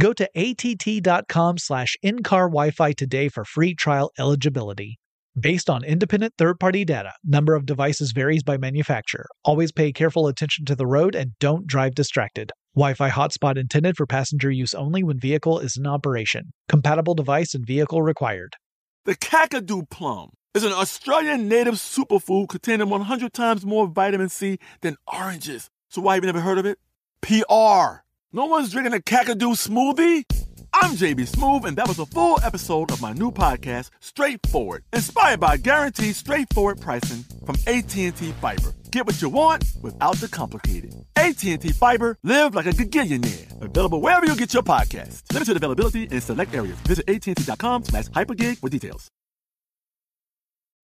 Go 0.00 0.14
to 0.14 0.26
att.com 0.34 1.58
slash 1.58 1.94
in-car 2.02 2.48
Wi-Fi 2.48 2.92
today 2.92 3.28
for 3.28 3.44
free 3.44 3.74
trial 3.74 4.10
eligibility. 4.18 4.98
Based 5.38 5.68
on 5.68 5.84
independent 5.84 6.32
third-party 6.38 6.86
data, 6.86 7.12
number 7.22 7.54
of 7.54 7.66
devices 7.66 8.12
varies 8.12 8.42
by 8.42 8.56
manufacturer. 8.56 9.26
Always 9.44 9.72
pay 9.72 9.92
careful 9.92 10.26
attention 10.26 10.64
to 10.64 10.74
the 10.74 10.86
road 10.86 11.14
and 11.14 11.32
don't 11.38 11.66
drive 11.66 11.94
distracted. 11.94 12.50
Wi-Fi 12.74 13.10
hotspot 13.10 13.58
intended 13.58 13.98
for 13.98 14.06
passenger 14.06 14.50
use 14.50 14.72
only 14.72 15.02
when 15.02 15.20
vehicle 15.20 15.58
is 15.58 15.76
in 15.76 15.86
operation. 15.86 16.54
Compatible 16.66 17.14
device 17.14 17.54
and 17.54 17.66
vehicle 17.66 18.00
required. 18.00 18.56
The 19.04 19.16
Kakadu 19.16 19.90
plum 19.90 20.30
is 20.54 20.64
an 20.64 20.72
Australian 20.72 21.46
native 21.46 21.74
superfood 21.74 22.48
containing 22.48 22.88
100 22.88 23.34
times 23.34 23.66
more 23.66 23.86
vitamin 23.86 24.30
C 24.30 24.58
than 24.80 24.96
oranges. 25.12 25.68
So 25.90 26.00
why 26.00 26.14
have 26.14 26.24
you 26.24 26.28
never 26.28 26.40
heard 26.40 26.58
of 26.58 26.64
it? 26.64 26.78
PR. 27.20 28.00
No 28.32 28.46
one's 28.46 28.70
drinking 28.70 28.94
a 28.94 28.98
Kakadu 29.00 29.56
smoothie? 29.56 30.24
I'm 30.72 30.92
JB 30.92 31.28
Smoove, 31.28 31.64
and 31.64 31.76
that 31.76 31.88
was 31.88 31.98
a 31.98 32.06
full 32.06 32.38
episode 32.44 32.92
of 32.92 33.02
my 33.02 33.12
new 33.12 33.32
podcast, 33.32 33.90
Straightforward, 33.98 34.84
inspired 34.92 35.40
by 35.40 35.56
guaranteed 35.56 36.14
straightforward 36.14 36.80
pricing 36.80 37.24
from 37.44 37.56
AT&T 37.66 38.10
Fiber. 38.40 38.72
Get 38.92 39.04
what 39.04 39.20
you 39.20 39.30
want 39.30 39.64
without 39.82 40.14
the 40.18 40.28
complicated. 40.28 40.94
AT&T 41.16 41.56
Fiber, 41.72 42.18
live 42.22 42.54
like 42.54 42.66
a 42.66 42.70
gigillionaire. 42.70 43.60
Available 43.62 44.00
wherever 44.00 44.24
you 44.24 44.36
get 44.36 44.54
your 44.54 44.62
podcast. 44.62 45.22
Limited 45.32 45.56
availability 45.56 46.04
in 46.04 46.20
select 46.20 46.54
areas. 46.54 46.78
Visit 46.86 47.10
AT&T.com 47.10 47.82
slash 47.82 48.04
hypergig 48.10 48.58
for 48.58 48.68
details. 48.68 49.08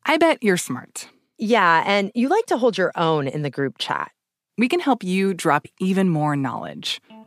I 0.05 0.17
bet 0.17 0.43
you're 0.43 0.57
smart. 0.57 1.09
Yeah, 1.39 1.85
and 1.87 2.11
you 2.13 2.29
like 2.29 2.47
to 2.47 2.57
hold 2.57 2.77
your 2.77 2.91
own 2.97 3.29
in 3.29 3.43
the 3.43 3.51
group 3.51 3.79
chat. 3.79 4.11
We 4.59 4.69
can 4.69 4.81
help 4.81 5.05
you 5.05 5.33
drop 5.33 5.67
even 5.79 6.09
more 6.09 6.35
knowledge. 6.35 7.01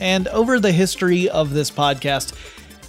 And 0.00 0.28
over 0.28 0.60
the 0.60 0.72
history 0.72 1.28
of 1.28 1.50
this 1.50 1.70
podcast, 1.70 2.34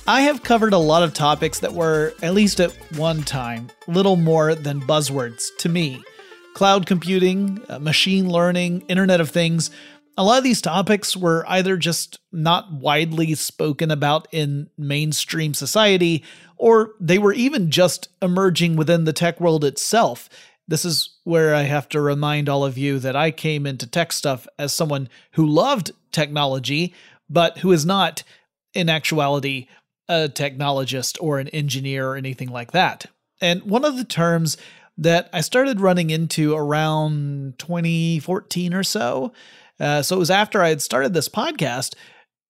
I 0.07 0.21
have 0.21 0.43
covered 0.43 0.73
a 0.73 0.77
lot 0.77 1.03
of 1.03 1.13
topics 1.13 1.59
that 1.59 1.73
were, 1.73 2.13
at 2.21 2.33
least 2.33 2.59
at 2.59 2.71
one 2.97 3.23
time, 3.23 3.69
little 3.87 4.15
more 4.15 4.55
than 4.55 4.81
buzzwords 4.81 5.47
to 5.59 5.69
me. 5.69 6.03
Cloud 6.53 6.85
computing, 6.85 7.61
uh, 7.69 7.79
machine 7.79 8.29
learning, 8.29 8.81
Internet 8.87 9.21
of 9.21 9.29
Things 9.29 9.69
a 10.17 10.23
lot 10.23 10.39
of 10.39 10.43
these 10.43 10.61
topics 10.61 11.15
were 11.15 11.45
either 11.47 11.77
just 11.77 12.19
not 12.31 12.73
widely 12.73 13.35
spoken 13.35 13.91
about 13.91 14.27
in 14.31 14.67
mainstream 14.77 15.53
society, 15.53 16.23
or 16.57 16.93
they 16.99 17.19
were 17.19 17.33
even 17.33 17.69
just 17.69 18.09
emerging 18.21 18.75
within 18.75 19.03
the 19.03 19.13
tech 19.13 19.39
world 19.39 19.63
itself. 19.63 20.27
This 20.67 20.83
is 20.83 21.16
where 21.27 21.53
I 21.53 21.63
have 21.63 21.89
to 21.89 22.01
remind 22.01 22.49
all 22.49 22.63
of 22.63 22.77
you 22.77 22.99
that 22.99 23.15
I 23.15 23.31
came 23.31 23.65
into 23.65 23.85
tech 23.85 24.11
stuff 24.11 24.47
as 24.57 24.73
someone 24.73 25.09
who 25.33 25.45
loved 25.45 25.91
technology, 26.11 26.93
but 27.29 27.59
who 27.59 27.71
is 27.71 27.85
not, 27.85 28.23
in 28.73 28.89
actuality, 28.89 29.67
a 30.07 30.29
technologist 30.29 31.17
or 31.19 31.39
an 31.39 31.49
engineer 31.49 32.07
or 32.09 32.15
anything 32.15 32.49
like 32.49 32.71
that. 32.71 33.07
And 33.41 33.63
one 33.63 33.85
of 33.85 33.97
the 33.97 34.05
terms 34.05 34.57
that 34.97 35.29
I 35.33 35.41
started 35.41 35.81
running 35.81 36.09
into 36.09 36.55
around 36.55 37.59
2014 37.59 38.73
or 38.73 38.83
so 38.83 39.33
uh, 39.79 40.01
so 40.01 40.15
it 40.15 40.19
was 40.19 40.31
after 40.31 40.61
I 40.61 40.69
had 40.69 40.81
started 40.81 41.13
this 41.13 41.29
podcast. 41.29 41.93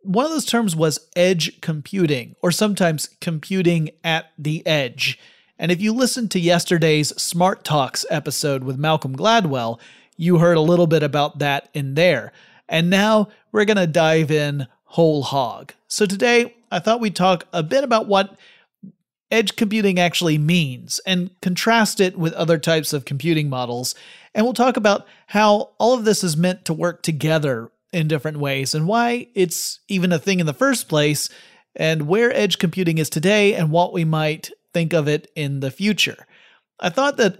One 0.02 0.26
of 0.26 0.32
those 0.32 0.46
terms 0.46 0.76
was 0.76 1.08
edge 1.16 1.60
computing, 1.62 2.36
or 2.42 2.52
sometimes 2.52 3.10
computing 3.20 3.90
at 4.04 4.32
the 4.38 4.66
edge. 4.66 5.20
And 5.60 5.72
if 5.72 5.82
you 5.82 5.94
listened 5.94 6.32
to 6.32 6.40
yesterday's 6.40 7.10
Smart 7.22 7.64
Talks 7.64 8.06
episode 8.10 8.64
with 8.64 8.78
Malcolm 8.78 9.16
Gladwell, 9.16 9.80
you 10.16 10.38
heard 10.38 10.58
a 10.58 10.62
little 10.62 10.88
bit 10.88 11.04
about 11.04 11.40
that 11.40 11.70
in 11.74 11.96
there. 11.96 12.32
And 12.70 12.90
now 12.90 13.30
we're 13.52 13.66
going 13.66 13.78
to 13.78 13.88
dive 13.88 14.30
in 14.30 14.68
whole 14.86 15.24
hog. 15.24 15.74
So 15.88 16.06
today, 16.06 16.56
I 16.72 16.80
thought 16.80 17.00
we'd 17.00 17.16
talk 17.16 17.46
a 17.54 17.64
bit 17.64 17.84
about 17.84 18.08
what 18.08 18.38
edge 19.32 19.56
computing 19.56 20.00
actually 20.00 20.38
means 20.38 21.00
and 21.06 21.30
contrast 21.42 22.00
it 22.00 22.18
with 22.18 22.34
other 22.34 22.58
types 22.58 22.94
of 22.94 23.06
computing 23.06 23.50
models. 23.50 23.96
And 24.34 24.46
we'll 24.46 24.54
talk 24.54 24.78
about 24.78 25.08
how 25.28 25.72
all 25.80 25.94
of 25.94 26.06
this 26.06 26.24
is 26.24 26.38
meant 26.38 26.66
to 26.66 26.74
work 26.74 27.02
together 27.02 27.72
in 27.92 28.08
different 28.08 28.38
ways 28.38 28.76
and 28.76 28.88
why 28.88 29.28
it's 29.34 29.80
even 29.88 30.12
a 30.12 30.20
thing 30.20 30.40
in 30.40 30.46
the 30.46 30.54
first 30.54 30.88
place, 30.88 31.30
and 31.76 32.08
where 32.08 32.36
edge 32.36 32.58
computing 32.58 32.98
is 32.98 33.10
today 33.10 33.54
and 33.54 33.72
what 33.72 33.94
we 33.94 34.04
might 34.04 34.52
think 34.78 34.94
of 34.94 35.08
it 35.08 35.32
in 35.36 35.60
the 35.62 35.72
future. 35.72 36.28
I 36.80 36.90
thought 36.90 37.18
that 37.18 37.40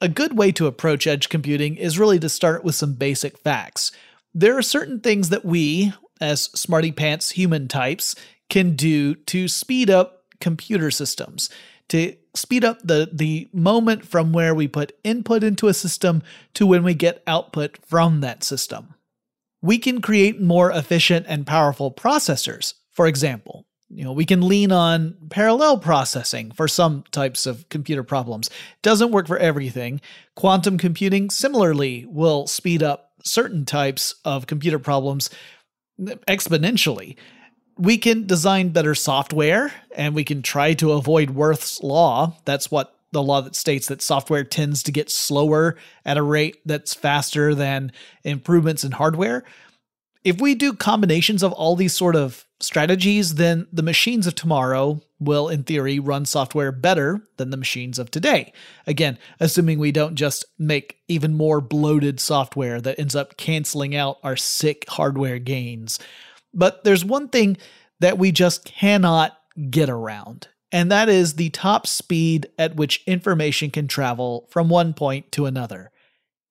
a 0.00 0.08
good 0.08 0.38
way 0.38 0.52
to 0.52 0.68
approach 0.68 1.04
edge 1.04 1.28
computing 1.28 1.74
is 1.74 1.98
really 1.98 2.20
to 2.20 2.28
start 2.28 2.62
with 2.62 2.76
some 2.76 2.94
basic 2.94 3.36
facts. 3.38 3.90
There 4.32 4.56
are 4.56 4.62
certain 4.62 5.00
things 5.00 5.30
that 5.30 5.44
we, 5.44 5.92
as 6.20 6.42
smarty 6.42 6.92
pants 6.92 7.32
human 7.32 7.66
types, 7.66 8.14
can 8.48 8.76
do 8.76 9.16
to 9.16 9.48
speed 9.48 9.90
up 9.90 10.22
computer 10.40 10.92
systems 10.92 11.50
to 11.88 12.16
speed 12.34 12.64
up 12.64 12.78
the 12.84 13.10
the 13.12 13.48
moment 13.52 14.06
from 14.06 14.32
where 14.32 14.54
we 14.54 14.68
put 14.68 14.96
input 15.02 15.42
into 15.42 15.66
a 15.66 15.74
system 15.74 16.22
to 16.54 16.64
when 16.64 16.84
we 16.84 16.94
get 16.94 17.24
output 17.26 17.78
from 17.84 18.20
that 18.20 18.44
system. 18.44 18.94
We 19.60 19.78
can 19.78 20.00
create 20.00 20.40
more 20.40 20.70
efficient 20.70 21.26
and 21.28 21.44
powerful 21.46 21.90
processors. 21.92 22.74
For 22.92 23.08
example, 23.08 23.66
you 23.90 24.04
know, 24.04 24.12
we 24.12 24.24
can 24.24 24.46
lean 24.46 24.72
on 24.72 25.16
parallel 25.30 25.78
processing 25.78 26.52
for 26.52 26.68
some 26.68 27.04
types 27.10 27.46
of 27.46 27.68
computer 27.68 28.04
problems. 28.04 28.48
Doesn't 28.82 29.10
work 29.10 29.26
for 29.26 29.38
everything. 29.38 30.00
Quantum 30.36 30.78
computing 30.78 31.28
similarly 31.28 32.06
will 32.08 32.46
speed 32.46 32.82
up 32.82 33.12
certain 33.24 33.64
types 33.64 34.14
of 34.24 34.46
computer 34.46 34.78
problems 34.78 35.28
exponentially 36.00 37.16
we 37.80 37.96
can 37.96 38.26
design 38.26 38.68
better 38.68 38.94
software 38.94 39.72
and 39.96 40.14
we 40.14 40.22
can 40.22 40.42
try 40.42 40.74
to 40.74 40.92
avoid 40.92 41.30
Wirth's 41.30 41.82
law. 41.82 42.36
That's 42.44 42.70
what 42.70 42.94
the 43.12 43.22
law 43.22 43.40
that 43.40 43.56
states 43.56 43.88
that 43.88 44.02
software 44.02 44.44
tends 44.44 44.82
to 44.82 44.92
get 44.92 45.10
slower 45.10 45.76
at 46.04 46.18
a 46.18 46.22
rate 46.22 46.58
that's 46.66 46.92
faster 46.92 47.54
than 47.54 47.90
improvements 48.22 48.84
in 48.84 48.92
hardware. 48.92 49.44
If 50.22 50.40
we 50.40 50.54
do 50.54 50.74
combinations 50.74 51.42
of 51.42 51.52
all 51.52 51.76
these 51.76 51.94
sort 51.94 52.14
of 52.14 52.44
strategies, 52.60 53.36
then 53.36 53.66
the 53.72 53.82
machines 53.82 54.26
of 54.26 54.34
tomorrow 54.34 55.00
will, 55.18 55.48
in 55.48 55.62
theory, 55.62 55.98
run 55.98 56.26
software 56.26 56.72
better 56.72 57.22
than 57.38 57.50
the 57.50 57.56
machines 57.56 57.98
of 57.98 58.10
today. 58.10 58.52
Again, 58.86 59.18
assuming 59.38 59.78
we 59.78 59.92
don't 59.92 60.16
just 60.16 60.44
make 60.58 60.98
even 61.08 61.34
more 61.34 61.62
bloated 61.62 62.20
software 62.20 62.80
that 62.82 62.98
ends 62.98 63.16
up 63.16 63.38
canceling 63.38 63.96
out 63.96 64.18
our 64.22 64.36
sick 64.36 64.84
hardware 64.88 65.38
gains. 65.38 65.98
But 66.52 66.84
there's 66.84 67.04
one 67.04 67.28
thing 67.28 67.56
that 68.00 68.18
we 68.18 68.30
just 68.30 68.66
cannot 68.66 69.38
get 69.70 69.88
around, 69.88 70.48
and 70.70 70.90
that 70.92 71.08
is 71.08 71.34
the 71.34 71.50
top 71.50 71.86
speed 71.86 72.46
at 72.58 72.76
which 72.76 73.02
information 73.06 73.70
can 73.70 73.88
travel 73.88 74.48
from 74.50 74.68
one 74.68 74.92
point 74.92 75.32
to 75.32 75.46
another. 75.46 75.90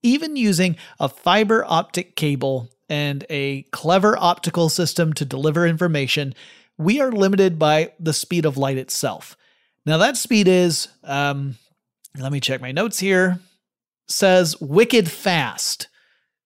Even 0.02 0.36
using 0.36 0.76
a 1.00 1.10
fiber 1.10 1.66
optic 1.68 2.16
cable 2.16 2.70
and 2.90 3.26
a 3.30 3.64
clever 3.72 4.18
optical 4.18 4.70
system 4.70 5.14
to 5.14 5.26
deliver 5.26 5.66
information, 5.66 6.34
we 6.78 7.00
are 7.00 7.12
limited 7.12 7.60
by 7.60 7.94
the 8.00 8.14
speed 8.14 8.46
of 8.46 8.58
light 8.58 8.78
itself. 8.78 9.38
Now, 9.86 9.98
that 9.98 10.18
speed 10.18 10.48
is, 10.48 10.88
um, 11.04 11.56
let 12.18 12.32
me 12.32 12.40
check 12.40 12.62
my 12.62 12.72
notes 12.72 13.00
here, 13.00 13.40
says 14.08 14.60
wicked 14.60 15.10
fast. 15.10 15.88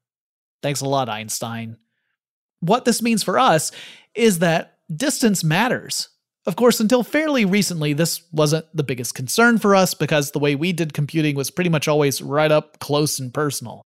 Thanks 0.62 0.82
a 0.82 0.88
lot, 0.88 1.10
Einstein. 1.10 1.78
What 2.62 2.86
this 2.86 3.02
means 3.02 3.22
for 3.24 3.38
us 3.38 3.72
is 4.16 4.40
that 4.40 4.78
distance 4.94 5.44
matters. 5.44 6.10
Of 6.48 6.56
course, 6.56 6.80
until 6.80 7.04
fairly 7.04 7.46
recently, 7.46 7.94
this 7.94 8.24
wasn't 8.32 8.66
the 8.74 8.84
biggest 8.84 9.14
concern 9.14 9.60
for 9.60 9.76
us 9.76 9.94
because 9.94 10.32
the 10.32 10.40
way 10.40 10.56
we 10.56 10.74
did 10.74 10.94
computing 10.94 11.36
was 11.36 11.52
pretty 11.52 11.70
much 11.70 11.88
always 11.88 12.22
right 12.22 12.52
up 12.52 12.80
close 12.80 13.20
and 13.20 13.32
personal. 13.34 13.84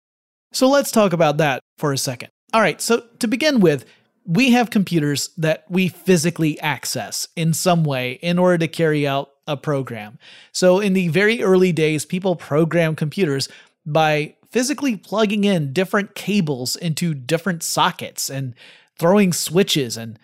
So 0.53 0.69
let's 0.69 0.93
talk 0.93 1.12
about 1.12 1.38
that 1.38 1.61
for 1.79 1.93
a 1.93 1.99
second. 1.99 2.29
All 2.53 2.61
right, 2.61 2.81
so 2.81 3.03
to 3.19 3.26
begin 3.26 3.59
with, 3.59 3.85
we 4.25 4.53
have 4.53 4.71
computers 4.71 5.31
that 5.37 5.65
we 5.69 5.88
physically 5.88 6.59
access 6.61 7.26
in 7.35 7.53
some 7.53 7.82
way 7.85 8.12
in 8.23 8.38
order 8.38 8.59
to 8.59 8.69
carry 8.69 9.06
out 9.06 9.31
a 9.47 9.56
program. 9.56 10.19
So 10.53 10.79
in 10.79 10.93
the 10.93 11.09
very 11.09 11.43
early 11.43 11.73
days, 11.73 12.06
people 12.06 12.37
programmed 12.37 12.97
computers 12.97 13.49
by 13.85 14.37
physically 14.55 14.97
plugging 14.97 15.43
in 15.43 15.73
different 15.73 16.15
cables 16.15 16.77
into 16.77 17.12
different 17.12 17.61
sockets 17.61 18.31
and 18.31 18.55
throwing 18.97 19.33
switches 19.33 19.97
and 19.97 20.17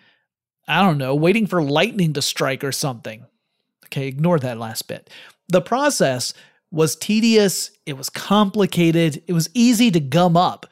I 0.68 0.82
don't 0.82 0.98
know, 0.98 1.16
waiting 1.16 1.48
for 1.48 1.60
lightning 1.60 2.12
to 2.12 2.22
strike 2.22 2.62
or 2.62 2.70
something. 2.70 3.26
Okay, 3.86 4.06
ignore 4.06 4.38
that 4.38 4.56
last 4.56 4.86
bit. 4.86 5.10
The 5.48 5.60
process 5.60 6.32
was 6.70 6.94
tedious, 6.94 7.72
it 7.86 7.98
was 7.98 8.08
complicated, 8.08 9.20
it 9.26 9.32
was 9.32 9.50
easy 9.52 9.90
to 9.90 9.98
gum 9.98 10.36
up. 10.36 10.64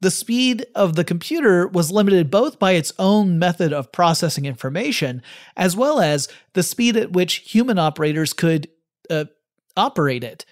The 0.00 0.10
speed 0.10 0.64
of 0.74 0.96
the 0.96 1.04
computer 1.04 1.68
was 1.68 1.92
limited 1.92 2.30
both 2.30 2.58
by 2.58 2.72
its 2.72 2.94
own 2.98 3.38
method 3.38 3.74
of 3.74 3.92
processing 3.92 4.46
information, 4.46 5.20
as 5.54 5.76
well 5.76 6.00
as 6.00 6.28
the 6.54 6.62
speed 6.62 6.96
at 6.96 7.12
which 7.12 7.52
human 7.52 7.78
operators 7.78 8.32
could 8.32 8.70
uh, 9.10 9.26
operate 9.76 10.24
it. 10.24 10.46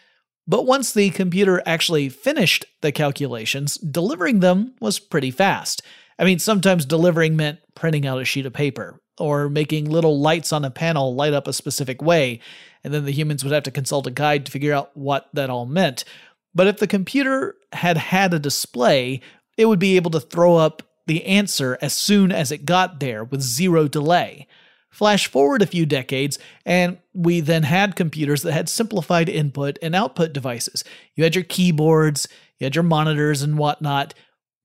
But 0.51 0.67
once 0.67 0.93
the 0.93 1.11
computer 1.11 1.63
actually 1.65 2.09
finished 2.09 2.65
the 2.81 2.91
calculations, 2.91 3.77
delivering 3.77 4.41
them 4.41 4.75
was 4.81 4.99
pretty 4.99 5.31
fast. 5.31 5.81
I 6.19 6.25
mean, 6.25 6.41
sometimes 6.41 6.85
delivering 6.85 7.37
meant 7.37 7.61
printing 7.77 8.05
out 8.05 8.21
a 8.21 8.25
sheet 8.25 8.47
of 8.47 8.53
paper 8.53 9.01
or 9.17 9.49
making 9.49 9.89
little 9.89 10.19
lights 10.19 10.53
on 10.53 10.65
a 10.65 10.71
panel 10.71 11.15
light 11.15 11.35
up 11.35 11.47
a 11.47 11.53
specific 11.53 12.03
way, 12.03 12.41
and 12.83 12.93
then 12.93 13.05
the 13.05 13.13
humans 13.13 13.45
would 13.45 13.53
have 13.53 13.63
to 13.63 13.71
consult 13.71 14.09
a 14.09 14.11
guide 14.11 14.45
to 14.45 14.51
figure 14.51 14.75
out 14.75 14.91
what 14.97 15.29
that 15.35 15.51
all 15.51 15.67
meant. 15.67 16.05
But 16.53 16.67
if 16.67 16.79
the 16.79 16.89
computer 16.89 17.55
had 17.73 17.97
had 17.97 18.35
a 18.35 18.41
display, 18.41 19.21
it 19.57 19.67
would 19.67 19.79
be 19.79 19.95
able 19.95 20.11
to 20.11 20.19
throw 20.19 20.57
up 20.57 20.83
the 21.07 21.25
answer 21.27 21.79
as 21.81 21.93
soon 21.93 22.33
as 22.33 22.51
it 22.51 22.65
got 22.67 22.99
there 22.99 23.23
with 23.23 23.41
zero 23.41 23.87
delay. 23.87 24.49
Flash 24.91 25.29
forward 25.29 25.63
a 25.63 25.67
few 25.67 25.87
decades, 25.87 26.39
and 26.67 26.99
we 27.15 27.41
then 27.41 27.63
had 27.63 27.97
computers 27.97 28.43
that 28.43 28.53
had 28.53 28.69
simplified 28.69 29.29
input 29.29 29.79
and 29.81 29.95
output 29.95 30.33
devices. 30.33 30.83
You 31.15 31.25
had 31.25 31.35
your 31.35 31.45
keyboards, 31.45 32.29
you 32.59 32.65
had 32.65 32.75
your 32.75 32.83
monitors, 32.83 33.41
and 33.43 33.57
whatnot. 33.57 34.15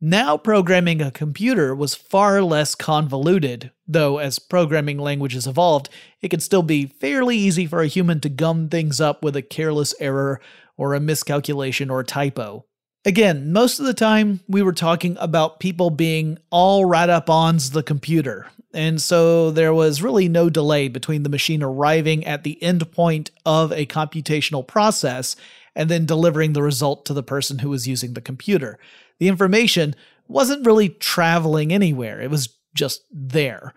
Now, 0.02 0.36
programming 0.38 1.02
a 1.02 1.12
computer 1.12 1.74
was 1.74 1.96
far 1.96 2.42
less 2.42 2.76
convoluted, 2.76 3.72
though, 3.88 4.18
as 4.18 4.40
programming 4.40 4.98
languages 4.98 5.48
evolved, 5.48 5.90
it 6.22 6.30
could 6.30 6.44
still 6.44 6.64
be 6.64 6.88
fairly 6.88 7.38
easy 7.38 7.66
for 7.66 7.82
a 7.82 7.88
human 7.88 8.20
to 8.22 8.30
gum 8.30 8.68
things 8.68 9.00
up 9.00 9.24
with 9.24 9.36
a 9.36 9.42
careless 9.42 9.94
error 10.00 10.42
or 10.76 10.94
a 10.94 11.00
miscalculation 11.00 11.90
or 11.90 12.04
typo. 12.04 12.66
Again, 13.08 13.54
most 13.54 13.80
of 13.80 13.86
the 13.86 13.94
time 13.94 14.40
we 14.48 14.64
were 14.64 14.74
talking 14.74 15.16
about 15.20 15.60
people 15.60 15.92
being 15.92 16.40
all 16.50 16.86
right 16.86 17.08
up 17.08 17.30
on 17.30 17.58
the 17.72 17.84
computer, 17.84 18.48
and 18.74 19.00
so 19.00 19.52
there 19.52 19.74
was 19.74 20.02
really 20.02 20.28
no 20.28 20.50
delay 20.50 20.88
between 20.88 21.22
the 21.22 21.30
machine 21.30 21.62
arriving 21.62 22.26
at 22.26 22.44
the 22.44 22.58
endpoint 22.64 23.30
of 23.46 23.72
a 23.72 23.86
computational 23.86 24.68
process 24.68 25.36
and 25.76 25.88
then 25.88 26.06
delivering 26.06 26.54
the 26.54 26.64
result 26.64 27.06
to 27.06 27.14
the 27.14 27.24
person 27.24 27.60
who 27.60 27.70
was 27.70 27.88
using 27.88 28.14
the 28.14 28.22
computer. 28.22 28.80
The 29.20 29.28
information 29.28 29.96
wasn't 30.28 30.66
really 30.66 30.90
traveling 30.90 31.72
anywhere, 31.72 32.20
it 32.20 32.32
was 32.32 32.58
just 32.74 33.04
there. 33.12 33.74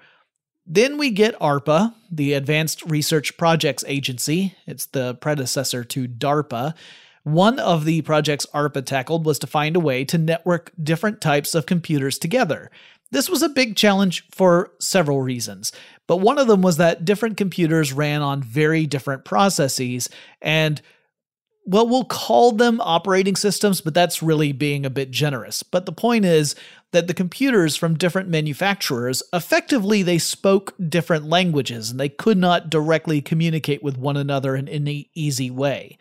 Then 0.66 0.98
we 0.98 1.10
get 1.10 1.38
ARPA, 1.38 1.94
the 2.10 2.32
Advanced 2.32 2.82
Research 2.84 3.36
Projects 3.36 3.84
Agency. 3.86 4.54
It's 4.66 4.86
the 4.86 5.14
predecessor 5.14 5.82
to 5.84 6.06
DARPA. 6.06 6.74
One 7.28 7.58
of 7.58 7.84
the 7.84 8.00
projects 8.00 8.46
ARPA 8.54 8.86
tackled 8.86 9.26
was 9.26 9.38
to 9.40 9.46
find 9.46 9.76
a 9.76 9.80
way 9.80 10.02
to 10.06 10.16
network 10.16 10.72
different 10.82 11.20
types 11.20 11.54
of 11.54 11.66
computers 11.66 12.18
together. 12.18 12.70
This 13.10 13.28
was 13.28 13.42
a 13.42 13.50
big 13.50 13.76
challenge 13.76 14.26
for 14.30 14.72
several 14.80 15.20
reasons, 15.20 15.70
but 16.06 16.18
one 16.18 16.38
of 16.38 16.46
them 16.46 16.62
was 16.62 16.78
that 16.78 17.04
different 17.04 17.36
computers 17.36 17.92
ran 17.92 18.22
on 18.22 18.42
very 18.42 18.86
different 18.86 19.26
processes, 19.26 20.08
and 20.40 20.80
well, 21.66 21.86
we'll 21.86 22.06
call 22.06 22.52
them 22.52 22.80
operating 22.80 23.36
systems, 23.36 23.82
but 23.82 23.92
that's 23.92 24.22
really 24.22 24.52
being 24.52 24.86
a 24.86 24.90
bit 24.90 25.10
generous. 25.10 25.62
But 25.62 25.84
the 25.84 25.92
point 25.92 26.24
is 26.24 26.54
that 26.92 27.08
the 27.08 27.14
computers 27.14 27.76
from 27.76 27.98
different 27.98 28.30
manufacturers 28.30 29.22
effectively 29.34 30.02
they 30.02 30.16
spoke 30.16 30.74
different 30.88 31.26
languages 31.26 31.90
and 31.90 32.00
they 32.00 32.08
could 32.08 32.38
not 32.38 32.70
directly 32.70 33.20
communicate 33.20 33.82
with 33.82 33.98
one 33.98 34.16
another 34.16 34.56
in 34.56 34.66
any 34.66 35.10
easy 35.14 35.50
way. 35.50 35.98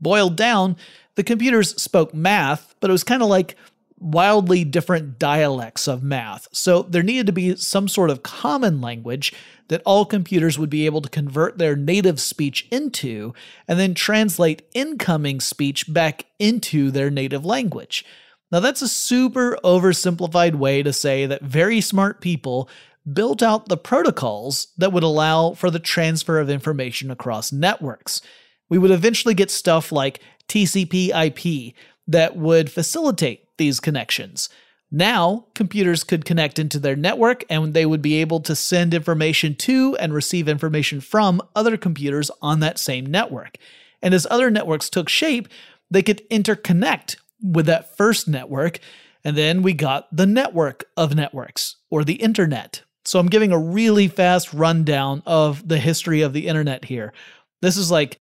Boiled 0.00 0.36
down, 0.36 0.76
the 1.16 1.24
computers 1.24 1.80
spoke 1.80 2.14
math, 2.14 2.74
but 2.80 2.90
it 2.90 2.92
was 2.92 3.04
kind 3.04 3.22
of 3.22 3.28
like 3.28 3.56
wildly 4.00 4.64
different 4.64 5.18
dialects 5.18 5.88
of 5.88 6.02
math. 6.02 6.46
So 6.52 6.82
there 6.82 7.02
needed 7.02 7.26
to 7.26 7.32
be 7.32 7.56
some 7.56 7.88
sort 7.88 8.10
of 8.10 8.22
common 8.22 8.80
language 8.80 9.32
that 9.68 9.82
all 9.84 10.04
computers 10.04 10.58
would 10.58 10.70
be 10.70 10.86
able 10.86 11.00
to 11.02 11.08
convert 11.08 11.58
their 11.58 11.76
native 11.76 12.20
speech 12.20 12.66
into 12.70 13.34
and 13.66 13.78
then 13.78 13.94
translate 13.94 14.62
incoming 14.74 15.40
speech 15.40 15.92
back 15.92 16.26
into 16.38 16.90
their 16.90 17.10
native 17.10 17.44
language. 17.44 18.04
Now, 18.50 18.60
that's 18.60 18.80
a 18.82 18.88
super 18.88 19.58
oversimplified 19.62 20.54
way 20.54 20.82
to 20.82 20.92
say 20.92 21.26
that 21.26 21.42
very 21.42 21.80
smart 21.80 22.20
people 22.20 22.68
built 23.12 23.42
out 23.42 23.68
the 23.68 23.76
protocols 23.76 24.68
that 24.78 24.92
would 24.92 25.02
allow 25.02 25.52
for 25.52 25.70
the 25.70 25.78
transfer 25.78 26.38
of 26.38 26.48
information 26.48 27.10
across 27.10 27.52
networks. 27.52 28.22
We 28.68 28.78
would 28.78 28.90
eventually 28.90 29.34
get 29.34 29.50
stuff 29.50 29.92
like 29.92 30.20
TCP 30.48 31.10
IP 31.14 31.74
that 32.06 32.36
would 32.36 32.70
facilitate 32.70 33.56
these 33.58 33.80
connections. 33.80 34.48
Now, 34.90 35.46
computers 35.54 36.02
could 36.02 36.24
connect 36.24 36.58
into 36.58 36.78
their 36.78 36.96
network 36.96 37.44
and 37.50 37.74
they 37.74 37.84
would 37.84 38.00
be 38.00 38.20
able 38.20 38.40
to 38.40 38.56
send 38.56 38.94
information 38.94 39.54
to 39.56 39.96
and 39.96 40.14
receive 40.14 40.48
information 40.48 41.00
from 41.00 41.42
other 41.54 41.76
computers 41.76 42.30
on 42.40 42.60
that 42.60 42.78
same 42.78 43.04
network. 43.04 43.58
And 44.00 44.14
as 44.14 44.26
other 44.30 44.50
networks 44.50 44.88
took 44.88 45.10
shape, 45.10 45.48
they 45.90 46.02
could 46.02 46.28
interconnect 46.30 47.16
with 47.42 47.66
that 47.66 47.96
first 47.96 48.28
network. 48.28 48.78
And 49.24 49.36
then 49.36 49.62
we 49.62 49.74
got 49.74 50.08
the 50.14 50.26
network 50.26 50.84
of 50.96 51.14
networks, 51.14 51.76
or 51.90 52.04
the 52.04 52.14
internet. 52.14 52.82
So 53.04 53.18
I'm 53.18 53.28
giving 53.28 53.52
a 53.52 53.58
really 53.58 54.08
fast 54.08 54.54
rundown 54.54 55.22
of 55.26 55.66
the 55.66 55.78
history 55.78 56.22
of 56.22 56.32
the 56.32 56.46
internet 56.46 56.84
here. 56.84 57.12
This 57.60 57.76
is 57.76 57.90
like 57.90 58.20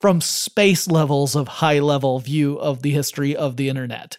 from 0.00 0.20
space 0.20 0.88
levels 0.88 1.34
of 1.34 1.48
high 1.48 1.80
level 1.80 2.18
view 2.20 2.58
of 2.58 2.82
the 2.82 2.92
history 2.92 3.34
of 3.34 3.56
the 3.56 3.68
internet. 3.68 4.18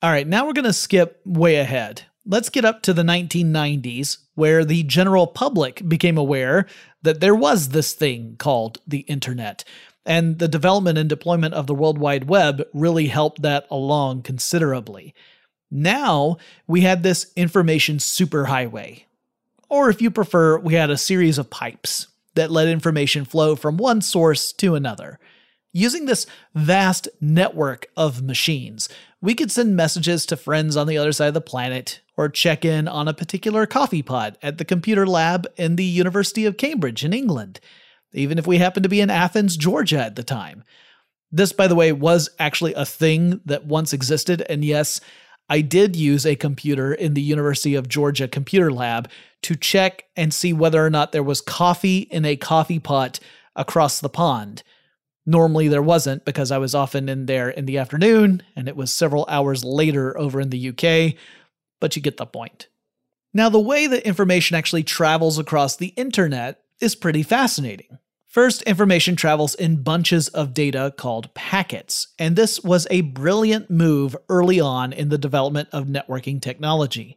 All 0.00 0.10
right, 0.10 0.26
now 0.26 0.46
we're 0.46 0.52
going 0.52 0.64
to 0.64 0.72
skip 0.72 1.20
way 1.24 1.56
ahead. 1.56 2.02
Let's 2.24 2.50
get 2.50 2.64
up 2.64 2.82
to 2.82 2.92
the 2.92 3.02
1990s, 3.02 4.18
where 4.34 4.64
the 4.64 4.82
general 4.84 5.26
public 5.26 5.88
became 5.88 6.18
aware 6.18 6.66
that 7.02 7.20
there 7.20 7.34
was 7.34 7.70
this 7.70 7.94
thing 7.94 8.36
called 8.38 8.80
the 8.86 9.00
internet. 9.00 9.64
And 10.06 10.38
the 10.38 10.48
development 10.48 10.98
and 10.98 11.08
deployment 11.08 11.54
of 11.54 11.66
the 11.66 11.74
World 11.74 11.98
Wide 11.98 12.28
Web 12.28 12.62
really 12.72 13.08
helped 13.08 13.42
that 13.42 13.66
along 13.70 14.22
considerably. 14.22 15.14
Now 15.70 16.36
we 16.66 16.82
had 16.82 17.02
this 17.02 17.32
information 17.34 17.98
superhighway. 17.98 19.04
Or 19.68 19.90
if 19.90 20.00
you 20.00 20.10
prefer, 20.10 20.58
we 20.58 20.74
had 20.74 20.90
a 20.90 20.96
series 20.96 21.38
of 21.38 21.50
pipes 21.50 22.06
that 22.38 22.52
let 22.52 22.68
information 22.68 23.24
flow 23.24 23.56
from 23.56 23.76
one 23.76 24.00
source 24.00 24.52
to 24.52 24.76
another. 24.76 25.18
Using 25.72 26.06
this 26.06 26.24
vast 26.54 27.08
network 27.20 27.86
of 27.96 28.22
machines, 28.22 28.88
we 29.20 29.34
could 29.34 29.50
send 29.50 29.74
messages 29.74 30.24
to 30.26 30.36
friends 30.36 30.76
on 30.76 30.86
the 30.86 30.96
other 30.96 31.10
side 31.10 31.28
of 31.28 31.34
the 31.34 31.40
planet 31.40 32.00
or 32.16 32.28
check 32.28 32.64
in 32.64 32.86
on 32.86 33.08
a 33.08 33.14
particular 33.14 33.66
coffee 33.66 34.02
pot 34.02 34.38
at 34.40 34.56
the 34.58 34.64
computer 34.64 35.04
lab 35.04 35.48
in 35.56 35.74
the 35.74 35.84
University 35.84 36.44
of 36.44 36.56
Cambridge 36.56 37.04
in 37.04 37.12
England, 37.12 37.58
even 38.12 38.38
if 38.38 38.46
we 38.46 38.58
happened 38.58 38.84
to 38.84 38.88
be 38.88 39.00
in 39.00 39.10
Athens, 39.10 39.56
Georgia 39.56 39.98
at 39.98 40.14
the 40.14 40.22
time. 40.22 40.62
This, 41.32 41.52
by 41.52 41.66
the 41.66 41.74
way, 41.74 41.92
was 41.92 42.30
actually 42.38 42.74
a 42.74 42.86
thing 42.86 43.40
that 43.44 43.66
once 43.66 43.92
existed, 43.92 44.42
and 44.48 44.64
yes, 44.64 45.00
I 45.48 45.60
did 45.60 45.96
use 45.96 46.26
a 46.26 46.36
computer 46.36 46.92
in 46.92 47.14
the 47.14 47.22
University 47.22 47.74
of 47.74 47.88
Georgia 47.88 48.28
computer 48.28 48.72
lab 48.72 49.08
to 49.42 49.56
check 49.56 50.04
and 50.16 50.32
see 50.32 50.52
whether 50.52 50.84
or 50.84 50.90
not 50.90 51.12
there 51.12 51.22
was 51.22 51.40
coffee 51.40 52.00
in 52.00 52.24
a 52.24 52.36
coffee 52.36 52.78
pot 52.78 53.18
across 53.56 54.00
the 54.00 54.08
pond. 54.08 54.62
Normally 55.24 55.68
there 55.68 55.82
wasn't 55.82 56.24
because 56.24 56.50
I 56.50 56.58
was 56.58 56.74
often 56.74 57.08
in 57.08 57.26
there 57.26 57.50
in 57.50 57.66
the 57.66 57.78
afternoon 57.78 58.42
and 58.56 58.68
it 58.68 58.76
was 58.76 58.92
several 58.92 59.26
hours 59.28 59.64
later 59.64 60.16
over 60.18 60.40
in 60.40 60.50
the 60.50 60.68
UK, 60.68 61.14
but 61.80 61.96
you 61.96 62.02
get 62.02 62.16
the 62.16 62.26
point. 62.26 62.68
Now, 63.34 63.48
the 63.48 63.60
way 63.60 63.86
that 63.86 64.06
information 64.06 64.56
actually 64.56 64.84
travels 64.84 65.38
across 65.38 65.76
the 65.76 65.88
internet 65.88 66.60
is 66.80 66.94
pretty 66.94 67.22
fascinating. 67.22 67.98
First, 68.28 68.60
information 68.62 69.16
travels 69.16 69.54
in 69.54 69.82
bunches 69.82 70.28
of 70.28 70.52
data 70.52 70.92
called 70.94 71.32
packets, 71.32 72.08
and 72.18 72.36
this 72.36 72.62
was 72.62 72.86
a 72.90 73.00
brilliant 73.00 73.70
move 73.70 74.14
early 74.28 74.60
on 74.60 74.92
in 74.92 75.08
the 75.08 75.16
development 75.16 75.70
of 75.72 75.86
networking 75.86 76.40
technology. 76.40 77.16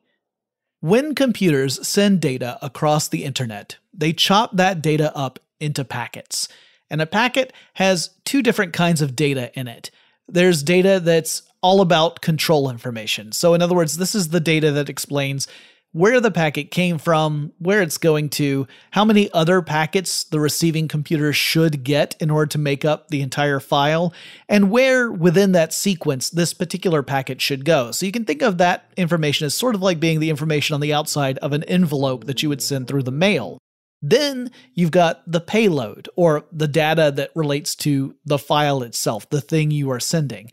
When 0.80 1.14
computers 1.14 1.86
send 1.86 2.22
data 2.22 2.58
across 2.62 3.10
the 3.10 3.26
internet, 3.26 3.76
they 3.94 4.14
chop 4.14 4.56
that 4.56 4.82
data 4.82 5.16
up 5.16 5.38
into 5.60 5.84
packets. 5.84 6.48
And 6.90 7.02
a 7.02 7.06
packet 7.06 7.52
has 7.74 8.12
two 8.24 8.42
different 8.42 8.72
kinds 8.72 9.02
of 9.02 9.16
data 9.16 9.52
in 9.54 9.68
it. 9.68 9.92
There's 10.30 10.64
data 10.64 11.02
that's 11.02 11.44
all 11.62 11.82
about 11.82 12.22
control 12.22 12.70
information. 12.70 13.34
So, 13.34 13.54
in 13.54 13.62
other 13.62 13.76
words, 13.76 13.98
this 13.98 14.16
is 14.16 14.30
the 14.30 14.40
data 14.40 14.72
that 14.72 14.90
explains 14.90 15.46
where 15.94 16.22
the 16.22 16.32
packet 16.32 16.72
came 16.72 16.98
from, 16.98 17.52
where 17.60 17.82
it's 17.82 17.98
going 17.98 18.30
to, 18.30 18.66
how 18.92 19.04
many 19.04 19.32
other 19.34 19.62
packets 19.62 20.24
the 20.24 20.40
receiving 20.40 20.88
computer 20.88 21.34
should 21.34 21.84
get 21.84 22.16
in 22.22 22.30
order 22.30 22.46
to 22.48 22.58
make 22.58 22.86
up 22.86 23.10
the 23.10 23.22
entire 23.22 23.60
file, 23.60 24.14
and 24.48 24.72
where 24.72 25.12
within 25.12 25.52
that 25.52 25.74
sequence 25.74 26.30
this 26.30 26.54
particular 26.54 27.04
packet 27.04 27.42
should 27.42 27.66
go. 27.66 27.92
So 27.92 28.06
you 28.06 28.12
can 28.12 28.26
think 28.26 28.42
of 28.42 28.58
that 28.60 28.92
information 28.96 29.46
as 29.46 29.54
sort 29.54 29.76
of 29.76 29.82
like 29.82 30.00
being 30.00 30.22
the 30.22 30.30
information 30.30 30.74
on 30.74 30.82
the 30.82 30.94
outside 30.94 31.38
of 31.40 31.52
an 31.52 31.64
envelope 31.66 32.26
that 32.26 32.42
you 32.42 32.50
would 32.50 32.62
send 32.62 32.88
through 32.88 33.04
the 33.04 33.12
mail. 33.12 33.58
Then 34.02 34.50
you've 34.74 34.92
got 34.92 35.30
the 35.30 35.42
payload, 35.42 36.10
or 36.16 36.46
the 36.52 36.68
data 36.68 37.12
that 37.16 37.32
relates 37.36 37.76
to 37.76 38.16
the 38.26 38.40
file 38.40 38.82
itself, 38.82 39.30
the 39.30 39.42
thing 39.42 39.72
you 39.72 39.92
are 39.92 40.00
sending. 40.00 40.52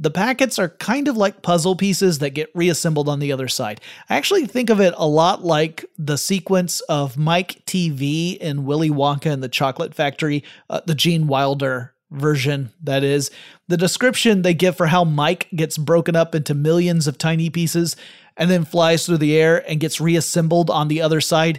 The 0.00 0.10
packets 0.10 0.58
are 0.58 0.68
kind 0.68 1.08
of 1.08 1.16
like 1.16 1.42
puzzle 1.42 1.74
pieces 1.74 2.20
that 2.20 2.30
get 2.30 2.50
reassembled 2.54 3.08
on 3.08 3.18
the 3.18 3.32
other 3.32 3.48
side. 3.48 3.80
I 4.08 4.16
actually 4.16 4.46
think 4.46 4.70
of 4.70 4.80
it 4.80 4.94
a 4.96 5.08
lot 5.08 5.44
like 5.44 5.84
the 5.98 6.16
sequence 6.16 6.80
of 6.82 7.16
Mike 7.16 7.62
Teavee 7.66 8.36
in 8.38 8.64
Willy 8.64 8.90
Wonka 8.90 9.32
and 9.32 9.42
the 9.42 9.48
Chocolate 9.48 9.94
Factory, 9.94 10.44
uh, 10.70 10.80
the 10.86 10.94
Gene 10.94 11.26
Wilder 11.26 11.94
version, 12.12 12.70
that 12.82 13.02
is. 13.02 13.30
The 13.66 13.76
description 13.76 14.42
they 14.42 14.54
give 14.54 14.76
for 14.76 14.86
how 14.86 15.04
Mike 15.04 15.48
gets 15.54 15.76
broken 15.76 16.14
up 16.14 16.34
into 16.34 16.54
millions 16.54 17.06
of 17.06 17.18
tiny 17.18 17.50
pieces 17.50 17.96
and 18.36 18.48
then 18.48 18.64
flies 18.64 19.04
through 19.04 19.18
the 19.18 19.36
air 19.36 19.68
and 19.68 19.80
gets 19.80 20.00
reassembled 20.00 20.70
on 20.70 20.88
the 20.88 21.02
other 21.02 21.20
side 21.20 21.58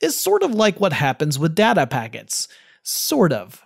is 0.00 0.18
sort 0.18 0.42
of 0.42 0.54
like 0.54 0.80
what 0.80 0.92
happens 0.92 1.38
with 1.38 1.54
data 1.54 1.86
packets. 1.86 2.48
Sort 2.82 3.32
of. 3.32 3.62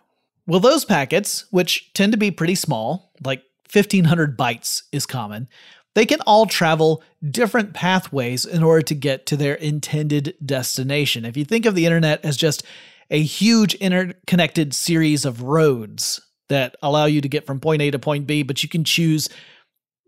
Well, 0.46 0.60
those 0.60 0.84
packets, 0.84 1.44
which 1.50 1.92
tend 1.94 2.12
to 2.12 2.18
be 2.18 2.30
pretty 2.30 2.54
small, 2.54 3.12
like 3.22 3.42
1500 3.74 4.38
bytes 4.38 4.82
is 4.92 5.06
common. 5.06 5.48
They 5.94 6.06
can 6.06 6.20
all 6.22 6.46
travel 6.46 7.02
different 7.28 7.72
pathways 7.72 8.44
in 8.44 8.62
order 8.62 8.82
to 8.82 8.94
get 8.94 9.26
to 9.26 9.36
their 9.36 9.54
intended 9.54 10.34
destination. 10.44 11.24
If 11.24 11.36
you 11.36 11.44
think 11.44 11.66
of 11.66 11.74
the 11.74 11.86
internet 11.86 12.24
as 12.24 12.36
just 12.36 12.64
a 13.10 13.22
huge 13.22 13.74
interconnected 13.74 14.74
series 14.74 15.24
of 15.24 15.42
roads 15.42 16.20
that 16.48 16.76
allow 16.82 17.04
you 17.04 17.20
to 17.20 17.28
get 17.28 17.46
from 17.46 17.60
point 17.60 17.82
A 17.82 17.90
to 17.90 17.98
point 17.98 18.26
B, 18.26 18.42
but 18.42 18.62
you 18.62 18.68
can 18.68 18.84
choose 18.84 19.28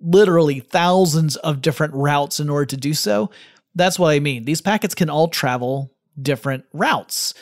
literally 0.00 0.60
thousands 0.60 1.36
of 1.36 1.62
different 1.62 1.94
routes 1.94 2.40
in 2.40 2.50
order 2.50 2.66
to 2.66 2.76
do 2.76 2.92
so. 2.92 3.30
That's 3.74 3.98
what 3.98 4.10
I 4.10 4.20
mean. 4.20 4.44
These 4.44 4.60
packets 4.60 4.94
can 4.94 5.08
all 5.08 5.28
travel 5.28 5.94
different 6.20 6.64
routes. 6.72 7.34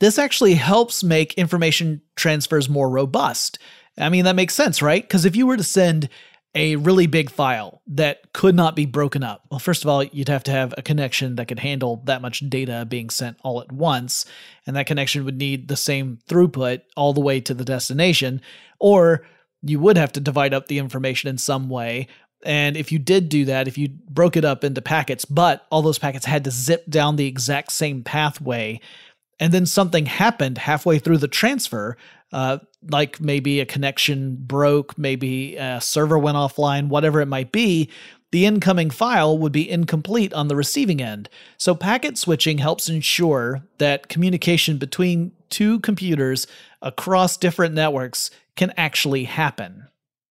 This 0.00 0.18
actually 0.18 0.54
helps 0.54 1.02
make 1.02 1.34
information 1.34 2.02
transfers 2.14 2.68
more 2.68 2.88
robust. 2.88 3.58
I 3.98 4.08
mean, 4.08 4.24
that 4.24 4.36
makes 4.36 4.54
sense, 4.54 4.80
right? 4.80 5.02
Because 5.02 5.24
if 5.24 5.36
you 5.36 5.46
were 5.46 5.56
to 5.56 5.64
send 5.64 6.08
a 6.54 6.76
really 6.76 7.06
big 7.06 7.30
file 7.30 7.82
that 7.86 8.32
could 8.32 8.54
not 8.54 8.74
be 8.74 8.86
broken 8.86 9.22
up, 9.22 9.44
well, 9.50 9.60
first 9.60 9.84
of 9.84 9.88
all, 9.90 10.02
you'd 10.02 10.28
have 10.28 10.44
to 10.44 10.50
have 10.50 10.72
a 10.76 10.82
connection 10.82 11.36
that 11.36 11.46
could 11.46 11.58
handle 11.58 12.02
that 12.06 12.22
much 12.22 12.48
data 12.48 12.86
being 12.88 13.10
sent 13.10 13.36
all 13.42 13.60
at 13.60 13.70
once. 13.70 14.24
And 14.66 14.76
that 14.76 14.86
connection 14.86 15.24
would 15.24 15.38
need 15.38 15.68
the 15.68 15.76
same 15.76 16.18
throughput 16.28 16.82
all 16.96 17.12
the 17.12 17.20
way 17.20 17.40
to 17.40 17.54
the 17.54 17.64
destination. 17.64 18.40
Or 18.78 19.26
you 19.62 19.80
would 19.80 19.96
have 19.96 20.12
to 20.12 20.20
divide 20.20 20.54
up 20.54 20.68
the 20.68 20.78
information 20.78 21.28
in 21.28 21.38
some 21.38 21.68
way. 21.68 22.06
And 22.44 22.76
if 22.76 22.92
you 22.92 23.00
did 23.00 23.28
do 23.28 23.44
that, 23.46 23.66
if 23.66 23.76
you 23.76 23.88
broke 23.88 24.36
it 24.36 24.44
up 24.44 24.62
into 24.62 24.80
packets, 24.80 25.24
but 25.24 25.66
all 25.70 25.82
those 25.82 25.98
packets 25.98 26.24
had 26.24 26.44
to 26.44 26.50
zip 26.50 26.84
down 26.88 27.16
the 27.16 27.26
exact 27.26 27.72
same 27.72 28.04
pathway, 28.04 28.80
and 29.40 29.52
then 29.52 29.66
something 29.66 30.06
happened 30.06 30.58
halfway 30.58 30.98
through 30.98 31.18
the 31.18 31.28
transfer, 31.28 31.96
uh, 32.32 32.58
like 32.90 33.20
maybe 33.20 33.60
a 33.60 33.66
connection 33.66 34.36
broke, 34.36 34.98
maybe 34.98 35.56
a 35.56 35.80
server 35.80 36.18
went 36.18 36.36
offline, 36.36 36.88
whatever 36.88 37.20
it 37.20 37.26
might 37.26 37.52
be, 37.52 37.88
the 38.30 38.44
incoming 38.44 38.90
file 38.90 39.38
would 39.38 39.52
be 39.52 39.68
incomplete 39.68 40.34
on 40.34 40.48
the 40.48 40.56
receiving 40.56 41.00
end. 41.00 41.28
So, 41.56 41.74
packet 41.74 42.18
switching 42.18 42.58
helps 42.58 42.88
ensure 42.88 43.62
that 43.78 44.08
communication 44.08 44.76
between 44.76 45.32
two 45.48 45.80
computers 45.80 46.46
across 46.82 47.36
different 47.36 47.74
networks 47.74 48.30
can 48.54 48.72
actually 48.76 49.24
happen. 49.24 49.88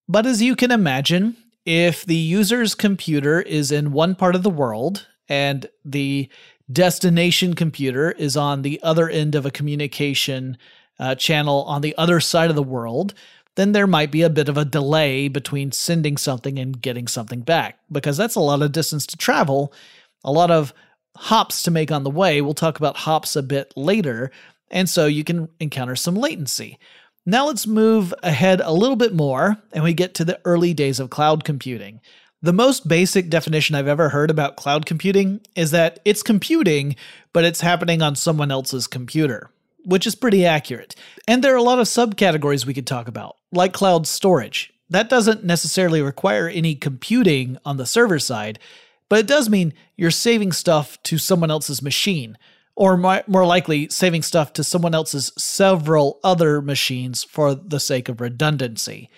But 0.08 0.26
as 0.26 0.42
you 0.42 0.56
can 0.56 0.72
imagine, 0.72 1.36
if 1.66 2.06
the 2.06 2.16
user's 2.16 2.76
computer 2.76 3.42
is 3.42 3.72
in 3.72 3.92
one 3.92 4.16
part 4.16 4.36
of 4.36 4.44
the 4.44 4.50
world 4.50 5.08
and 5.28 5.68
the 5.84 6.30
destination 6.72 7.54
computer 7.54 8.12
is 8.12 8.36
on 8.36 8.62
the 8.62 8.80
other 8.84 9.10
end 9.10 9.36
of 9.36 9.46
a 9.46 9.52
communication 9.52 10.58
uh, 11.00 11.16
channel 11.16 11.64
on 11.64 11.82
the 11.82 11.96
other 11.98 12.20
side 12.20 12.50
of 12.50 12.56
the 12.56 12.64
world, 12.64 13.14
then 13.56 13.72
there 13.72 13.88
might 13.88 14.12
be 14.12 14.22
a 14.22 14.30
bit 14.30 14.50
of 14.50 14.58
a 14.58 14.66
delay 14.66 15.28
between 15.28 15.72
sending 15.72 16.18
something 16.18 16.60
and 16.60 16.82
getting 16.82 17.08
something 17.08 17.42
back 17.42 17.80
because 17.92 18.18
that's 18.18 18.36
a 18.36 18.40
lot 18.40 18.62
of 18.62 18.72
distance 18.72 19.06
to 19.08 19.18
travel, 19.18 19.74
a 20.24 20.32
lot 20.32 20.52
of 20.52 20.74
hops 21.16 21.64
to 21.64 21.72
make 21.72 21.92
on 21.92 22.04
the 22.04 22.10
way. 22.10 22.42
We'll 22.42 22.54
talk 22.54 22.78
about 22.78 22.98
hops 22.98 23.36
a 23.36 23.42
bit 23.42 23.74
later, 23.76 24.32
and 24.70 24.88
so 24.88 25.08
you 25.08 25.24
can 25.24 25.50
encounter 25.60 25.96
some 25.96 26.16
latency. 26.16 26.78
Now 27.26 27.48
let's 27.48 27.68
move 27.68 28.14
ahead 28.24 28.62
a 28.62 28.72
little 28.72 28.96
bit 28.96 29.14
more 29.14 29.58
and 29.74 29.84
we 29.84 29.94
get 29.94 30.14
to 30.16 30.24
the 30.24 30.40
early 30.46 30.74
days 30.74 30.98
of 30.98 31.10
cloud 31.10 31.44
computing. 31.44 32.00
The 32.42 32.54
most 32.54 32.88
basic 32.88 33.30
definition 33.30 33.76
I've 33.76 33.88
ever 33.88 34.10
heard 34.10 34.30
about 34.30 34.58
cloud 34.58 34.86
computing 34.86 35.42
is 35.56 35.72
that 35.72 36.00
it's 36.06 36.22
computing, 36.22 36.96
but 37.34 37.44
it's 37.44 37.62
happening 37.62 38.02
on 38.02 38.16
someone 38.16 38.52
else's 38.52 38.88
computer 38.88 39.50
which 39.88 40.06
is 40.06 40.16
pretty 40.16 40.46
accurate. 40.46 40.96
And 41.30 41.42
there 41.42 41.54
are 41.54 41.58
a 41.58 41.64
lot 41.64 41.80
of 41.80 41.88
subcategories 41.88 42.66
we 42.66 42.74
could 42.74 42.86
talk 42.86 43.08
about, 43.08 43.38
like 43.54 43.72
cloud 43.72 44.06
storage. 44.06 44.74
That 44.90 45.10
doesn't 45.10 45.46
necessarily 45.46 46.02
require 46.02 46.50
any 46.50 46.76
computing 46.76 47.58
on 47.64 47.78
the 47.78 47.86
server 47.86 48.20
side, 48.20 48.60
but 49.08 49.20
it 49.20 49.28
does 49.28 49.50
mean 49.50 49.74
you're 49.96 50.12
saving 50.12 50.52
stuff 50.52 51.02
to 51.04 51.18
someone 51.18 51.50
else's 51.50 51.82
machine, 51.82 52.38
or 52.76 52.98
more 52.98 53.46
likely, 53.46 53.88
saving 53.88 54.24
stuff 54.24 54.52
to 54.54 54.64
someone 54.64 54.94
else's 54.94 55.32
several 55.38 56.20
other 56.22 56.62
machines 56.62 57.24
for 57.24 57.56
the 57.56 57.80
sake 57.80 58.10
of 58.10 58.20
redundancy. 58.20 59.10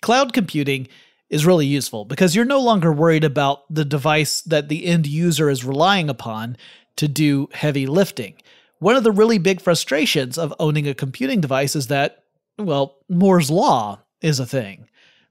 Cloud 0.00 0.32
computing 0.32 0.88
is 1.30 1.46
really 1.46 1.66
useful 1.66 2.04
because 2.04 2.34
you're 2.34 2.44
no 2.44 2.60
longer 2.60 2.92
worried 2.92 3.24
about 3.24 3.62
the 3.72 3.84
device 3.84 4.40
that 4.42 4.68
the 4.68 4.86
end 4.86 5.06
user 5.06 5.50
is 5.50 5.64
relying 5.64 6.08
upon 6.08 6.56
to 6.96 7.06
do 7.08 7.48
heavy 7.52 7.86
lifting. 7.86 8.34
One 8.78 8.96
of 8.96 9.04
the 9.04 9.12
really 9.12 9.38
big 9.38 9.60
frustrations 9.60 10.38
of 10.38 10.54
owning 10.58 10.88
a 10.88 10.94
computing 10.94 11.40
device 11.40 11.76
is 11.76 11.88
that, 11.88 12.24
well, 12.58 12.96
Moore's 13.08 13.50
Law 13.50 14.00
is 14.20 14.40
a 14.40 14.46
thing. 14.46 14.88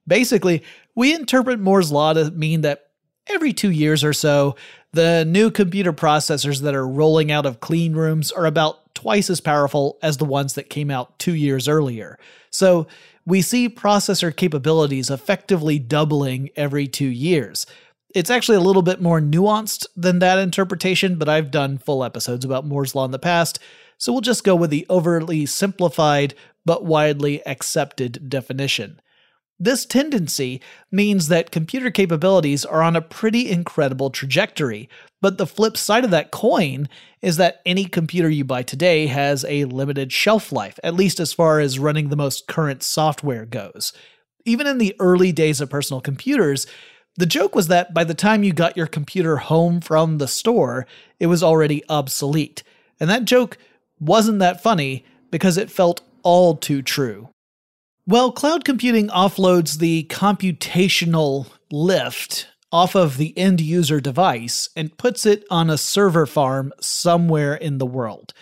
Basically, 0.08 0.64
we 0.96 1.14
interpret 1.14 1.60
Moore's 1.60 1.92
Law 1.92 2.14
to 2.14 2.32
mean 2.32 2.62
that 2.62 2.88
every 3.28 3.54
two 3.54 3.72
years 3.72 4.04
or 4.04 4.14
so, 4.14 4.56
the 4.94 5.26
new 5.26 5.52
computer 5.52 5.94
processors 5.94 6.62
that 6.62 6.76
are 6.76 6.88
rolling 6.88 7.32
out 7.32 7.46
of 7.46 7.60
clean 7.60 7.94
rooms 7.94 8.32
are 8.32 8.46
about 8.46 8.94
twice 8.96 9.30
as 9.30 9.42
powerful 9.42 9.98
as 10.02 10.18
the 10.18 10.26
ones 10.26 10.54
that 10.54 10.70
came 10.70 10.90
out 10.90 11.20
two 11.20 11.36
years 11.36 11.68
earlier. 11.68 12.18
So 12.50 12.88
we 13.28 13.42
see 13.42 13.68
processor 13.68 14.34
capabilities 14.34 15.10
effectively 15.10 15.78
doubling 15.78 16.50
every 16.56 16.88
two 16.88 17.08
years. 17.08 17.68
It's 18.16 18.30
actually 18.30 18.56
a 18.56 18.62
little 18.62 18.82
bit 18.82 19.02
more 19.02 19.20
nuanced 19.20 19.86
than 19.98 20.20
that 20.20 20.40
interpretation, 20.40 21.18
but 21.18 21.28
I've 21.28 21.52
done 21.52 21.78
full 21.78 22.06
episodes 22.06 22.46
about 22.46 22.66
Moore's 22.66 22.96
Law 22.96 23.04
in 23.04 23.12
the 23.12 23.20
past, 23.20 23.60
so 23.98 24.14
we'll 24.14 24.22
just 24.22 24.46
go 24.46 24.56
with 24.56 24.70
the 24.70 24.86
overly 24.90 25.46
simplified 25.46 26.36
but 26.66 26.86
widely 26.86 27.46
accepted 27.46 28.30
definition. 28.30 29.02
This 29.60 29.88
tendency 29.88 30.62
means 30.92 31.30
that 31.30 31.52
computer 31.52 31.90
capabilities 31.90 32.64
are 32.64 32.84
on 32.84 32.96
a 32.96 33.02
pretty 33.02 33.50
incredible 33.50 34.12
trajectory, 34.12 34.88
but 35.20 35.40
the 35.40 35.48
flip 35.48 35.78
side 35.78 36.06
of 36.06 36.12
that 36.12 36.30
coin 36.30 36.88
is 37.24 37.38
that 37.38 37.62
any 37.66 37.86
computer 37.86 38.30
you 38.30 38.46
buy 38.46 38.62
today 38.62 39.08
has 39.08 39.44
a 39.46 39.66
limited 39.66 40.12
shelf 40.12 40.52
life, 40.52 40.80
at 40.84 40.94
least 40.94 41.20
as 41.20 41.34
far 41.34 41.60
as 41.60 41.80
running 41.80 42.10
the 42.10 42.16
most 42.16 42.48
current 42.48 42.84
software 42.84 43.46
goes. 43.46 43.94
Even 44.46 44.68
in 44.68 44.78
the 44.78 44.96
early 45.00 45.32
days 45.32 45.60
of 45.60 45.72
personal 45.72 46.02
computers, 46.02 46.68
the 47.16 47.26
joke 47.26 47.56
was 47.56 47.68
that 47.68 47.96
by 47.96 48.04
the 48.04 48.14
time 48.14 48.44
you 48.44 48.54
got 48.54 48.78
your 48.78 48.86
computer 48.86 49.38
home 49.38 49.82
from 49.82 50.20
the 50.20 50.28
store, 50.28 50.86
it 51.20 51.26
was 51.26 51.42
already 51.42 51.84
obsolete. 51.90 52.62
And 53.00 53.10
that 53.10 53.26
joke 53.26 53.58
wasn't 54.00 54.38
that 54.38 54.62
funny 54.62 55.04
because 55.32 55.58
it 55.58 55.72
felt 55.72 56.02
all 56.22 56.56
too 56.56 56.84
true. 56.84 57.30
Well, 58.10 58.32
cloud 58.32 58.64
computing 58.64 59.10
offloads 59.10 59.80
the 59.80 60.06
computational 60.06 61.48
lift 61.70 62.48
off 62.72 62.96
of 62.96 63.18
the 63.18 63.38
end 63.38 63.60
user 63.60 64.00
device 64.00 64.70
and 64.78 64.98
puts 64.98 65.26
it 65.26 65.44
on 65.52 65.70
a 65.70 65.78
server 65.78 66.26
farm 66.26 66.72
somewhere 66.80 67.54
in 67.54 67.80
the 67.80 67.86
world. 67.86 68.34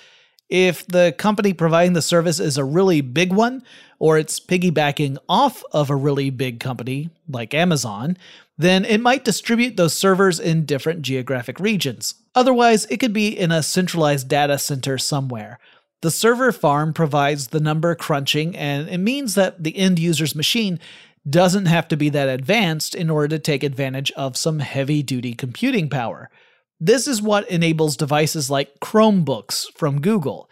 If 0.49 0.85
the 0.85 1.15
company 1.17 1.51
providing 1.51 1.93
the 1.93 2.03
service 2.03 2.39
is 2.39 2.59
a 2.59 2.63
really 2.63 3.01
big 3.01 3.33
one, 3.33 3.63
or 3.97 4.19
it's 4.19 4.39
piggybacking 4.39 5.17
off 5.27 5.63
of 5.71 5.89
a 5.89 5.95
really 5.95 6.29
big 6.29 6.59
company 6.59 7.09
like 7.27 7.55
Amazon, 7.55 8.17
then 8.59 8.85
it 8.85 9.01
might 9.01 9.25
distribute 9.25 9.77
those 9.77 9.95
servers 9.95 10.39
in 10.39 10.67
different 10.67 11.01
geographic 11.01 11.59
regions. 11.59 12.13
Otherwise, 12.35 12.85
it 12.91 12.97
could 12.97 13.13
be 13.13 13.29
in 13.29 13.51
a 13.51 13.63
centralized 13.63 14.27
data 14.27 14.59
center 14.59 14.99
somewhere. 14.99 15.57
The 16.01 16.11
server 16.11 16.51
farm 16.51 16.93
provides 16.93 17.47
the 17.47 17.59
number 17.59 17.95
crunching, 17.95 18.55
and 18.55 18.87
it 18.89 18.99
means 18.99 19.35
that 19.35 19.63
the 19.63 19.75
end 19.77 19.97
user's 19.99 20.35
machine 20.35 20.79
doesn't 21.27 21.65
have 21.65 21.87
to 21.87 21.97
be 21.97 22.09
that 22.09 22.29
advanced 22.29 22.93
in 22.93 23.09
order 23.09 23.27
to 23.29 23.39
take 23.39 23.63
advantage 23.63 24.11
of 24.11 24.37
some 24.37 24.59
heavy 24.59 25.01
duty 25.01 25.33
computing 25.33 25.89
power. 25.89 26.29
This 26.79 27.07
is 27.07 27.21
what 27.21 27.49
enables 27.49 27.97
devices 27.97 28.49
like 28.49 28.79
Chromebooks 28.79 29.65
from 29.75 30.01
Google. 30.01 30.49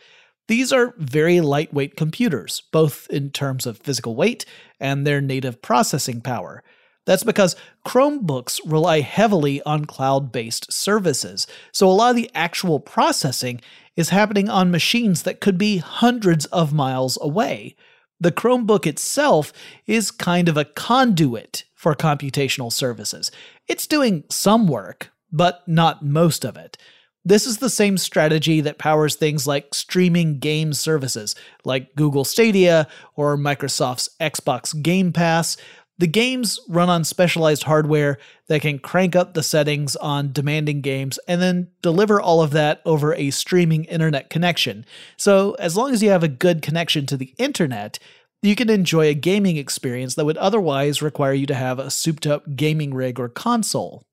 These 0.48 0.74
are 0.74 0.94
very 0.98 1.42
lightweight 1.42 1.96
computers, 1.96 2.64
both 2.72 3.08
in 3.10 3.30
terms 3.30 3.66
of 3.66 3.78
physical 3.78 4.16
weight 4.16 4.46
and 4.80 5.06
their 5.06 5.22
native 5.22 5.62
processing 5.62 6.22
power. 6.22 6.64
That's 7.06 7.24
because 7.24 7.56
Chromebooks 7.86 8.60
rely 8.66 9.02
heavily 9.02 9.62
on 9.64 9.86
cloud 9.86 10.32
based 10.32 10.72
services, 10.72 11.48
so 11.72 11.90
a 11.90 11.92
lot 11.92 12.12
of 12.12 12.16
the 12.16 12.32
actual 12.34 12.80
processing 12.80 13.62
is 13.96 14.10
happening 14.10 14.50
on 14.50 14.72
machines 14.72 15.24
that 15.24 15.40
could 15.40 15.58
be 15.58 15.78
hundreds 15.78 16.46
of 16.48 16.74
miles 16.74 17.18
away. 17.22 17.76
The 18.20 18.32
Chromebook 18.32 18.86
itself 18.86 19.52
is 19.86 20.12
kind 20.12 20.48
of 20.48 20.58
a 20.58 20.66
conduit 20.66 21.66
for 21.76 21.94
computational 21.94 22.72
services. 22.72 23.32
It's 23.68 23.88
doing 23.88 24.24
some 24.30 24.68
work, 24.68 25.12
but 25.32 25.68
not 25.68 26.06
most 26.06 26.46
of 26.46 26.56
it. 26.56 26.78
This 27.26 27.48
is 27.48 27.60
the 27.60 27.70
same 27.70 27.98
strategy 27.98 28.60
that 28.62 28.78
powers 28.78 29.16
things 29.16 29.48
like 29.48 29.74
streaming 29.74 30.40
game 30.40 30.74
services, 30.74 31.36
like 31.64 31.96
Google 31.96 32.26
Stadia 32.26 32.88
or 33.16 33.38
Microsoft's 33.38 34.10
Xbox 34.20 34.82
Game 34.82 35.14
Pass, 35.14 35.56
the 35.98 36.08
games 36.08 36.60
run 36.68 36.90
on 36.90 37.04
specialized 37.04 37.64
hardware 37.64 38.18
that 38.48 38.62
can 38.62 38.80
crank 38.80 39.16
up 39.16 39.34
the 39.34 39.44
settings 39.44 39.96
on 39.98 40.32
demanding 40.32 40.82
games 40.82 41.20
and 41.28 41.42
then 41.42 41.68
deliver 41.82 42.20
all 42.20 42.42
of 42.42 42.52
that 42.52 42.82
over 42.86 43.14
a 43.14 43.30
streaming 43.30 43.86
internet 43.86 44.30
connection. 44.30 44.86
So, 45.18 45.56
as 45.60 45.78
long 45.78 45.94
as 45.94 46.02
you 46.02 46.10
have 46.10 46.24
a 46.24 46.28
good 46.28 46.62
connection 46.62 47.06
to 47.08 47.18
the 47.18 47.34
internet, 47.38 48.00
you 48.42 48.56
can 48.56 48.70
enjoy 48.70 49.08
a 49.08 49.14
gaming 49.14 49.58
experience 49.58 50.16
that 50.16 50.26
would 50.26 50.38
otherwise 50.38 51.02
require 51.02 51.34
you 51.34 51.46
to 51.46 51.56
have 51.56 51.80
a 51.80 51.90
souped 51.90 52.28
up 52.28 52.56
gaming 52.56 52.94
rig 52.94 53.20
or 53.20 53.30
console. 53.30 54.04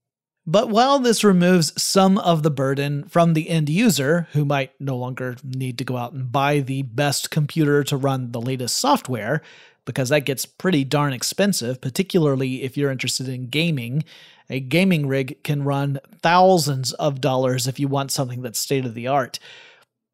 But 0.51 0.69
while 0.69 0.99
this 0.99 1.23
removes 1.23 1.81
some 1.81 2.19
of 2.19 2.43
the 2.43 2.51
burden 2.51 3.05
from 3.05 3.35
the 3.35 3.49
end 3.49 3.69
user, 3.69 4.27
who 4.33 4.45
might 4.45 4.73
no 4.81 4.97
longer 4.97 5.37
need 5.45 5.79
to 5.79 5.85
go 5.85 5.97
out 5.97 6.13
and 6.13 6.33
buy 6.33 6.59
the 6.59 6.83
best 6.83 7.31
computer 7.31 7.85
to 7.85 7.97
run 7.97 8.33
the 8.33 8.41
latest 8.41 8.77
software, 8.77 9.43
because 9.85 10.09
that 10.09 10.25
gets 10.25 10.47
pretty 10.47 10.83
darn 10.83 11.13
expensive, 11.13 11.81
particularly 11.81 12.65
if 12.65 12.77
you're 12.77 12.91
interested 12.91 13.29
in 13.29 13.47
gaming. 13.47 14.03
A 14.49 14.59
gaming 14.59 15.07
rig 15.07 15.41
can 15.45 15.63
run 15.63 16.01
thousands 16.21 16.95
of 16.95 17.21
dollars 17.21 17.69
if 17.69 17.79
you 17.79 17.87
want 17.87 18.11
something 18.11 18.43
that's 18.43 18.59
state 18.59 18.85
of 18.85 18.95
the 18.95 19.07
art. 19.07 19.39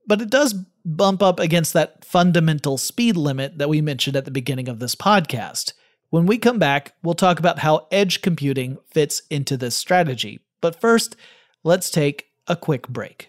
But 0.07 0.21
it 0.21 0.29
does 0.29 0.53
bump 0.85 1.23
up 1.23 1.41
against 1.41 1.73
that 1.73 2.05
fundamental 2.05 2.77
speed 2.77 3.17
limit 3.17 3.57
that 3.57 3.71
we 3.71 3.81
mentioned 3.81 4.17
at 4.17 4.27
the 4.27 4.31
beginning 4.31 4.69
of 4.69 4.81
this 4.81 4.95
podcast. 4.95 5.73
When 6.17 6.25
we 6.25 6.39
come 6.39 6.59
back, 6.59 6.95
we'll 7.03 7.13
talk 7.13 7.39
about 7.39 7.59
how 7.59 7.89
edge 7.91 8.23
computing 8.23 8.79
fits 8.91 9.21
into 9.29 9.59
this 9.59 9.77
strategy. 9.77 10.41
But 10.63 10.81
first, 10.81 11.15
let's 11.63 11.91
take 11.91 12.29
a 12.47 12.57
quick 12.57 12.89
break. 12.89 13.29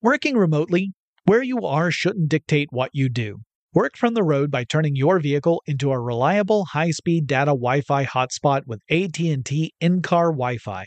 Working 0.00 0.36
remotely 0.36 0.92
where 1.24 1.42
you 1.42 1.66
are 1.66 1.90
shouldn't 1.90 2.28
dictate 2.28 2.68
what 2.70 2.90
you 2.92 3.08
do. 3.08 3.40
Work 3.74 3.96
from 3.96 4.14
the 4.14 4.22
road 4.22 4.52
by 4.52 4.62
turning 4.62 4.94
your 4.94 5.18
vehicle 5.18 5.64
into 5.66 5.90
a 5.90 5.98
reliable 5.98 6.66
high-speed 6.66 7.26
data 7.26 7.50
Wi-Fi 7.50 8.04
hotspot 8.04 8.68
with 8.68 8.82
AT&T 8.88 9.74
in-car 9.80 10.30
Wi-Fi. 10.30 10.86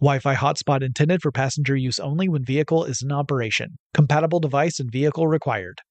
Wi-Fi 0.00 0.34
hotspot 0.34 0.82
intended 0.82 1.20
for 1.20 1.30
passenger 1.30 1.76
use 1.76 1.98
only 1.98 2.26
when 2.26 2.42
vehicle 2.42 2.84
is 2.84 3.02
in 3.02 3.12
operation. 3.12 3.76
Compatible 3.92 4.40
device 4.40 4.80
and 4.80 4.90
vehicle 4.90 5.28
required. 5.28 5.82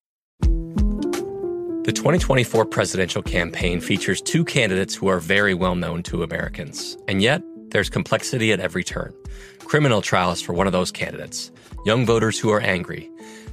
The 0.42 1.94
2024 1.94 2.66
presidential 2.66 3.22
campaign 3.22 3.80
features 3.80 4.20
two 4.20 4.44
candidates 4.44 4.96
who 4.96 5.08
are 5.08 5.20
very 5.20 5.54
well 5.54 5.76
known 5.76 6.02
to 6.04 6.24
Americans. 6.24 6.98
And 7.08 7.22
yet, 7.22 7.44
there's 7.70 7.90
complexity 7.90 8.52
at 8.52 8.60
every 8.60 8.84
turn 8.84 9.14
criminal 9.60 10.02
trials 10.02 10.42
for 10.42 10.54
one 10.54 10.66
of 10.66 10.74
those 10.74 10.92
candidates, 10.92 11.52
young 11.86 12.04
voters 12.04 12.40
who 12.40 12.50
are 12.50 12.62
angry. 12.62 13.08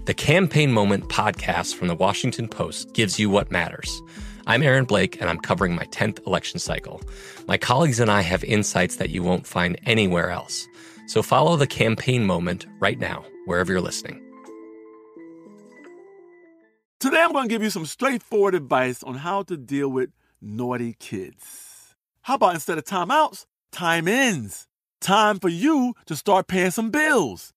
The 0.07 0.14
Campaign 0.14 0.73
Moment 0.73 1.11
podcast 1.11 1.75
from 1.75 1.88
the 1.88 1.95
Washington 1.95 2.49
Post 2.49 2.95
gives 2.95 3.19
you 3.19 3.29
what 3.29 3.51
matters. 3.51 4.01
I'm 4.48 4.62
Aaron 4.62 4.85
Blake, 4.85 5.20
and 5.20 5.28
I'm 5.28 5.40
covering 5.40 5.74
my 5.74 5.87
10th 5.87 6.24
election 6.24 6.61
cycle. 6.61 7.02
My 7.48 7.59
colleagues 7.59 7.98
and 7.98 8.09
I 8.09 8.20
have 8.20 8.44
insights 8.44 8.94
that 8.96 9.11
you 9.11 9.24
won't 9.24 9.44
find 9.44 9.76
anywhere 9.87 10.30
else. 10.30 10.68
So 11.09 11.20
follow 11.20 11.56
the 11.56 11.66
Campaign 11.66 12.24
Moment 12.24 12.64
right 12.78 12.96
now, 12.96 13.24
wherever 13.46 13.72
you're 13.72 13.80
listening. 13.80 14.22
Today, 17.00 17.20
I'm 17.20 17.32
going 17.32 17.48
to 17.48 17.52
give 17.52 17.64
you 17.64 17.70
some 17.70 17.87
straightforward 17.87 18.54
advice 18.54 19.02
on 19.02 19.16
how 19.16 19.42
to 19.42 19.56
deal 19.56 19.88
with 19.88 20.11
naughty 20.40 20.94
kids. 21.00 21.96
How 22.22 22.37
about 22.37 22.54
instead 22.54 22.78
of 22.78 22.85
timeouts, 22.85 23.46
time 23.72 24.06
ins? 24.06 24.68
Time 25.00 25.40
for 25.40 25.48
you 25.48 25.94
to 26.06 26.14
start 26.14 26.46
paying 26.46 26.70
some 26.70 26.90
bills. 26.92 27.52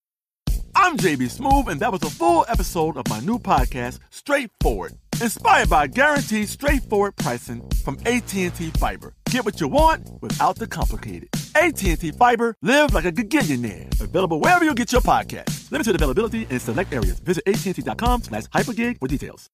I'm 0.73 0.97
JB 0.97 1.37
Smoove, 1.37 1.67
and 1.67 1.79
that 1.81 1.91
was 1.91 2.01
a 2.01 2.09
full 2.09 2.45
episode 2.47 2.97
of 2.97 3.07
my 3.09 3.19
new 3.19 3.37
podcast, 3.37 3.99
Straightforward, 4.09 4.93
inspired 5.21 5.69
by 5.69 5.87
guaranteed 5.87 6.47
straightforward 6.49 7.15
pricing 7.15 7.67
from 7.83 7.97
AT&T 8.05 8.49
Fiber. 8.49 9.13
Get 9.29 9.45
what 9.45 9.59
you 9.61 9.67
want 9.67 10.09
without 10.21 10.55
the 10.55 10.67
complicated. 10.67 11.29
AT&T 11.55 12.11
Fiber, 12.11 12.55
live 12.61 12.93
like 12.93 13.05
a 13.05 13.11
gigillionaire. 13.11 13.99
Available 14.01 14.39
wherever 14.39 14.65
you 14.65 14.73
get 14.73 14.91
your 14.91 15.01
podcast. 15.01 15.71
Limited 15.71 15.95
availability 15.95 16.47
in 16.49 16.59
select 16.59 16.93
areas. 16.93 17.19
Visit 17.19 17.43
AT&T.com 17.47 18.23
slash 18.23 18.43
hypergig 18.45 18.99
for 18.99 19.07
details. 19.07 19.49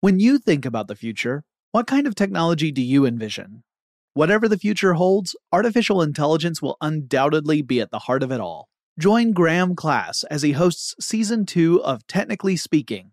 When 0.00 0.18
you 0.18 0.38
think 0.38 0.64
about 0.64 0.88
the 0.88 0.96
future, 0.96 1.44
what 1.72 1.86
kind 1.86 2.06
of 2.06 2.14
technology 2.14 2.72
do 2.72 2.82
you 2.82 3.04
envision? 3.04 3.64
Whatever 4.14 4.48
the 4.48 4.58
future 4.58 4.94
holds, 4.94 5.36
artificial 5.52 6.02
intelligence 6.02 6.62
will 6.62 6.76
undoubtedly 6.80 7.62
be 7.62 7.80
at 7.80 7.90
the 7.90 8.00
heart 8.00 8.22
of 8.22 8.32
it 8.32 8.40
all. 8.40 8.68
Join 8.98 9.32
Graham 9.32 9.76
Class 9.76 10.24
as 10.24 10.42
he 10.42 10.52
hosts 10.52 10.94
season 11.00 11.46
two 11.46 11.82
of 11.84 12.06
Technically 12.06 12.56
Speaking, 12.56 13.12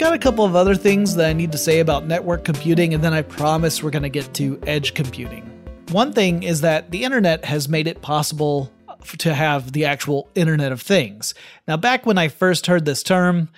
Got 0.00 0.14
a 0.14 0.18
couple 0.18 0.46
of 0.46 0.56
other 0.56 0.74
things 0.74 1.14
that 1.14 1.28
I 1.28 1.34
need 1.34 1.52
to 1.52 1.58
say 1.58 1.80
about 1.80 2.06
network 2.06 2.42
computing, 2.42 2.94
and 2.94 3.04
then 3.04 3.12
I 3.12 3.20
promise 3.20 3.82
we're 3.82 3.90
going 3.90 4.02
to 4.02 4.08
get 4.08 4.32
to 4.34 4.58
edge 4.66 4.94
computing. 4.94 5.42
One 5.90 6.14
thing 6.14 6.42
is 6.42 6.62
that 6.62 6.90
the 6.90 7.04
internet 7.04 7.44
has 7.44 7.68
made 7.68 7.86
it 7.86 8.00
possible 8.00 8.72
to 9.18 9.34
have 9.34 9.72
the 9.72 9.84
actual 9.84 10.30
Internet 10.34 10.72
of 10.72 10.80
Things. 10.80 11.34
Now, 11.68 11.76
back 11.76 12.06
when 12.06 12.16
I 12.16 12.28
first 12.28 12.66
heard 12.66 12.86
this 12.86 13.02
term, 13.02 13.50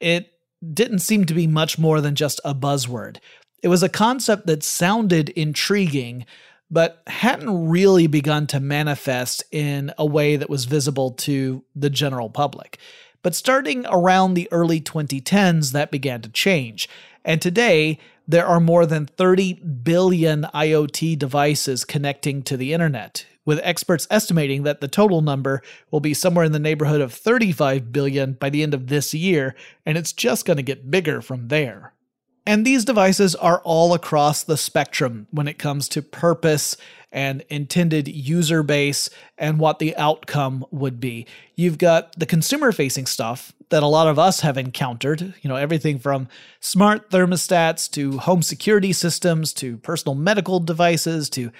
it 0.00 0.32
didn't 0.72 1.00
seem 1.00 1.26
to 1.26 1.34
be 1.34 1.46
much 1.46 1.78
more 1.78 2.00
than 2.00 2.14
just 2.14 2.40
a 2.46 2.54
buzzword. 2.54 3.18
It 3.62 3.68
was 3.68 3.82
a 3.82 3.88
concept 3.90 4.46
that 4.46 4.62
sounded 4.62 5.28
intriguing, 5.28 6.24
but 6.70 7.02
hadn't 7.08 7.68
really 7.68 8.06
begun 8.06 8.46
to 8.46 8.58
manifest 8.58 9.44
in 9.52 9.92
a 9.98 10.06
way 10.06 10.36
that 10.36 10.48
was 10.48 10.64
visible 10.64 11.10
to 11.10 11.62
the 11.76 11.90
general 11.90 12.30
public. 12.30 12.78
But 13.22 13.34
starting 13.34 13.84
around 13.86 14.34
the 14.34 14.48
early 14.50 14.80
2010s, 14.80 15.72
that 15.72 15.90
began 15.90 16.22
to 16.22 16.30
change. 16.30 16.88
And 17.24 17.42
today, 17.42 17.98
there 18.26 18.46
are 18.46 18.60
more 18.60 18.86
than 18.86 19.06
30 19.06 19.54
billion 19.54 20.46
IoT 20.54 21.18
devices 21.18 21.84
connecting 21.84 22.42
to 22.44 22.56
the 22.56 22.72
internet, 22.72 23.26
with 23.44 23.60
experts 23.62 24.06
estimating 24.10 24.62
that 24.62 24.80
the 24.80 24.88
total 24.88 25.20
number 25.20 25.62
will 25.90 26.00
be 26.00 26.14
somewhere 26.14 26.44
in 26.44 26.52
the 26.52 26.58
neighborhood 26.58 27.00
of 27.00 27.12
35 27.12 27.92
billion 27.92 28.34
by 28.34 28.48
the 28.48 28.62
end 28.62 28.72
of 28.72 28.86
this 28.86 29.12
year, 29.12 29.54
and 29.84 29.98
it's 29.98 30.12
just 30.12 30.46
going 30.46 30.56
to 30.56 30.62
get 30.62 30.90
bigger 30.90 31.20
from 31.20 31.48
there. 31.48 31.92
And 32.50 32.66
these 32.66 32.84
devices 32.84 33.36
are 33.36 33.60
all 33.62 33.94
across 33.94 34.42
the 34.42 34.56
spectrum 34.56 35.28
when 35.30 35.46
it 35.46 35.56
comes 35.56 35.88
to 35.90 36.02
purpose 36.02 36.76
and 37.12 37.44
intended 37.48 38.08
user 38.08 38.64
base 38.64 39.08
and 39.38 39.60
what 39.60 39.78
the 39.78 39.96
outcome 39.96 40.66
would 40.72 40.98
be. 40.98 41.28
You've 41.54 41.78
got 41.78 42.18
the 42.18 42.26
consumer 42.26 42.72
facing 42.72 43.06
stuff 43.06 43.52
that 43.68 43.84
a 43.84 43.86
lot 43.86 44.08
of 44.08 44.18
us 44.18 44.40
have 44.40 44.58
encountered, 44.58 45.32
you 45.42 45.48
know, 45.48 45.54
everything 45.54 46.00
from 46.00 46.26
smart 46.58 47.10
thermostats 47.10 47.88
to 47.92 48.18
home 48.18 48.42
security 48.42 48.92
systems 48.92 49.52
to 49.52 49.76
personal 49.76 50.16
medical 50.16 50.58
devices 50.58 51.30
to 51.30 51.52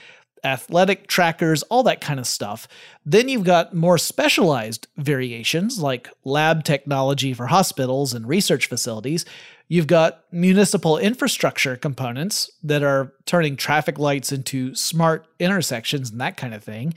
athletic 0.44 1.06
trackers, 1.06 1.62
all 1.64 1.82
that 1.84 2.00
kind 2.00 2.20
of 2.20 2.26
stuff. 2.26 2.68
Then 3.04 3.28
you've 3.28 3.44
got 3.44 3.74
more 3.74 3.98
specialized 3.98 4.86
variations 4.96 5.80
like 5.80 6.08
lab 6.24 6.64
technology 6.64 7.34
for 7.34 7.46
hospitals 7.46 8.14
and 8.14 8.28
research 8.28 8.66
facilities. 8.66 9.24
You've 9.68 9.86
got 9.86 10.24
municipal 10.32 10.98
infrastructure 10.98 11.76
components 11.76 12.50
that 12.62 12.82
are 12.82 13.12
turning 13.24 13.56
traffic 13.56 13.98
lights 13.98 14.32
into 14.32 14.74
smart 14.74 15.26
intersections 15.38 16.10
and 16.10 16.20
that 16.20 16.36
kind 16.36 16.54
of 16.54 16.64
thing. 16.64 16.94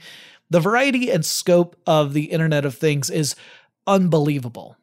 The 0.50 0.60
variety 0.60 1.10
and 1.10 1.24
scope 1.24 1.76
of 1.86 2.12
the 2.12 2.24
Internet 2.24 2.64
of 2.64 2.74
Things 2.74 3.10
is 3.10 3.36
unbelievable. 3.86 4.76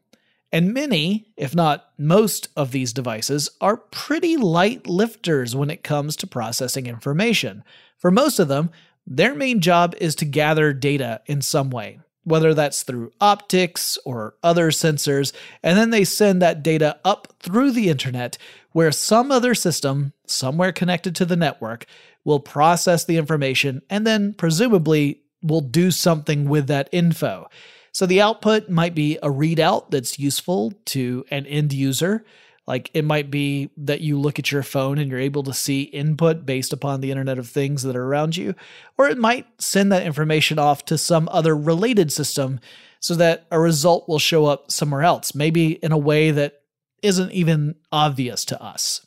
And 0.52 0.74
many, 0.74 1.28
if 1.38 1.56
not 1.56 1.90
most, 1.98 2.50
of 2.58 2.72
these 2.72 2.92
devices 2.92 3.50
are 3.62 3.78
pretty 3.78 4.36
light 4.36 4.86
lifters 4.86 5.56
when 5.56 5.70
it 5.70 5.84
comes 5.84 6.16
to 6.18 6.28
processing 6.28 6.88
information. 6.88 7.64
For 7.98 8.12
most 8.12 8.38
of 8.40 8.50
them, 8.50 8.70
their 9.08 9.34
main 9.34 9.62
job 9.62 9.96
is 10.00 10.14
to 10.16 10.26
gather 10.26 10.74
data 10.74 11.22
in 11.26 11.42
some 11.42 11.70
way, 11.70 12.00
whether 12.24 12.54
that's 12.54 12.84
through 12.84 13.14
optics 13.22 13.98
or 14.06 14.36
other 14.44 14.72
sensors, 14.72 15.32
and 15.64 15.78
then 15.78 15.90
they 15.90 16.04
send 16.04 16.42
that 16.42 16.64
data 16.64 17.00
up 17.06 17.34
through 17.40 17.72
the 17.72 17.90
internet 17.90 18.38
where 18.74 18.92
some 18.92 19.32
other 19.32 19.56
system, 19.56 20.14
somewhere 20.26 20.72
connected 20.72 21.16
to 21.16 21.26
the 21.26 21.36
network, 21.36 21.86
will 22.24 22.40
process 22.40 23.06
the 23.06 23.18
information 23.18 23.82
and 23.90 24.06
then 24.06 24.34
presumably 24.34 25.22
will 25.42 25.62
do 25.62 25.92
something 25.92 26.48
with 26.48 26.68
that 26.68 26.88
info. 26.92 27.50
So 27.92 28.06
the 28.06 28.22
output 28.22 28.70
might 28.70 28.96
be 28.96 29.18
a 29.18 29.28
readout 29.28 29.92
that's 29.92 30.18
useful 30.18 30.74
to 30.86 31.26
an 31.30 31.46
end 31.46 31.74
user. 31.74 32.24
Like 32.68 32.90
it 32.94 33.04
might 33.04 33.30
be 33.30 33.70
that 33.78 34.02
you 34.02 34.20
look 34.20 34.40
at 34.40 34.52
your 34.52 34.64
phone 34.64 34.98
and 34.98 35.10
you're 35.10 35.20
able 35.20 35.44
to 35.44 35.54
see 35.54 35.82
input 35.82 36.46
based 36.46 36.72
upon 36.72 37.02
the 37.02 37.12
Internet 37.12 37.38
of 37.38 37.50
Things 37.50 37.84
that 37.84 37.96
are 37.96 38.06
around 38.06 38.38
you. 38.38 38.56
Or 38.98 39.08
it 39.08 39.18
might 39.18 39.48
send 39.60 39.92
that 39.92 40.06
information 40.06 40.58
off 40.58 40.86
to 40.86 40.98
some 40.98 41.28
other 41.32 41.56
related 41.56 42.12
system 42.12 42.60
so 43.00 43.16
that 43.16 43.46
a 43.52 43.60
result 43.60 44.08
will 44.08 44.20
show 44.20 44.46
up 44.46 44.72
somewhere 44.72 45.02
else, 45.02 45.34
maybe 45.34 45.74
in 45.74 45.92
a 45.92 45.98
way 45.98 46.32
that 46.32 46.62
isn't 47.02 47.32
even 47.32 47.76
obvious 47.92 48.46
to 48.46 48.64
us. 48.64 49.06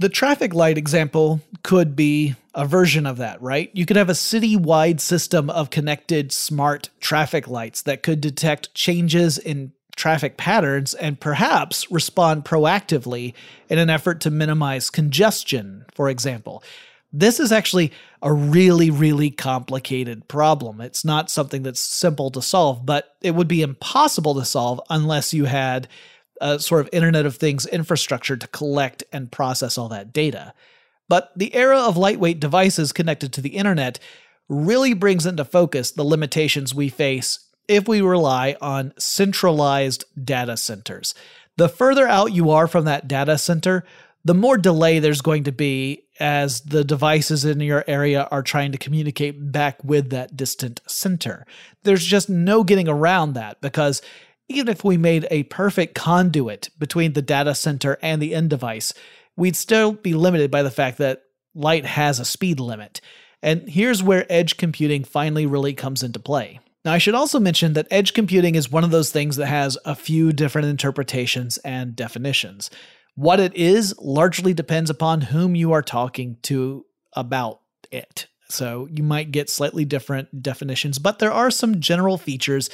The 0.00 0.08
traffic 0.08 0.54
light 0.54 0.78
example 0.78 1.40
could 1.64 1.96
be 1.96 2.36
a 2.54 2.64
version 2.64 3.04
of 3.04 3.16
that, 3.16 3.42
right? 3.42 3.68
You 3.72 3.84
could 3.84 3.96
have 3.96 4.08
a 4.08 4.14
city-wide 4.14 5.00
system 5.00 5.50
of 5.50 5.70
connected 5.70 6.30
smart 6.30 6.90
traffic 7.00 7.48
lights 7.48 7.82
that 7.82 8.04
could 8.04 8.20
detect 8.20 8.74
changes 8.74 9.38
in 9.38 9.72
traffic 9.96 10.36
patterns 10.36 10.94
and 10.94 11.18
perhaps 11.18 11.90
respond 11.90 12.44
proactively 12.44 13.34
in 13.68 13.80
an 13.80 13.90
effort 13.90 14.20
to 14.20 14.30
minimize 14.30 14.88
congestion, 14.88 15.84
for 15.92 16.08
example. 16.08 16.62
This 17.12 17.40
is 17.40 17.50
actually 17.50 17.92
a 18.22 18.32
really, 18.32 18.90
really 18.90 19.30
complicated 19.30 20.28
problem. 20.28 20.80
It's 20.80 21.04
not 21.04 21.30
something 21.30 21.64
that's 21.64 21.80
simple 21.80 22.30
to 22.30 22.42
solve, 22.42 22.86
but 22.86 23.16
it 23.20 23.34
would 23.34 23.48
be 23.48 23.62
impossible 23.62 24.36
to 24.36 24.44
solve 24.44 24.80
unless 24.90 25.34
you 25.34 25.46
had 25.46 25.88
a 26.40 26.58
sort 26.58 26.80
of 26.80 26.88
Internet 26.92 27.26
of 27.26 27.36
Things 27.36 27.66
infrastructure 27.66 28.36
to 28.36 28.46
collect 28.48 29.04
and 29.12 29.32
process 29.32 29.78
all 29.78 29.88
that 29.88 30.12
data. 30.12 30.54
But 31.08 31.32
the 31.36 31.54
era 31.54 31.78
of 31.78 31.96
lightweight 31.96 32.40
devices 32.40 32.92
connected 32.92 33.32
to 33.32 33.40
the 33.40 33.56
internet 33.56 33.98
really 34.48 34.94
brings 34.94 35.26
into 35.26 35.44
focus 35.44 35.90
the 35.90 36.04
limitations 36.04 36.74
we 36.74 36.88
face 36.88 37.40
if 37.66 37.86
we 37.86 38.00
rely 38.00 38.56
on 38.60 38.94
centralized 38.98 40.04
data 40.22 40.56
centers. 40.56 41.14
The 41.56 41.68
further 41.68 42.06
out 42.06 42.32
you 42.32 42.50
are 42.50 42.66
from 42.66 42.84
that 42.84 43.08
data 43.08 43.36
center, 43.36 43.84
the 44.24 44.34
more 44.34 44.58
delay 44.58 44.98
there's 44.98 45.20
going 45.20 45.44
to 45.44 45.52
be 45.52 46.04
as 46.20 46.62
the 46.62 46.84
devices 46.84 47.44
in 47.44 47.60
your 47.60 47.84
area 47.86 48.26
are 48.30 48.42
trying 48.42 48.72
to 48.72 48.78
communicate 48.78 49.52
back 49.52 49.82
with 49.84 50.10
that 50.10 50.36
distant 50.36 50.80
center. 50.86 51.46
There's 51.84 52.04
just 52.04 52.28
no 52.28 52.64
getting 52.64 52.88
around 52.88 53.34
that 53.34 53.60
because 53.60 54.02
even 54.48 54.68
if 54.68 54.84
we 54.84 54.96
made 54.96 55.26
a 55.30 55.44
perfect 55.44 55.94
conduit 55.94 56.70
between 56.78 57.12
the 57.12 57.22
data 57.22 57.54
center 57.54 57.98
and 58.02 58.20
the 58.20 58.34
end 58.34 58.50
device, 58.50 58.92
we'd 59.36 59.56
still 59.56 59.92
be 59.92 60.14
limited 60.14 60.50
by 60.50 60.62
the 60.62 60.70
fact 60.70 60.98
that 60.98 61.22
light 61.54 61.84
has 61.84 62.18
a 62.18 62.24
speed 62.24 62.60
limit. 62.60 63.00
And 63.42 63.68
here's 63.68 64.02
where 64.02 64.30
edge 64.30 64.56
computing 64.56 65.04
finally 65.04 65.46
really 65.46 65.74
comes 65.74 66.02
into 66.02 66.18
play. 66.18 66.60
Now, 66.84 66.92
I 66.92 66.98
should 66.98 67.14
also 67.14 67.38
mention 67.38 67.74
that 67.74 67.88
edge 67.90 68.14
computing 68.14 68.54
is 68.54 68.70
one 68.70 68.84
of 68.84 68.90
those 68.90 69.10
things 69.10 69.36
that 69.36 69.46
has 69.46 69.76
a 69.84 69.94
few 69.94 70.32
different 70.32 70.68
interpretations 70.68 71.58
and 71.58 71.94
definitions. 71.94 72.70
What 73.14 73.40
it 73.40 73.54
is 73.54 73.94
largely 73.98 74.54
depends 74.54 74.90
upon 74.90 75.20
whom 75.20 75.54
you 75.54 75.72
are 75.72 75.82
talking 75.82 76.36
to 76.42 76.86
about 77.14 77.60
it. 77.90 78.26
So 78.48 78.88
you 78.90 79.02
might 79.02 79.32
get 79.32 79.50
slightly 79.50 79.84
different 79.84 80.42
definitions, 80.42 80.98
but 80.98 81.18
there 81.18 81.32
are 81.32 81.50
some 81.50 81.80
general 81.80 82.16
features 82.16 82.70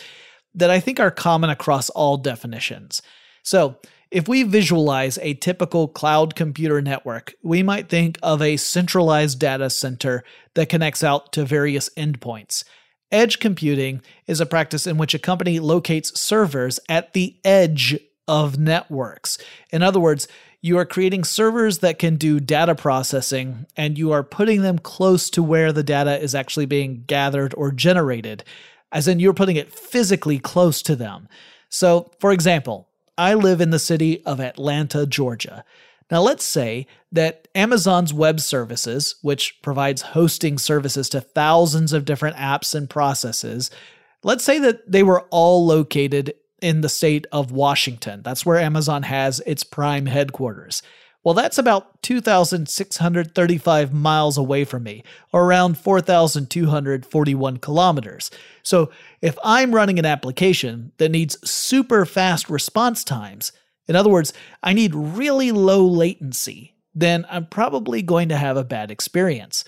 that 0.54 0.70
I 0.70 0.80
think 0.80 1.00
are 1.00 1.10
common 1.10 1.50
across 1.50 1.90
all 1.90 2.16
definitions. 2.16 3.02
So, 3.42 3.76
if 4.10 4.28
we 4.28 4.44
visualize 4.44 5.18
a 5.22 5.34
typical 5.34 5.88
cloud 5.88 6.36
computer 6.36 6.80
network, 6.80 7.34
we 7.42 7.64
might 7.64 7.88
think 7.88 8.16
of 8.22 8.40
a 8.40 8.56
centralized 8.56 9.40
data 9.40 9.68
center 9.68 10.22
that 10.54 10.68
connects 10.68 11.02
out 11.02 11.32
to 11.32 11.44
various 11.44 11.90
endpoints. 11.96 12.62
Edge 13.10 13.40
computing 13.40 14.02
is 14.28 14.40
a 14.40 14.46
practice 14.46 14.86
in 14.86 14.98
which 14.98 15.14
a 15.14 15.18
company 15.18 15.58
locates 15.58 16.16
servers 16.18 16.78
at 16.88 17.12
the 17.12 17.36
edge 17.44 17.98
of 18.28 18.58
networks. 18.58 19.36
In 19.72 19.82
other 19.82 20.00
words, 20.00 20.28
you 20.60 20.78
are 20.78 20.86
creating 20.86 21.24
servers 21.24 21.78
that 21.78 21.98
can 21.98 22.16
do 22.16 22.40
data 22.40 22.74
processing 22.74 23.66
and 23.76 23.98
you 23.98 24.12
are 24.12 24.22
putting 24.22 24.62
them 24.62 24.78
close 24.78 25.28
to 25.30 25.42
where 25.42 25.72
the 25.72 25.82
data 25.82 26.18
is 26.18 26.34
actually 26.34 26.66
being 26.66 27.04
gathered 27.06 27.52
or 27.56 27.70
generated. 27.70 28.44
As 28.94 29.08
in 29.08 29.20
you're 29.20 29.34
putting 29.34 29.56
it 29.56 29.72
physically 29.72 30.38
close 30.38 30.80
to 30.80 30.96
them. 30.96 31.28
So, 31.68 32.12
for 32.20 32.32
example, 32.32 32.88
I 33.18 33.34
live 33.34 33.60
in 33.60 33.70
the 33.70 33.78
city 33.78 34.24
of 34.24 34.40
Atlanta, 34.40 35.04
Georgia. 35.04 35.64
Now, 36.10 36.22
let's 36.22 36.44
say 36.44 36.86
that 37.12 37.48
Amazon's 37.54 38.14
Web 38.14 38.40
Services, 38.40 39.16
which 39.22 39.60
provides 39.62 40.02
hosting 40.02 40.58
services 40.58 41.08
to 41.10 41.20
thousands 41.20 41.92
of 41.92 42.04
different 42.04 42.36
apps 42.36 42.74
and 42.74 42.88
processes, 42.88 43.70
let's 44.22 44.44
say 44.44 44.58
that 44.60 44.90
they 44.90 45.02
were 45.02 45.22
all 45.30 45.66
located 45.66 46.34
in 46.62 46.80
the 46.80 46.88
state 46.88 47.26
of 47.32 47.52
Washington. 47.52 48.22
That's 48.22 48.46
where 48.46 48.58
Amazon 48.58 49.02
has 49.02 49.40
its 49.40 49.64
prime 49.64 50.06
headquarters. 50.06 50.82
Well, 51.24 51.34
that's 51.34 51.56
about 51.56 52.02
2,635 52.02 53.94
miles 53.94 54.36
away 54.36 54.64
from 54.64 54.82
me, 54.82 55.02
or 55.32 55.46
around 55.46 55.78
4,241 55.78 57.56
kilometers. 57.56 58.30
So, 58.62 58.90
if 59.22 59.38
I'm 59.42 59.74
running 59.74 59.98
an 59.98 60.04
application 60.04 60.92
that 60.98 61.10
needs 61.10 61.38
super 61.48 62.04
fast 62.04 62.50
response 62.50 63.02
times, 63.02 63.52
in 63.88 63.96
other 63.96 64.10
words, 64.10 64.34
I 64.62 64.74
need 64.74 64.94
really 64.94 65.50
low 65.50 65.86
latency, 65.86 66.74
then 66.94 67.24
I'm 67.30 67.46
probably 67.46 68.02
going 68.02 68.28
to 68.28 68.36
have 68.36 68.58
a 68.58 68.64
bad 68.64 68.90
experience 68.90 69.64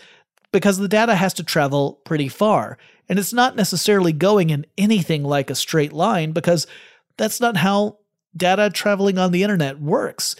because 0.52 0.76
the 0.76 0.88
data 0.88 1.14
has 1.16 1.32
to 1.34 1.42
travel 1.42 2.00
pretty 2.04 2.28
far, 2.28 2.76
and 3.08 3.18
it's 3.18 3.32
not 3.32 3.56
necessarily 3.56 4.12
going 4.12 4.50
in 4.50 4.66
anything 4.76 5.24
like 5.24 5.48
a 5.48 5.54
straight 5.54 5.94
line 5.94 6.32
because 6.32 6.66
that's 7.16 7.40
not 7.40 7.56
how 7.56 7.96
data 8.36 8.68
traveling 8.68 9.16
on 9.16 9.32
the 9.32 9.42
internet 9.42 9.80
works. 9.80 10.36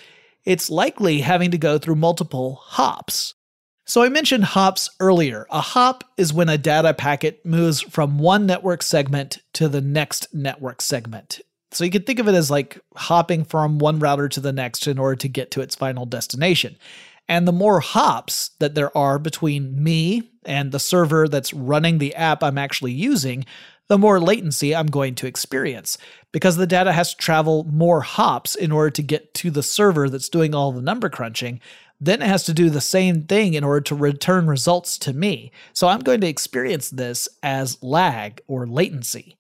It's 0.47 0.71
likely 0.71 1.21
having 1.21 1.51
to 1.51 1.59
go 1.59 1.77
through 1.77 1.97
multiple 1.97 2.55
hops. 2.63 3.35
So 3.85 4.03
I 4.03 4.09
mentioned 4.09 4.45
hops 4.45 4.91
earlier. 4.99 5.47
A 5.51 5.61
hop 5.61 6.05
is 6.17 6.33
when 6.33 6.49
a 6.49 6.59
data 6.59 6.95
packet 6.95 7.45
moves 7.45 7.81
from 7.81 8.19
one 8.19 8.47
network 8.47 8.83
segment 8.83 9.39
to 9.55 9.69
the 9.69 9.81
next 9.81 10.33
network 10.33 10.81
segment. 10.81 11.41
So 11.73 11.85
you 11.85 11.91
can 11.91 12.03
think 12.03 12.19
of 12.19 12.29
it 12.29 12.35
as 12.35 12.51
like 12.51 12.81
hopping 12.97 13.45
from 13.45 13.79
one 13.79 13.99
router 13.99 14.29
to 14.31 14.41
the 14.41 14.53
next 14.53 14.87
in 14.87 14.99
order 14.99 15.17
to 15.17 15.29
get 15.29 15.51
to 15.53 15.61
its 15.61 15.75
final 15.75 16.07
destination. 16.07 16.77
And 17.29 17.47
the 17.47 17.53
more 17.53 17.81
hops 17.81 18.51
that 18.61 18.75
there 18.75 18.97
are 18.97 19.19
between 19.19 19.83
me 19.83 20.31
and 20.45 20.71
the 20.71 20.79
server 20.79 21.29
that's 21.29 21.53
running 21.53 21.99
the 21.99 22.15
app 22.15 22.43
I'm 22.43 22.59
actually 22.59 22.93
using, 22.93 23.45
the 23.89 23.99
more 23.99 24.21
latency 24.21 24.75
I'm 24.75 24.87
going 24.87 25.15
to 25.17 25.27
experience 25.27 25.97
because 26.33 26.57
the 26.57 26.67
data 26.67 26.93
has 26.93 27.15
to 27.15 27.17
travel 27.17 27.65
more 27.65 28.01
hops 28.01 28.55
in 28.55 28.73
order 28.73 28.91
to 28.91 29.03
get 29.03 29.33
to 29.35 29.51
the 29.51 29.63
server 29.63 30.09
that's 30.09 30.29
doing 30.29 30.55
all 30.55 30.73
the 30.73 30.83
number 30.83 31.09
crunching. 31.09 31.61
Then 32.01 32.21
it 32.21 32.29
has 32.29 32.45
to 32.45 32.53
do 32.53 32.69
the 32.69 32.81
same 32.81 33.23
thing 33.23 33.55
in 33.55 33.65
order 33.65 33.81
to 33.83 33.95
return 33.95 34.47
results 34.47 34.99
to 34.99 35.13
me. 35.13 35.51
So 35.73 35.89
I'm 35.89 36.01
going 36.01 36.21
to 36.21 36.29
experience 36.29 36.91
this 36.91 37.29
as 37.43 37.83
lag 37.83 38.41
or 38.47 38.67
latency. 38.67 39.37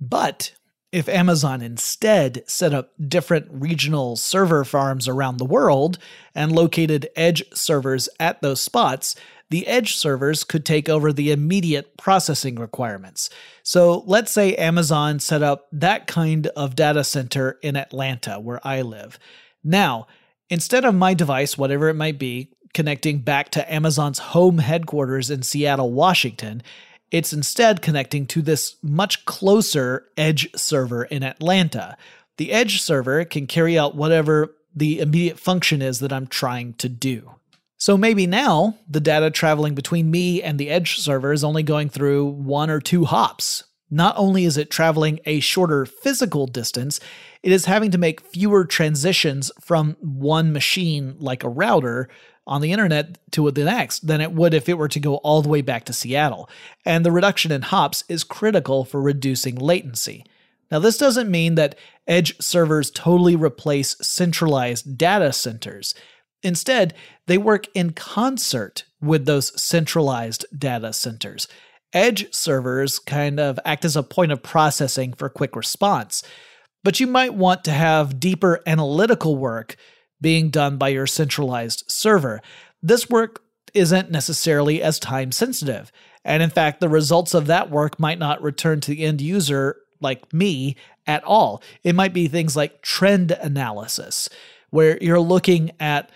But 0.00 0.52
if 0.92 1.08
Amazon 1.08 1.62
instead 1.62 2.42
set 2.48 2.74
up 2.74 2.92
different 3.06 3.46
regional 3.50 4.16
server 4.16 4.64
farms 4.64 5.06
around 5.06 5.36
the 5.36 5.44
world 5.44 5.98
and 6.34 6.50
located 6.50 7.08
edge 7.14 7.44
servers 7.54 8.08
at 8.18 8.42
those 8.42 8.60
spots, 8.60 9.14
the 9.50 9.66
edge 9.66 9.96
servers 9.96 10.44
could 10.44 10.64
take 10.64 10.88
over 10.88 11.12
the 11.12 11.32
immediate 11.32 11.96
processing 11.96 12.54
requirements. 12.54 13.30
So 13.62 14.04
let's 14.06 14.32
say 14.32 14.54
Amazon 14.54 15.18
set 15.18 15.42
up 15.42 15.66
that 15.72 16.06
kind 16.06 16.46
of 16.48 16.76
data 16.76 17.04
center 17.04 17.58
in 17.62 17.76
Atlanta, 17.76 18.40
where 18.40 18.60
I 18.66 18.82
live. 18.82 19.18
Now, 19.62 20.06
instead 20.48 20.84
of 20.84 20.94
my 20.94 21.14
device, 21.14 21.58
whatever 21.58 21.88
it 21.88 21.94
might 21.94 22.18
be, 22.18 22.52
connecting 22.72 23.18
back 23.18 23.50
to 23.50 23.72
Amazon's 23.72 24.20
home 24.20 24.58
headquarters 24.58 25.30
in 25.30 25.42
Seattle, 25.42 25.92
Washington, 25.92 26.62
it's 27.10 27.32
instead 27.32 27.82
connecting 27.82 28.26
to 28.26 28.42
this 28.42 28.76
much 28.82 29.24
closer 29.24 30.06
edge 30.16 30.48
server 30.54 31.04
in 31.04 31.24
Atlanta. 31.24 31.96
The 32.36 32.52
edge 32.52 32.80
server 32.80 33.24
can 33.24 33.48
carry 33.48 33.76
out 33.76 33.96
whatever 33.96 34.54
the 34.74 35.00
immediate 35.00 35.40
function 35.40 35.82
is 35.82 35.98
that 35.98 36.12
I'm 36.12 36.28
trying 36.28 36.74
to 36.74 36.88
do. 36.88 37.32
So 37.80 37.96
maybe 37.96 38.26
now 38.26 38.76
the 38.86 39.00
data 39.00 39.30
traveling 39.30 39.74
between 39.74 40.10
me 40.10 40.42
and 40.42 40.58
the 40.58 40.68
edge 40.68 40.98
server 40.98 41.32
is 41.32 41.42
only 41.42 41.62
going 41.62 41.88
through 41.88 42.26
one 42.26 42.68
or 42.68 42.78
two 42.78 43.06
hops. 43.06 43.64
Not 43.90 44.14
only 44.18 44.44
is 44.44 44.58
it 44.58 44.70
traveling 44.70 45.18
a 45.24 45.40
shorter 45.40 45.86
physical 45.86 46.46
distance, 46.46 47.00
it 47.42 47.50
is 47.50 47.64
having 47.64 47.90
to 47.92 47.98
make 47.98 48.20
fewer 48.20 48.66
transitions 48.66 49.50
from 49.62 49.96
one 49.98 50.52
machine, 50.52 51.16
like 51.18 51.42
a 51.42 51.48
router, 51.48 52.10
on 52.46 52.60
the 52.60 52.72
internet 52.72 53.16
to 53.32 53.50
the 53.50 53.64
next 53.64 54.06
than 54.06 54.20
it 54.20 54.32
would 54.32 54.52
if 54.52 54.68
it 54.68 54.76
were 54.76 54.88
to 54.88 55.00
go 55.00 55.16
all 55.16 55.40
the 55.40 55.48
way 55.48 55.62
back 55.62 55.84
to 55.84 55.92
Seattle. 55.94 56.50
And 56.84 57.04
the 57.04 57.12
reduction 57.12 57.50
in 57.50 57.62
hops 57.62 58.04
is 58.08 58.24
critical 58.24 58.84
for 58.84 59.00
reducing 59.00 59.56
latency. 59.56 60.26
Now, 60.70 60.80
this 60.80 60.98
doesn't 60.98 61.30
mean 61.30 61.54
that 61.54 61.78
edge 62.06 62.36
servers 62.40 62.90
totally 62.90 63.36
replace 63.36 63.96
centralized 64.02 64.98
data 64.98 65.32
centers. 65.32 65.94
Instead, 66.42 66.94
they 67.26 67.38
work 67.38 67.66
in 67.74 67.92
concert 67.92 68.84
with 69.00 69.26
those 69.26 69.60
centralized 69.60 70.44
data 70.56 70.92
centers. 70.92 71.48
Edge 71.92 72.32
servers 72.32 72.98
kind 72.98 73.40
of 73.40 73.58
act 73.64 73.84
as 73.84 73.96
a 73.96 74.02
point 74.02 74.32
of 74.32 74.42
processing 74.42 75.12
for 75.12 75.28
quick 75.28 75.56
response. 75.56 76.22
But 76.82 77.00
you 77.00 77.06
might 77.06 77.34
want 77.34 77.64
to 77.64 77.72
have 77.72 78.20
deeper 78.20 78.60
analytical 78.66 79.36
work 79.36 79.76
being 80.20 80.50
done 80.50 80.76
by 80.76 80.88
your 80.88 81.06
centralized 81.06 81.84
server. 81.88 82.40
This 82.82 83.10
work 83.10 83.42
isn't 83.74 84.10
necessarily 84.10 84.82
as 84.82 84.98
time 84.98 85.32
sensitive. 85.32 85.92
And 86.24 86.42
in 86.42 86.50
fact, 86.50 86.80
the 86.80 86.88
results 86.88 87.34
of 87.34 87.46
that 87.46 87.70
work 87.70 87.98
might 87.98 88.18
not 88.18 88.42
return 88.42 88.80
to 88.82 88.90
the 88.90 89.04
end 89.04 89.20
user 89.20 89.76
like 90.00 90.32
me 90.32 90.76
at 91.06 91.24
all. 91.24 91.62
It 91.82 91.94
might 91.94 92.12
be 92.12 92.28
things 92.28 92.56
like 92.56 92.82
trend 92.82 93.32
analysis, 93.32 94.28
where 94.70 94.98
you're 95.02 95.20
looking 95.20 95.72
at 95.80 96.10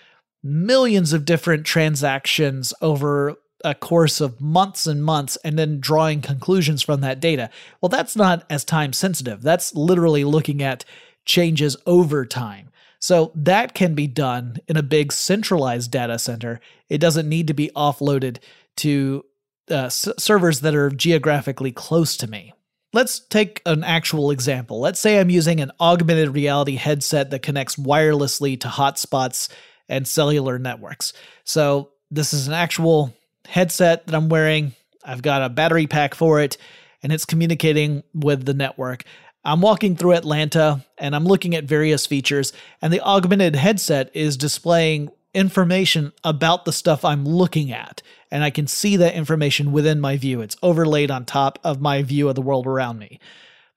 millions 0.44 1.12
of 1.12 1.24
different 1.24 1.64
transactions 1.64 2.74
over 2.82 3.34
a 3.64 3.74
course 3.74 4.20
of 4.20 4.40
months 4.40 4.86
and 4.86 5.02
months 5.02 5.36
and 5.42 5.58
then 5.58 5.80
drawing 5.80 6.20
conclusions 6.20 6.82
from 6.82 7.00
that 7.00 7.18
data. 7.18 7.48
Well, 7.80 7.88
that's 7.88 8.14
not 8.14 8.44
as 8.50 8.62
time 8.62 8.92
sensitive. 8.92 9.42
That's 9.42 9.74
literally 9.74 10.22
looking 10.22 10.62
at 10.62 10.84
changes 11.24 11.76
over 11.86 12.26
time. 12.26 12.68
So 13.00 13.32
that 13.34 13.74
can 13.74 13.94
be 13.94 14.06
done 14.06 14.58
in 14.68 14.76
a 14.76 14.82
big 14.82 15.12
centralized 15.12 15.90
data 15.90 16.18
center. 16.18 16.60
It 16.88 16.98
doesn't 16.98 17.28
need 17.28 17.48
to 17.48 17.54
be 17.54 17.70
offloaded 17.74 18.38
to 18.76 19.24
uh, 19.70 19.86
s- 19.86 20.08
servers 20.18 20.60
that 20.60 20.74
are 20.74 20.90
geographically 20.90 21.72
close 21.72 22.16
to 22.18 22.26
me. 22.26 22.52
Let's 22.92 23.18
take 23.18 23.60
an 23.66 23.82
actual 23.82 24.30
example. 24.30 24.80
Let's 24.80 25.00
say 25.00 25.18
I'm 25.18 25.30
using 25.30 25.60
an 25.60 25.72
augmented 25.80 26.34
reality 26.34 26.76
headset 26.76 27.30
that 27.30 27.42
connects 27.42 27.76
wirelessly 27.76 28.60
to 28.60 28.68
hotspots 28.68 29.48
and 29.88 30.06
cellular 30.06 30.58
networks. 30.58 31.12
So, 31.44 31.90
this 32.10 32.32
is 32.32 32.46
an 32.46 32.54
actual 32.54 33.14
headset 33.46 34.06
that 34.06 34.14
I'm 34.14 34.28
wearing. 34.28 34.72
I've 35.04 35.22
got 35.22 35.42
a 35.42 35.48
battery 35.48 35.86
pack 35.86 36.14
for 36.14 36.40
it, 36.40 36.56
and 37.02 37.12
it's 37.12 37.24
communicating 37.24 38.02
with 38.14 38.44
the 38.44 38.54
network. 38.54 39.04
I'm 39.44 39.60
walking 39.60 39.94
through 39.94 40.12
Atlanta 40.12 40.84
and 40.96 41.14
I'm 41.14 41.26
looking 41.26 41.54
at 41.54 41.64
various 41.64 42.06
features, 42.06 42.52
and 42.80 42.92
the 42.92 43.00
augmented 43.00 43.56
headset 43.56 44.10
is 44.14 44.36
displaying 44.36 45.10
information 45.34 46.12
about 46.22 46.64
the 46.64 46.72
stuff 46.72 47.04
I'm 47.04 47.24
looking 47.24 47.72
at. 47.72 48.00
And 48.30 48.42
I 48.42 48.50
can 48.50 48.66
see 48.66 48.96
that 48.96 49.14
information 49.14 49.72
within 49.72 50.00
my 50.00 50.16
view. 50.16 50.40
It's 50.40 50.56
overlaid 50.62 51.10
on 51.10 51.24
top 51.24 51.58
of 51.62 51.80
my 51.80 52.02
view 52.02 52.28
of 52.28 52.36
the 52.36 52.42
world 52.42 52.66
around 52.66 52.98
me. 52.98 53.20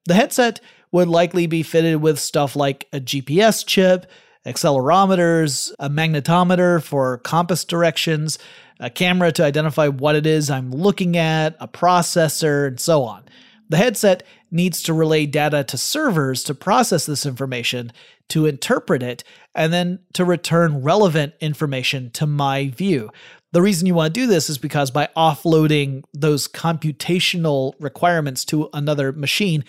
The 0.05 0.13
headset 0.13 0.61
would 0.91 1.09
likely 1.09 1.47
be 1.47 1.63
fitted 1.63 2.01
with 2.01 2.19
stuff 2.19 2.55
like 2.55 2.87
a 2.93 2.99
GPS 2.99 3.65
chip, 3.65 4.09
accelerometers, 4.47 5.73
a 5.77 5.89
magnetometer 5.89 6.81
for 6.81 7.17
compass 7.19 7.65
directions, 7.65 8.39
a 8.79 8.89
camera 8.89 9.31
to 9.33 9.43
identify 9.43 9.87
what 9.87 10.15
it 10.15 10.25
is 10.25 10.49
I'm 10.49 10.71
looking 10.71 11.17
at, 11.17 11.55
a 11.59 11.67
processor, 11.67 12.67
and 12.67 12.79
so 12.79 13.03
on. 13.03 13.23
The 13.69 13.77
headset 13.77 14.23
needs 14.49 14.81
to 14.83 14.93
relay 14.93 15.25
data 15.25 15.63
to 15.65 15.77
servers 15.77 16.43
to 16.45 16.55
process 16.55 17.05
this 17.05 17.25
information, 17.25 17.91
to 18.29 18.45
interpret 18.45 19.03
it, 19.03 19.23
and 19.53 19.73
then 19.73 19.99
to 20.13 20.23
return 20.23 20.81
relevant 20.81 21.33
information 21.41 22.09
to 22.11 22.25
my 22.25 22.69
view. 22.69 23.09
The 23.51 23.61
reason 23.61 23.87
you 23.87 23.95
want 23.95 24.13
to 24.13 24.19
do 24.19 24.27
this 24.27 24.49
is 24.49 24.57
because 24.57 24.91
by 24.91 25.09
offloading 25.17 26.03
those 26.13 26.47
computational 26.47 27.73
requirements 27.79 28.45
to 28.45 28.69
another 28.73 29.11
machine, 29.11 29.65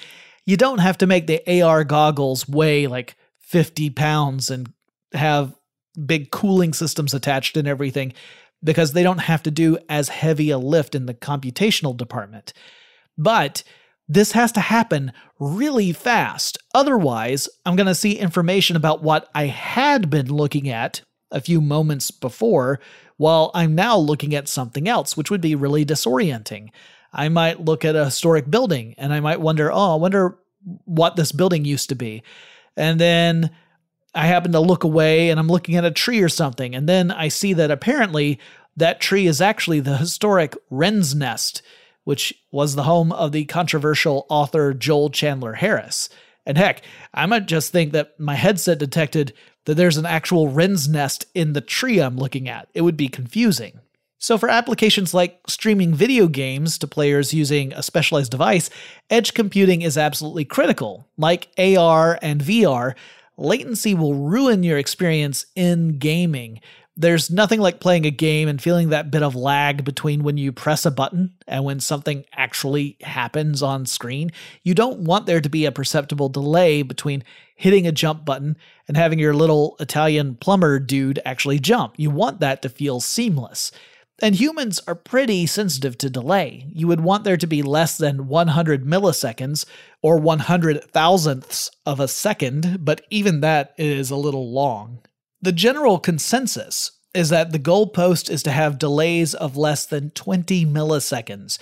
you 0.47 0.57
don't 0.57 0.79
have 0.79 0.99
to 0.99 1.07
make 1.07 1.27
the 1.27 1.63
AR 1.63 1.85
goggles 1.85 2.49
weigh 2.49 2.87
like 2.87 3.17
50 3.49 3.89
pounds 3.91 4.51
and 4.51 4.71
have 5.15 5.55
big 6.05 6.31
cooling 6.31 6.75
systems 6.75 7.15
attached 7.15 7.57
and 7.57 7.67
everything 7.67 8.13
because 8.63 8.93
they 8.93 9.03
don't 9.03 9.19
have 9.19 9.43
to 9.45 9.51
do 9.51 9.79
as 9.89 10.11
heavy 10.11 10.51
a 10.51 10.59
lift 10.59 10.95
in 10.95 11.07
the 11.07 11.15
computational 11.15 11.97
department. 11.97 12.53
But 13.17 13.63
this 14.07 14.33
has 14.33 14.53
to 14.53 14.61
happen 14.61 15.13
really 15.41 15.93
fast. 15.93 16.59
Otherwise, 16.75 17.49
I'm 17.65 17.75
going 17.75 17.87
to 17.87 17.95
see 17.95 18.19
information 18.19 18.77
about 18.77 19.03
what 19.03 19.31
I 19.35 19.47
had 19.47 20.11
been 20.11 20.29
looking 20.29 20.69
at 20.69 21.01
a 21.31 21.41
few 21.41 21.63
moments 21.63 22.11
before 22.11 22.81
while 23.17 23.51
I'm 23.55 23.75
now 23.75 23.97
looking 23.97 24.35
at 24.35 24.47
something 24.47 24.87
else, 24.89 25.17
which 25.17 25.31
would 25.31 25.41
be 25.41 25.55
really 25.55 25.87
disorienting. 25.87 26.69
I 27.15 27.31
might 27.31 27.65
look 27.65 27.83
at 27.83 27.97
a 27.97 28.05
historic 28.05 28.51
building 28.51 28.95
and 28.99 29.11
I 29.11 29.21
might 29.21 29.41
wonder, 29.41 29.73
oh, 29.73 29.95
I 29.95 29.97
wonder 29.97 30.37
what 30.85 31.17
this 31.17 31.33
building 31.33 31.65
used 31.65 31.89
to 31.89 31.95
be. 31.95 32.23
And 32.79 32.99
then 32.99 33.51
I 34.15 34.27
happen 34.27 34.53
to 34.53 34.61
look 34.61 34.85
away 34.85 35.31
and 35.31 35.39
I'm 35.39 35.49
looking 35.49 35.77
at 35.77 35.85
a 35.85 35.91
tree 35.91 36.23
or 36.23 36.29
something. 36.29 36.75
And 36.75 36.89
then 36.89 37.11
I 37.11 37.29
see 37.29 37.53
that 37.55 37.71
apparently 37.71 38.39
that 38.77 39.01
tree 39.01 39.27
is 39.27 39.41
actually 39.41 39.81
the 39.81 39.97
historic 39.97 40.57
Wren's 40.71 41.15
Nest, 41.15 41.61
which 42.05 42.33
was 42.51 42.75
the 42.75 42.85
home 42.85 43.13
of 43.13 43.33
the 43.33 43.45
controversial 43.45 44.27
author 44.31 44.73
Joel 44.73 45.11
Chandler 45.11 45.55
Harris. 45.55 46.09
And 46.47 46.57
heck, 46.57 46.83
I 47.13 47.27
might 47.27 47.47
just 47.47 47.73
think 47.73 47.93
that 47.93 48.19
my 48.19 48.35
headset 48.35 48.79
detected 48.79 49.35
that 49.67 49.75
there's 49.75 49.99
an 49.99 50.07
actual 50.07 50.49
wren's 50.49 50.89
nest 50.89 51.27
in 51.35 51.53
the 51.53 51.61
tree 51.61 51.99
I'm 51.99 52.17
looking 52.17 52.49
at. 52.49 52.69
It 52.73 52.81
would 52.81 52.97
be 52.97 53.09
confusing. 53.09 53.81
So, 54.21 54.37
for 54.37 54.49
applications 54.49 55.15
like 55.15 55.41
streaming 55.47 55.95
video 55.95 56.27
games 56.27 56.77
to 56.79 56.89
players 56.89 57.33
using 57.33 57.73
a 57.73 57.85
specialized 57.85 58.33
device, 58.33 58.69
edge 59.09 59.33
computing 59.33 59.83
is 59.83 59.97
absolutely 59.97 60.45
critical. 60.45 61.07
Like 61.17 61.49
AR 61.57 62.19
and 62.21 62.41
VR, 62.41 62.95
latency 63.37 63.95
will 63.95 64.15
ruin 64.15 64.65
your 64.65 64.77
experience 64.77 65.47
in 65.55 65.99
gaming. 65.99 66.61
There's 66.97 67.31
nothing 67.31 67.61
like 67.61 67.79
playing 67.79 68.07
a 68.07 68.11
game 68.11 68.49
and 68.49 68.61
feeling 68.61 68.89
that 68.89 69.13
bit 69.13 69.23
of 69.23 69.37
lag 69.37 69.85
between 69.85 70.25
when 70.25 70.37
you 70.37 70.51
press 70.51 70.85
a 70.85 70.91
button 70.91 71.35
and 71.47 71.65
when 71.65 71.79
something 71.79 72.25
actually 72.33 72.97
happens 73.03 73.63
on 73.63 73.87
screen. 73.87 74.33
You 74.65 74.75
don't 74.75 75.03
want 75.03 75.27
there 75.27 75.41
to 75.41 75.49
be 75.49 75.65
a 75.65 75.71
perceptible 75.71 76.29
delay 76.29 76.83
between 76.83 77.23
hitting 77.55 77.87
a 77.87 77.93
jump 77.93 78.25
button 78.25 78.57
and 78.89 78.97
having 78.97 79.21
your 79.21 79.33
little 79.33 79.77
Italian 79.79 80.35
plumber 80.35 80.81
dude 80.81 81.21
actually 81.25 81.61
jump. 81.61 81.95
You 81.97 82.11
want 82.11 82.41
that 82.41 82.63
to 82.63 82.69
feel 82.69 82.99
seamless. 82.99 83.71
And 84.21 84.35
humans 84.35 84.81
are 84.89 84.97
pretty 84.97 85.47
sensitive 85.47 85.97
to 85.99 86.11
delay. 86.11 86.67
You 86.73 86.89
would 86.89 87.01
want 87.01 87.23
there 87.23 87.37
to 87.37 87.47
be 87.47 87.63
less 87.63 87.97
than 87.97 88.27
100 88.27 88.85
milliseconds 88.85 89.65
or 90.03 90.19
100 90.19 90.85
thousandths 90.91 91.71
of 91.87 92.01
a 92.01 92.09
second, 92.09 92.85
but 92.85 93.03
even 93.11 93.41
that 93.41 93.75
is 93.79 94.11
a 94.11 94.17
little 94.17 94.53
long. 94.53 95.01
The 95.41 95.53
general 95.53 96.01
consensus 96.01 96.93
is 97.15 97.29
that 97.29 97.53
the 97.53 97.61
goalpost 97.61 98.29
is 98.29 98.43
to 98.43 98.51
have 98.51 98.79
delays 98.79 99.35
of 99.35 99.57
less 99.57 99.87
than 99.87 100.11
20 100.11 100.67
milliseconds. 100.67 101.59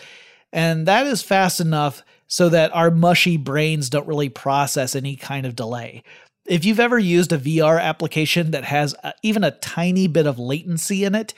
And 0.52 0.86
that 0.86 1.06
is 1.06 1.22
fast 1.22 1.60
enough 1.60 2.02
so 2.26 2.48
that 2.48 2.74
our 2.74 2.90
mushy 2.90 3.36
brains 3.36 3.90
don't 3.90 4.08
really 4.08 4.30
process 4.30 4.96
any 4.96 5.14
kind 5.14 5.44
of 5.44 5.54
delay. 5.54 6.02
If 6.46 6.64
you've 6.64 6.80
ever 6.80 6.98
used 6.98 7.32
a 7.32 7.38
VR 7.38 7.80
application 7.80 8.52
that 8.52 8.64
has 8.64 8.94
a, 9.04 9.12
even 9.22 9.44
a 9.44 9.50
tiny 9.50 10.06
bit 10.06 10.26
of 10.26 10.38
latency 10.38 11.04
in 11.04 11.14
it, 11.14 11.34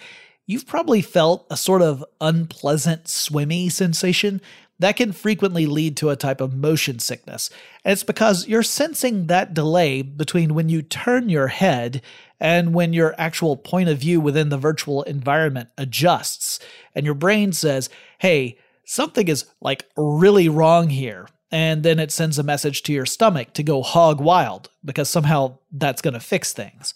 you've 0.49 0.67
probably 0.67 1.03
felt 1.03 1.47
a 1.51 1.57
sort 1.57 1.83
of 1.83 2.05
unpleasant 2.21 3.07
swimmy 3.07 3.69
sensation 3.69 4.41
that 4.81 4.97
can 4.97 5.13
frequently 5.13 5.67
lead 5.67 5.97
to 5.97 6.09
a 6.09 6.17
type 6.17 6.41
of 6.41 6.55
motion 6.55 6.99
sickness. 6.99 7.51
And 7.85 7.93
it's 7.93 8.03
because 8.03 8.49
you're 8.49 8.63
sensing 8.63 9.27
that 9.27 9.53
delay 9.53 10.03
between 10.03 10.55
when 10.55 10.69
you 10.69 10.83
turn 10.83 11.29
your 11.29 11.49
head 11.49 12.01
and 12.41 12.73
when 12.73 12.93
your 12.93 13.15
actual 13.19 13.57
point 13.57 13.89
of 13.89 13.99
view 13.99 14.21
within 14.21 14.49
the 14.49 14.57
virtual 14.57 15.03
environment 15.03 15.69
adjusts. 15.77 16.61
And 16.95 17.05
your 17.05 17.17
brain 17.17 17.53
says, 17.53 17.91
hey, 18.19 18.57
something 18.85 19.29
is 19.29 19.45
like 19.61 19.85
really 19.97 20.49
wrong 20.49 20.89
here. 20.89 21.27
And 21.51 21.83
then 21.83 21.99
it 21.99 22.13
sends 22.13 22.39
a 22.39 22.43
message 22.43 22.83
to 22.85 22.93
your 22.93 23.07
stomach 23.07 23.53
to 23.55 23.63
go 23.63 23.83
hog 23.83 24.21
wild 24.21 24.71
because 24.85 25.11
somehow 25.11 25.59
that's 25.73 26.03
going 26.03 26.15
to 26.15 26.21
fix 26.21 26.53
things. 26.53 26.95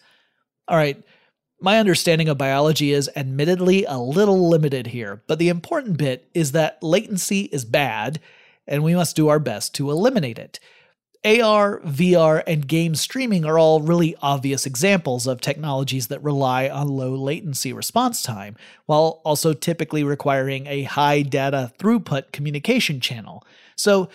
All 0.69 0.77
right, 0.77 1.03
my 1.63 1.79
understanding 1.79 2.29
of 2.29 2.37
biology 2.37 2.93
is 2.93 3.09
admittedly 3.15 3.85
a 3.85 3.97
little 3.97 4.49
limited 4.49 4.89
here, 4.89 5.23
but 5.29 5.39
the 5.39 5.49
important 5.49 5.97
bit 5.97 6.29
is 6.35 6.53
that 6.53 6.83
latency 6.83 7.43
is 7.53 7.65
bad, 7.65 8.21
and 8.67 8.83
we 8.83 8.97
must 8.97 9.15
do 9.15 9.29
our 9.29 9.39
best 9.39 9.75
to 9.77 9.91
eliminate 9.91 10.39
it. 10.39 10.59
AR, 11.25 11.79
VR, 11.83 12.43
and 12.49 12.67
game 12.67 12.97
streaming 12.97 13.45
are 13.45 13.57
all 13.57 13.81
really 13.81 14.17
obvious 14.21 14.67
examples 14.67 15.29
of 15.29 15.41
technologies 15.41 16.09
that 16.09 16.21
rely 16.21 16.69
on 16.69 16.89
low 16.89 17.15
latency 17.15 17.73
response 17.73 18.23
time, 18.23 18.57
while 18.87 19.23
also 19.25 19.53
typically 19.53 20.03
requiring 20.03 20.67
a 20.67 20.83
high 20.83 21.23
data 21.23 21.73
throughput 21.79 22.33
communication 22.33 22.99
channel. 23.01 23.47
So, 23.77 24.09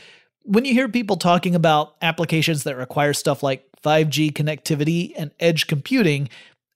when 0.43 0.65
you 0.65 0.73
hear 0.73 0.88
people 0.88 1.17
talking 1.17 1.55
about 1.55 1.95
applications 2.01 2.63
that 2.63 2.77
require 2.77 3.13
stuff 3.13 3.43
like 3.43 3.65
5G 3.83 4.31
connectivity 4.31 5.13
and 5.17 5.31
edge 5.39 5.67
computing, 5.67 6.29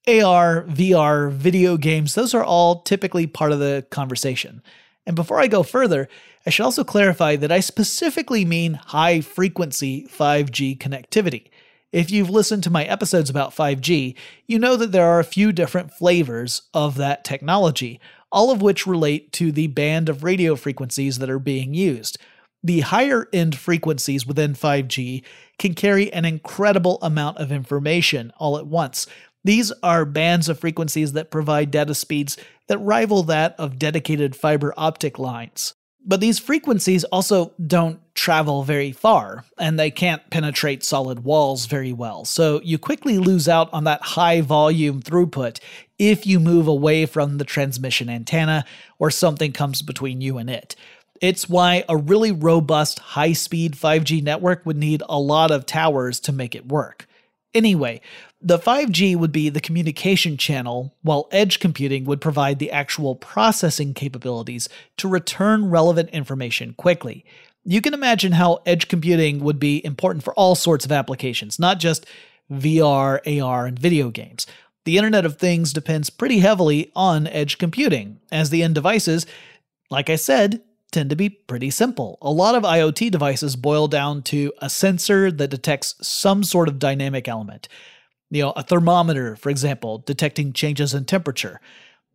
AR, 0.08 0.64
VR, 0.64 1.32
video 1.32 1.78
games, 1.78 2.16
those 2.16 2.34
are 2.34 2.44
all 2.44 2.82
typically 2.82 3.28
part 3.28 3.52
of 3.52 3.60
the 3.60 3.86
conversation. 3.92 4.64
And 5.06 5.16
before 5.16 5.40
I 5.40 5.48
go 5.48 5.64
further, 5.64 6.08
I 6.46 6.50
should 6.50 6.64
also 6.64 6.84
clarify 6.84 7.36
that 7.36 7.52
I 7.52 7.60
specifically 7.60 8.46
mean 8.46 8.74
high 8.74 9.22
frequency 9.22 10.08
5G 10.08 10.78
connectivity. 10.78 11.50
If 11.92 12.10
you've 12.10 12.30
listened 12.30 12.64
to 12.64 12.70
my 12.70 12.86
episodes 12.86 13.30
about 13.30 13.56
5G, 13.56 14.16
you 14.48 14.58
know 14.58 14.76
that 14.78 14.92
there 14.92 15.06
are 15.06 15.20
a 15.20 15.26
few 15.26 15.52
different 15.52 15.94
flavors 15.94 16.64
of 16.74 16.96
that 16.96 17.24
technology, 17.24 18.00
all 18.32 18.50
of 18.50 18.62
which 18.62 18.88
relate 18.88 19.32
to 19.34 19.52
the 19.52 19.68
band 19.68 20.10
of 20.10 20.24
radio 20.24 20.56
frequencies 20.56 21.20
that 21.20 21.30
are 21.30 21.40
being 21.40 21.74
used. 21.74 22.18
The 22.64 22.82
higher 22.82 23.28
end 23.34 23.58
frequencies 23.58 24.26
within 24.26 24.54
5G 24.54 25.24
can 25.60 25.74
carry 25.74 26.14
an 26.14 26.26
incredible 26.26 27.00
amount 27.02 27.38
of 27.40 27.52
information 27.52 28.32
all 28.38 28.58
at 28.58 28.68
once, 28.68 29.06
these 29.44 29.72
are 29.84 30.06
bands 30.06 30.50
of 30.50 30.60
frequencies 30.60 31.14
that 31.14 31.32
provide 31.32 31.72
data 31.72 31.96
speeds 31.96 32.38
that 32.68 32.78
rival 32.78 33.24
that 33.24 33.56
of 33.58 33.80
dedicated 33.80 34.36
fiber 34.36 34.74
optic 34.78 35.20
lines. 35.20 35.74
But 36.04 36.20
these 36.20 36.40
frequencies 36.40 37.04
also 37.06 37.54
don't 37.66 38.00
travel 38.16 38.64
very 38.64 38.92
far, 38.92 39.46
and 39.60 39.78
they 39.78 39.92
can't 39.92 40.28
penetrate 40.32 40.84
solid 40.84 41.24
walls 41.24 41.68
very 41.68 41.94
well, 41.94 42.26
so 42.26 42.60
you 42.64 42.80
quickly 42.80 43.20
lose 43.20 43.48
out 43.48 43.72
on 43.72 43.84
that 43.84 44.02
high 44.02 44.42
volume 44.42 45.02
throughput 45.02 45.60
if 46.00 46.26
you 46.26 46.40
move 46.40 46.68
away 46.68 47.06
from 47.06 47.38
the 47.38 47.46
transmission 47.46 48.10
antenna 48.10 48.66
or 48.98 49.12
something 49.12 49.52
comes 49.52 49.84
between 49.84 50.22
you 50.22 50.40
and 50.40 50.50
it. 50.50 50.76
It's 51.22 51.48
why 51.48 51.84
a 51.88 51.96
really 51.96 52.32
robust 52.32 52.98
high 52.98 53.34
speed 53.34 53.74
5G 53.74 54.24
network 54.24 54.66
would 54.66 54.78
need 54.78 55.04
a 55.08 55.20
lot 55.20 55.52
of 55.52 55.68
towers 55.68 56.20
to 56.22 56.32
make 56.32 56.56
it 56.56 56.68
work. 56.68 57.08
Anyway, 57.54 58.02
the 58.42 58.58
5G 58.58 59.16
would 59.16 59.32
be 59.32 59.50
the 59.50 59.62
communication 59.62 60.36
channel, 60.36 60.96
while 61.04 61.28
edge 61.32 61.60
computing 61.60 62.06
would 62.06 62.22
provide 62.22 62.60
the 62.60 62.72
actual 62.72 63.16
processing 63.16 63.94
capabilities 63.94 64.68
to 64.98 65.08
return 65.08 65.70
relevant 65.70 66.10
information 66.10 66.74
quickly. 66.74 67.24
You 67.64 67.82
can 67.82 67.94
imagine 67.94 68.32
how 68.32 68.62
edge 68.66 68.88
computing 68.88 69.44
would 69.44 69.60
be 69.60 69.86
important 69.86 70.24
for 70.24 70.34
all 70.34 70.56
sorts 70.56 70.86
of 70.86 70.92
applications, 70.92 71.60
not 71.60 71.80
just 71.80 72.06
VR, 72.52 73.20
AR, 73.42 73.68
and 73.68 73.78
video 73.78 74.10
games. 74.10 74.48
The 74.86 74.98
Internet 74.98 75.26
of 75.26 75.38
Things 75.38 75.72
depends 75.72 76.10
pretty 76.10 76.40
heavily 76.40 76.92
on 76.96 77.28
edge 77.28 77.60
computing, 77.60 78.20
as 78.32 78.50
the 78.50 78.64
end 78.64 78.74
devices, 78.74 79.28
like 79.92 80.10
I 80.10 80.16
said, 80.16 80.62
tend 80.92 81.12
to 81.12 81.16
be 81.16 81.30
pretty 81.30 81.70
simple. 81.70 82.18
A 82.22 82.32
lot 82.32 82.56
of 82.56 82.64
IoT 82.64 83.12
devices 83.12 83.56
boil 83.56 83.88
down 83.88 84.24
to 84.24 84.52
a 84.60 84.70
sensor 84.70 85.32
that 85.32 85.50
detects 85.50 85.96
some 86.02 86.44
sort 86.44 86.68
of 86.68 86.80
dynamic 86.80 87.28
element 87.28 87.70
you 88.32 88.42
know, 88.42 88.52
a 88.52 88.64
thermometer, 88.64 89.36
for 89.36 89.50
example, 89.50 90.00
detecting 90.00 90.54
changes 90.54 90.94
in 90.94 91.06
temperature. 91.06 91.60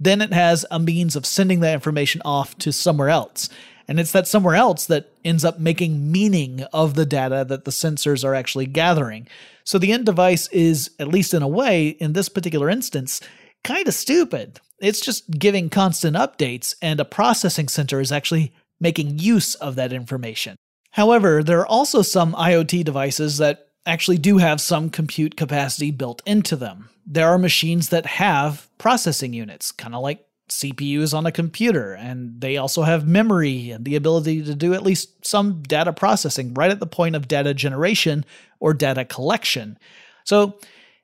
Then 0.01 0.21
it 0.21 0.33
has 0.33 0.67
a 0.71 0.79
means 0.79 1.15
of 1.15 1.25
sending 1.25 1.61
that 1.61 1.75
information 1.75 2.23
off 2.25 2.59
to 2.59 2.73
somewhere 2.73 3.11
else. 3.11 3.49
And 3.89 4.01
it's 4.01 4.13
that 4.13 4.27
somewhere 4.27 4.57
else 4.57 4.87
that 4.87 5.13
ends 5.25 5.45
up 5.45 5.61
making 5.61 6.11
meaning 6.11 6.65
of 6.73 6.95
the 6.95 7.07
data 7.07 7.45
that 7.49 7.65
the 7.65 7.71
sensors 7.71 8.25
are 8.25 8.35
actually 8.35 8.67
gathering. 8.67 9.29
So 9.63 9.79
the 9.79 9.93
end 9.93 10.07
device 10.07 10.49
is, 10.49 10.91
at 10.99 11.09
least 11.09 11.35
in 11.35 11.43
a 11.43 11.49
way, 11.49 11.89
in 11.89 12.13
this 12.13 12.29
particular 12.29 12.69
instance, 12.69 13.21
kind 13.63 13.87
of 13.87 13.95
stupid. 13.95 14.61
It's 14.81 15.01
just 15.01 15.31
giving 15.31 15.71
constant 15.71 16.17
updates, 16.17 16.75
and 16.83 16.99
a 16.99 17.05
processing 17.05 17.69
center 17.69 18.01
is 18.01 18.13
actually 18.13 18.53
making 18.81 19.19
use 19.19 19.55
of 19.55 19.77
that 19.77 19.93
information. 19.93 20.57
However, 20.93 21.43
there 21.43 21.61
are 21.61 21.67
also 21.67 22.03
some 22.03 22.33
IoT 22.35 22.85
devices 22.85 23.39
that 23.39 23.66
actually 23.87 24.19
do 24.19 24.39
have 24.39 24.61
some 24.61 24.91
compute 24.91 25.37
capacity 25.37 25.91
built 25.91 26.21
into 26.27 26.57
them. 26.57 26.91
There 27.07 27.29
are 27.29 27.39
machines 27.39 27.89
that 27.91 28.05
have 28.07 28.69
processing 28.79 29.33
units, 29.33 29.71
kind 29.71 29.95
of 29.95 30.03
like 30.03 30.27
CPUs 30.49 31.15
on 31.15 31.27
a 31.27 31.33
computer, 31.33 31.95
and 31.95 32.41
they 32.41 32.57
also 32.57 32.83
have 32.83 33.07
memory 33.07 33.71
and 33.71 33.85
the 33.85 33.97
ability 33.97 34.43
to 34.45 34.55
do 34.55 34.75
at 34.75 34.83
least 34.83 35.25
some 35.25 35.63
data 35.63 35.93
processing 35.93 36.55
right 36.55 36.71
at 36.71 36.81
the 36.81 36.87
point 36.87 37.17
of 37.17 37.29
data 37.29 37.55
generation 37.55 38.25
or 38.61 38.75
data 38.75 39.05
collection. 39.05 39.79
So, 40.25 40.59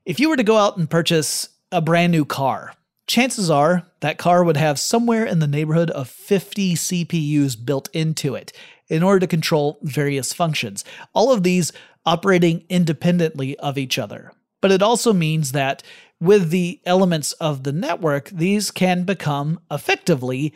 if 0.04 0.18
you 0.18 0.28
were 0.28 0.36
to 0.36 0.42
go 0.42 0.56
out 0.56 0.76
and 0.76 0.90
purchase 0.90 1.48
a 1.70 1.80
brand 1.80 2.12
new 2.12 2.24
car, 2.24 2.74
chances 3.06 3.50
are 3.50 3.86
that 4.00 4.18
car 4.18 4.42
would 4.42 4.56
have 4.56 4.78
somewhere 4.78 5.24
in 5.24 5.38
the 5.38 5.46
neighborhood 5.46 5.90
of 5.90 6.08
50 6.08 6.74
CPUs 6.74 7.64
built 7.64 7.88
into 7.92 8.34
it 8.34 8.52
in 8.88 9.02
order 9.02 9.20
to 9.20 9.26
control 9.26 9.78
various 9.82 10.32
functions. 10.32 10.84
All 11.14 11.32
of 11.32 11.42
these 11.42 11.72
operating 12.04 12.64
independently 12.68 13.58
of 13.58 13.78
each 13.78 13.98
other. 13.98 14.32
But 14.60 14.72
it 14.72 14.82
also 14.82 15.12
means 15.12 15.52
that 15.52 15.82
with 16.20 16.50
the 16.50 16.80
elements 16.86 17.32
of 17.32 17.64
the 17.64 17.72
network, 17.72 18.28
these 18.30 18.70
can 18.70 19.04
become 19.04 19.60
effectively 19.70 20.54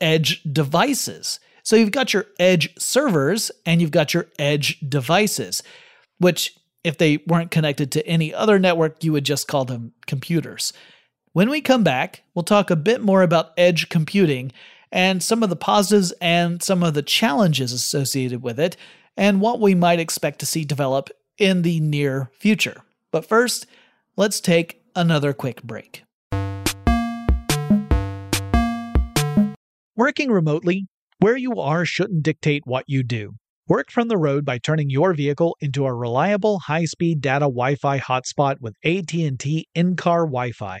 edge 0.00 0.42
devices. 0.42 1.38
So 1.62 1.76
you've 1.76 1.92
got 1.92 2.12
your 2.12 2.26
edge 2.38 2.74
servers 2.78 3.50
and 3.64 3.80
you've 3.80 3.90
got 3.90 4.12
your 4.12 4.26
edge 4.38 4.80
devices, 4.80 5.62
which, 6.18 6.56
if 6.82 6.98
they 6.98 7.18
weren't 7.26 7.50
connected 7.50 7.92
to 7.92 8.06
any 8.06 8.34
other 8.34 8.58
network, 8.58 9.02
you 9.02 9.12
would 9.12 9.24
just 9.24 9.48
call 9.48 9.64
them 9.64 9.92
computers. 10.06 10.72
When 11.32 11.48
we 11.48 11.60
come 11.60 11.82
back, 11.82 12.22
we'll 12.34 12.42
talk 12.42 12.70
a 12.70 12.76
bit 12.76 13.00
more 13.00 13.22
about 13.22 13.52
edge 13.56 13.88
computing 13.88 14.52
and 14.92 15.22
some 15.22 15.42
of 15.42 15.48
the 15.48 15.56
positives 15.56 16.12
and 16.20 16.62
some 16.62 16.82
of 16.82 16.94
the 16.94 17.02
challenges 17.02 17.72
associated 17.72 18.42
with 18.42 18.60
it, 18.60 18.76
and 19.16 19.40
what 19.40 19.60
we 19.60 19.74
might 19.74 20.00
expect 20.00 20.38
to 20.40 20.46
see 20.46 20.64
develop 20.64 21.10
in 21.38 21.62
the 21.62 21.80
near 21.80 22.30
future. 22.38 22.82
But 23.10 23.26
first, 23.26 23.66
let's 24.16 24.40
take 24.40 24.82
another 24.94 25.32
quick 25.32 25.62
break. 25.62 26.04
Working 29.96 30.30
remotely, 30.30 30.86
where 31.20 31.36
you 31.36 31.60
are 31.60 31.84
shouldn't 31.84 32.24
dictate 32.24 32.62
what 32.66 32.84
you 32.88 33.02
do. 33.02 33.34
Work 33.68 33.90
from 33.90 34.08
the 34.08 34.18
road 34.18 34.44
by 34.44 34.58
turning 34.58 34.90
your 34.90 35.14
vehicle 35.14 35.56
into 35.60 35.86
a 35.86 35.94
reliable 35.94 36.58
high-speed 36.58 37.20
data 37.20 37.44
Wi-Fi 37.44 37.98
hotspot 38.00 38.56
with 38.60 38.74
AT&T 38.84 39.68
in-car 39.74 40.26
Wi-Fi. 40.26 40.80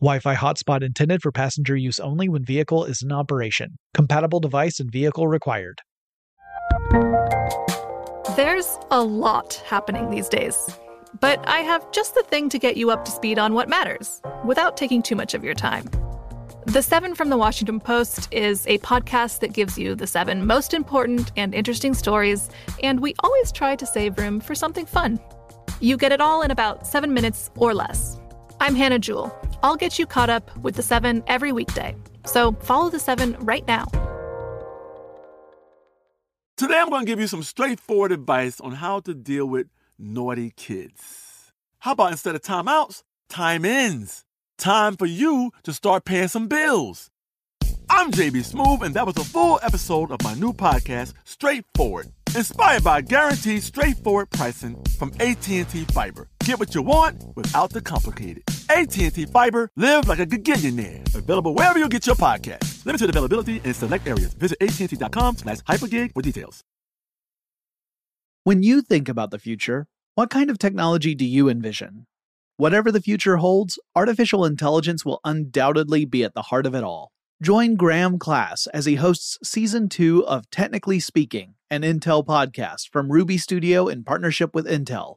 Wi-Fi 0.00 0.36
hotspot 0.36 0.84
intended 0.84 1.22
for 1.22 1.32
passenger 1.32 1.74
use 1.74 1.98
only 1.98 2.28
when 2.28 2.44
vehicle 2.44 2.84
is 2.84 3.02
in 3.02 3.10
operation. 3.10 3.76
Compatible 3.94 4.38
device 4.38 4.78
and 4.78 4.88
vehicle 4.92 5.26
required. 5.26 5.80
There's 8.36 8.78
a 8.92 9.02
lot 9.02 9.54
happening 9.66 10.10
these 10.10 10.28
days. 10.28 10.70
But 11.18 11.46
I 11.48 11.60
have 11.60 11.90
just 11.90 12.14
the 12.14 12.22
thing 12.22 12.48
to 12.50 12.60
get 12.60 12.76
you 12.76 12.90
up 12.90 13.04
to 13.06 13.10
speed 13.10 13.40
on 13.40 13.54
what 13.54 13.68
matters 13.68 14.22
without 14.44 14.76
taking 14.76 15.02
too 15.02 15.16
much 15.16 15.34
of 15.34 15.42
your 15.42 15.54
time. 15.54 15.90
The 16.66 16.82
Seven 16.82 17.16
from 17.16 17.28
the 17.28 17.36
Washington 17.36 17.80
Post 17.80 18.32
is 18.32 18.68
a 18.68 18.78
podcast 18.78 19.40
that 19.40 19.52
gives 19.52 19.76
you 19.76 19.96
the 19.96 20.06
seven 20.06 20.46
most 20.46 20.74
important 20.74 21.32
and 21.36 21.54
interesting 21.54 21.94
stories, 21.94 22.50
and 22.84 23.00
we 23.00 23.14
always 23.24 23.50
try 23.50 23.74
to 23.74 23.86
save 23.86 24.16
room 24.16 24.38
for 24.38 24.54
something 24.54 24.86
fun. 24.86 25.18
You 25.80 25.96
get 25.96 26.12
it 26.12 26.20
all 26.20 26.42
in 26.42 26.52
about 26.52 26.86
seven 26.86 27.12
minutes 27.14 27.50
or 27.56 27.74
less. 27.74 28.20
I'm 28.60 28.76
Hannah 28.76 28.98
Jewell. 29.00 29.34
I'll 29.62 29.76
get 29.76 29.98
you 29.98 30.06
caught 30.06 30.30
up 30.30 30.56
with 30.58 30.76
the 30.76 30.82
seven 30.82 31.22
every 31.26 31.52
weekday. 31.52 31.96
So 32.26 32.52
follow 32.60 32.90
the 32.90 32.98
seven 32.98 33.36
right 33.40 33.66
now. 33.66 33.86
Today, 36.56 36.78
I'm 36.78 36.90
going 36.90 37.06
to 37.06 37.10
give 37.10 37.20
you 37.20 37.28
some 37.28 37.44
straightforward 37.44 38.10
advice 38.10 38.60
on 38.60 38.72
how 38.72 38.98
to 39.00 39.14
deal 39.14 39.46
with 39.46 39.68
naughty 39.96 40.50
kids. 40.56 41.52
How 41.78 41.92
about 41.92 42.10
instead 42.10 42.34
of 42.34 42.42
timeouts, 42.42 43.04
time 43.28 43.64
ins? 43.64 44.24
Time 44.58 44.96
for 44.96 45.06
you 45.06 45.52
to 45.62 45.72
start 45.72 46.04
paying 46.04 46.26
some 46.26 46.48
bills. 46.48 47.10
I'm 47.88 48.10
JB 48.10 48.52
Smoove, 48.52 48.82
and 48.82 48.94
that 48.94 49.06
was 49.06 49.16
a 49.16 49.24
full 49.24 49.60
episode 49.62 50.10
of 50.10 50.20
my 50.22 50.34
new 50.34 50.52
podcast, 50.52 51.14
Straightforward, 51.24 52.08
inspired 52.34 52.82
by 52.82 53.00
guaranteed 53.02 53.62
straightforward 53.62 54.28
pricing 54.30 54.82
from 54.98 55.12
AT&T 55.20 55.64
Fiber. 55.64 56.28
Get 56.48 56.58
what 56.58 56.74
you 56.74 56.80
want 56.80 57.22
without 57.36 57.74
the 57.74 57.82
complicated. 57.82 58.42
AT&T 58.70 59.26
Fiber, 59.26 59.70
live 59.76 60.08
like 60.08 60.18
a 60.18 60.24
gigillionaire. 60.24 61.14
Available 61.14 61.52
wherever 61.52 61.78
you 61.78 61.90
get 61.90 62.06
your 62.06 62.16
podcast. 62.16 62.86
Limited 62.86 63.10
availability 63.10 63.60
in 63.64 63.74
select 63.74 64.06
areas. 64.06 64.32
Visit 64.32 64.56
AT&T.com 64.62 65.36
slash 65.36 65.58
hypergig 65.58 66.14
for 66.14 66.22
details. 66.22 66.64
When 68.44 68.62
you 68.62 68.80
think 68.80 69.10
about 69.10 69.30
the 69.30 69.38
future, 69.38 69.88
what 70.14 70.30
kind 70.30 70.48
of 70.48 70.58
technology 70.58 71.14
do 71.14 71.26
you 71.26 71.50
envision? 71.50 72.06
Whatever 72.56 72.90
the 72.90 73.02
future 73.02 73.36
holds, 73.36 73.78
artificial 73.94 74.46
intelligence 74.46 75.04
will 75.04 75.20
undoubtedly 75.26 76.06
be 76.06 76.24
at 76.24 76.32
the 76.32 76.48
heart 76.48 76.64
of 76.64 76.74
it 76.74 76.82
all. 76.82 77.12
Join 77.42 77.76
Graham 77.76 78.18
Class 78.18 78.66
as 78.68 78.86
he 78.86 78.94
hosts 78.94 79.36
season 79.44 79.90
two 79.90 80.26
of 80.26 80.48
Technically 80.48 80.98
Speaking, 80.98 81.56
an 81.68 81.82
Intel 81.82 82.24
podcast 82.24 82.88
from 82.90 83.12
Ruby 83.12 83.36
Studio 83.36 83.86
in 83.86 84.02
partnership 84.02 84.54
with 84.54 84.66
Intel. 84.66 85.16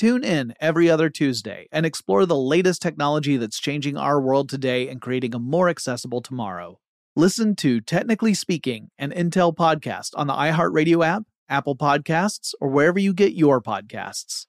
Tune 0.00 0.24
in 0.24 0.54
every 0.62 0.88
other 0.88 1.10
Tuesday 1.10 1.68
and 1.70 1.84
explore 1.84 2.24
the 2.24 2.34
latest 2.34 2.80
technology 2.80 3.36
that's 3.36 3.60
changing 3.60 3.98
our 3.98 4.18
world 4.18 4.48
today 4.48 4.88
and 4.88 4.98
creating 4.98 5.34
a 5.34 5.38
more 5.38 5.68
accessible 5.68 6.22
tomorrow. 6.22 6.78
Listen 7.16 7.54
to 7.56 7.82
Technically 7.82 8.32
Speaking, 8.32 8.88
an 8.96 9.10
Intel 9.10 9.54
podcast 9.54 10.12
on 10.14 10.26
the 10.26 10.32
iHeartRadio 10.32 11.06
app, 11.06 11.24
Apple 11.50 11.76
Podcasts, 11.76 12.54
or 12.62 12.68
wherever 12.68 12.98
you 12.98 13.12
get 13.12 13.34
your 13.34 13.60
podcasts. 13.60 14.46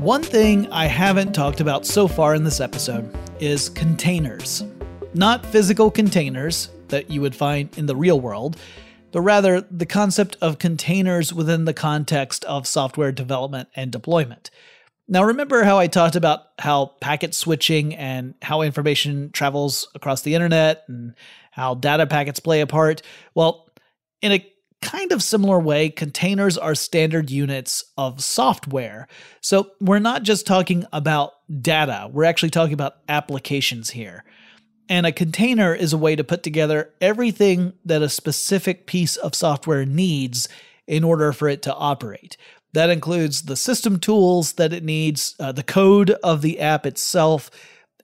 One 0.00 0.24
thing 0.24 0.66
I 0.72 0.86
haven't 0.86 1.34
talked 1.34 1.60
about 1.60 1.86
so 1.86 2.08
far 2.08 2.34
in 2.34 2.42
this 2.42 2.60
episode 2.60 3.08
is 3.38 3.68
containers. 3.68 4.64
Not 5.14 5.46
physical 5.46 5.88
containers 5.88 6.70
that 6.88 7.10
you 7.10 7.20
would 7.20 7.36
find 7.36 7.68
in 7.78 7.86
the 7.86 7.94
real 7.94 8.20
world, 8.20 8.56
but 9.14 9.20
rather 9.20 9.60
the 9.60 9.86
concept 9.86 10.36
of 10.40 10.58
containers 10.58 11.32
within 11.32 11.66
the 11.66 11.72
context 11.72 12.44
of 12.46 12.66
software 12.66 13.12
development 13.12 13.68
and 13.76 13.92
deployment. 13.92 14.50
Now, 15.06 15.22
remember 15.22 15.62
how 15.62 15.78
I 15.78 15.86
talked 15.86 16.16
about 16.16 16.46
how 16.58 16.86
packet 17.00 17.32
switching 17.32 17.94
and 17.94 18.34
how 18.42 18.62
information 18.62 19.30
travels 19.30 19.86
across 19.94 20.22
the 20.22 20.34
internet 20.34 20.82
and 20.88 21.14
how 21.52 21.74
data 21.76 22.08
packets 22.08 22.40
play 22.40 22.60
a 22.60 22.66
part? 22.66 23.02
Well, 23.36 23.68
in 24.20 24.32
a 24.32 24.44
kind 24.82 25.12
of 25.12 25.22
similar 25.22 25.60
way, 25.60 25.90
containers 25.90 26.58
are 26.58 26.74
standard 26.74 27.30
units 27.30 27.84
of 27.96 28.20
software. 28.20 29.06
So 29.40 29.70
we're 29.80 30.00
not 30.00 30.24
just 30.24 30.44
talking 30.44 30.86
about 30.92 31.34
data, 31.60 32.10
we're 32.10 32.24
actually 32.24 32.50
talking 32.50 32.74
about 32.74 32.96
applications 33.08 33.90
here. 33.90 34.24
And 34.88 35.06
a 35.06 35.12
container 35.12 35.74
is 35.74 35.92
a 35.92 35.98
way 35.98 36.14
to 36.16 36.24
put 36.24 36.42
together 36.42 36.92
everything 37.00 37.72
that 37.84 38.02
a 38.02 38.08
specific 38.08 38.86
piece 38.86 39.16
of 39.16 39.34
software 39.34 39.86
needs 39.86 40.48
in 40.86 41.04
order 41.04 41.32
for 41.32 41.48
it 41.48 41.62
to 41.62 41.74
operate. 41.74 42.36
That 42.74 42.90
includes 42.90 43.42
the 43.42 43.56
system 43.56 43.98
tools 43.98 44.54
that 44.54 44.72
it 44.72 44.84
needs, 44.84 45.34
uh, 45.38 45.52
the 45.52 45.62
code 45.62 46.10
of 46.22 46.42
the 46.42 46.60
app 46.60 46.84
itself, 46.84 47.50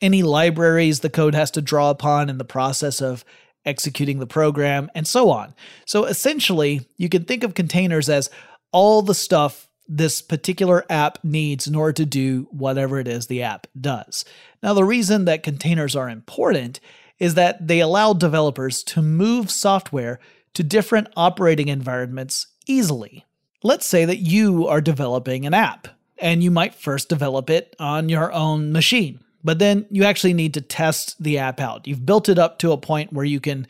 any 0.01 0.23
libraries 0.23 1.01
the 1.01 1.11
code 1.11 1.35
has 1.35 1.51
to 1.53 1.61
draw 1.61 1.91
upon 1.91 2.31
in 2.31 2.39
the 2.39 2.45
process 2.45 3.03
of 3.03 3.25
executing 3.67 4.19
the 4.19 4.27
program, 4.27 4.91
and 4.95 5.07
so 5.07 5.31
on. 5.31 5.55
So 5.87 6.05
essentially, 6.05 6.89
you 6.97 7.09
can 7.09 7.25
think 7.25 7.45
of 7.45 7.55
containers 7.55 8.09
as 8.09 8.31
all 8.73 9.03
the 9.03 9.15
stuff 9.15 9.69
this 9.93 10.23
particular 10.23 10.85
app 10.89 11.19
needs 11.25 11.67
in 11.67 11.75
order 11.75 11.93
to 11.93 12.07
do 12.07 12.47
whatever 12.53 13.01
it 13.01 13.09
is 13.09 13.27
the 13.27 13.43
app 13.43 13.67
does. 13.79 14.25
Now, 14.63 14.73
the 14.73 14.85
reason 14.85 15.25
that 15.25 15.43
containers 15.43 15.97
are 15.97 16.09
important 16.09 16.79
is 17.19 17.35
that 17.35 17.67
they 17.67 17.81
allow 17.81 18.13
developers 18.13 18.85
to 18.85 19.03
move 19.03 19.51
software 19.51 20.21
to 20.55 20.63
different 20.63 21.09
operating 21.17 21.67
environments 21.67 22.47
easily. 22.69 23.27
Let's 23.65 23.85
say 23.85 24.05
that 24.05 24.19
you 24.19 24.69
are 24.69 24.81
developing 24.81 25.45
an 25.45 25.55
app, 25.55 25.89
and 26.19 26.43
you 26.43 26.53
might 26.53 26.75
first 26.75 27.09
develop 27.09 27.51
it 27.51 27.75
on 27.81 28.09
your 28.09 28.33
own 28.33 28.73
machine, 28.73 29.21
but 29.43 29.59
then 29.59 29.87
you 29.91 30.05
actually 30.05 30.35
need 30.35 30.55
to 30.55 30.61
test 30.61 31.21
the 31.23 31.39
app 31.39 31.61
out. 31.61 31.89
You've 31.89 32.07
built 32.07 32.29
it 32.29 32.39
up 32.39 32.61
to 32.61 32.73
a 32.73 32.79
point 32.79 33.13
where 33.13 33.25
you 33.25 33.41
can 33.41 33.67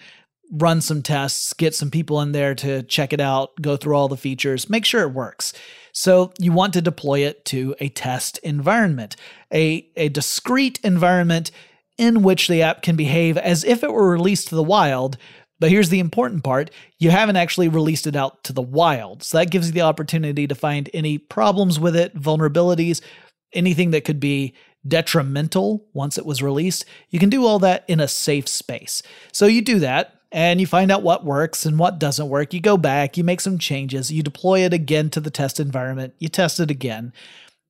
run 0.51 0.81
some 0.81 1.03
tests, 1.03 1.53
get 1.53 1.75
some 1.75 1.91
people 1.91 2.21
in 2.21 2.33
there 2.33 2.55
to 2.57 2.83
check 2.83 3.13
it 3.13 3.21
out, 3.21 3.51
go 3.61 3.77
through 3.77 3.95
all 3.95 4.09
the 4.09 4.17
features, 4.17 4.69
make 4.69 4.85
sure 4.85 5.03
it 5.03 5.13
works. 5.13 5.53
So 5.93 6.33
you 6.39 6.53
want 6.53 6.73
to 6.75 6.83
deploy 6.83 7.21
it 7.21 7.45
to 7.47 7.75
a 7.81 7.89
test 7.89 8.39
environment, 8.39 9.17
a, 9.53 9.89
a 9.97 10.09
discrete 10.09 10.81
environment 10.83 11.51
in 11.99 12.23
which 12.23 12.49
the 12.49 12.63
app 12.63 12.83
can 12.83 12.97
behave 12.97 13.37
as 13.37 13.65
if 13.65 13.85
it 13.85 13.93
were 13.93 14.11
released 14.11 14.49
to 14.49 14.55
the 14.55 14.63
wild. 14.63 15.17
But 15.59 15.71
here's 15.71 15.91
the 15.91 16.01
important 16.01 16.43
part 16.43 16.71
you 16.99 17.11
haven't 17.11 17.37
actually 17.37 17.69
released 17.69 18.07
it 18.07 18.17
out 18.17 18.43
to 18.45 18.53
the 18.53 18.63
wild. 18.63 19.23
So 19.23 19.39
that 19.39 19.51
gives 19.51 19.69
you 19.69 19.73
the 19.73 19.83
opportunity 19.83 20.47
to 20.47 20.55
find 20.55 20.89
any 20.95 21.19
problems 21.19 21.79
with 21.79 21.95
it, 21.95 22.17
vulnerabilities, 22.17 23.03
anything 23.53 23.91
that 23.91 24.05
could 24.05 24.21
be 24.21 24.55
detrimental 24.87 25.87
once 25.93 26.17
it 26.17 26.25
was 26.25 26.43
released. 26.43 26.87
You 27.11 27.19
can 27.19 27.29
do 27.29 27.45
all 27.45 27.59
that 27.59 27.85
in 27.87 28.01
a 28.01 28.09
safe 28.09 28.49
space. 28.49 29.03
So 29.33 29.47
you 29.47 29.61
do 29.61 29.81
that 29.81 30.20
and 30.33 30.61
you 30.61 30.67
find 30.67 30.91
out 30.91 31.03
what 31.03 31.25
works 31.25 31.67
and 31.67 31.79
what 31.79 31.99
doesn't 31.99 32.29
work. 32.29 32.55
You 32.55 32.61
go 32.61 32.77
back, 32.77 33.17
you 33.17 33.25
make 33.25 33.41
some 33.41 33.59
changes, 33.59 34.13
you 34.13 34.23
deploy 34.23 34.61
it 34.61 34.73
again 34.73 35.11
to 35.11 35.21
the 35.21 35.31
test 35.31 35.59
environment, 35.59 36.15
you 36.19 36.29
test 36.29 36.61
it 36.61 36.71
again. 36.71 37.13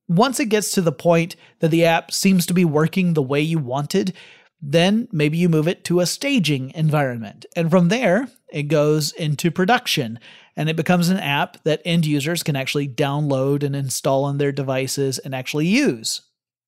Once 0.07 0.39
it 0.39 0.47
gets 0.47 0.71
to 0.71 0.81
the 0.81 0.91
point 0.91 1.35
that 1.59 1.69
the 1.69 1.85
app 1.85 2.11
seems 2.11 2.45
to 2.45 2.53
be 2.53 2.65
working 2.65 3.13
the 3.13 3.21
way 3.21 3.39
you 3.39 3.57
wanted, 3.57 4.13
then 4.61 5.07
maybe 5.11 5.37
you 5.37 5.49
move 5.49 5.67
it 5.67 5.83
to 5.85 5.99
a 5.99 6.05
staging 6.05 6.71
environment. 6.75 7.45
And 7.55 7.71
from 7.71 7.87
there, 7.87 8.27
it 8.51 8.63
goes 8.63 9.11
into 9.13 9.49
production 9.49 10.19
and 10.55 10.69
it 10.69 10.75
becomes 10.75 11.09
an 11.09 11.17
app 11.17 11.63
that 11.63 11.81
end 11.85 12.05
users 12.05 12.43
can 12.43 12.55
actually 12.55 12.87
download 12.87 13.63
and 13.63 13.75
install 13.75 14.25
on 14.25 14.37
their 14.37 14.51
devices 14.51 15.17
and 15.17 15.33
actually 15.33 15.65
use. 15.65 16.21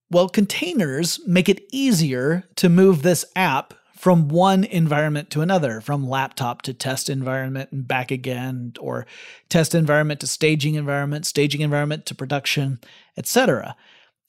Well, 0.09 0.29
containers 0.29 1.19
make 1.27 1.49
it 1.49 1.63
easier 1.71 2.45
to 2.55 2.69
move 2.69 3.01
this 3.01 3.25
app 3.35 3.73
from 4.03 4.27
one 4.27 4.65
environment 4.65 5.29
to 5.29 5.39
another, 5.39 5.79
from 5.79 6.09
laptop 6.09 6.61
to 6.61 6.73
test 6.73 7.09
environment 7.09 7.71
and 7.71 7.87
back 7.87 8.11
again, 8.11 8.73
or 8.77 9.05
test 9.47 9.73
environment 9.73 10.19
to 10.19 10.27
staging 10.27 10.75
environment, 10.75 11.25
staging 11.25 11.61
environment 11.61 12.05
to 12.05 12.13
production, 12.13 12.81
etc. 13.15 13.77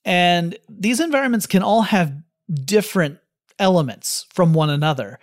And 0.04 0.56
these 0.68 1.00
environments 1.00 1.48
can 1.48 1.64
all 1.64 1.82
have 1.82 2.14
different 2.64 3.18
elements 3.58 4.26
from 4.32 4.54
one 4.54 4.70
another. 4.70 5.18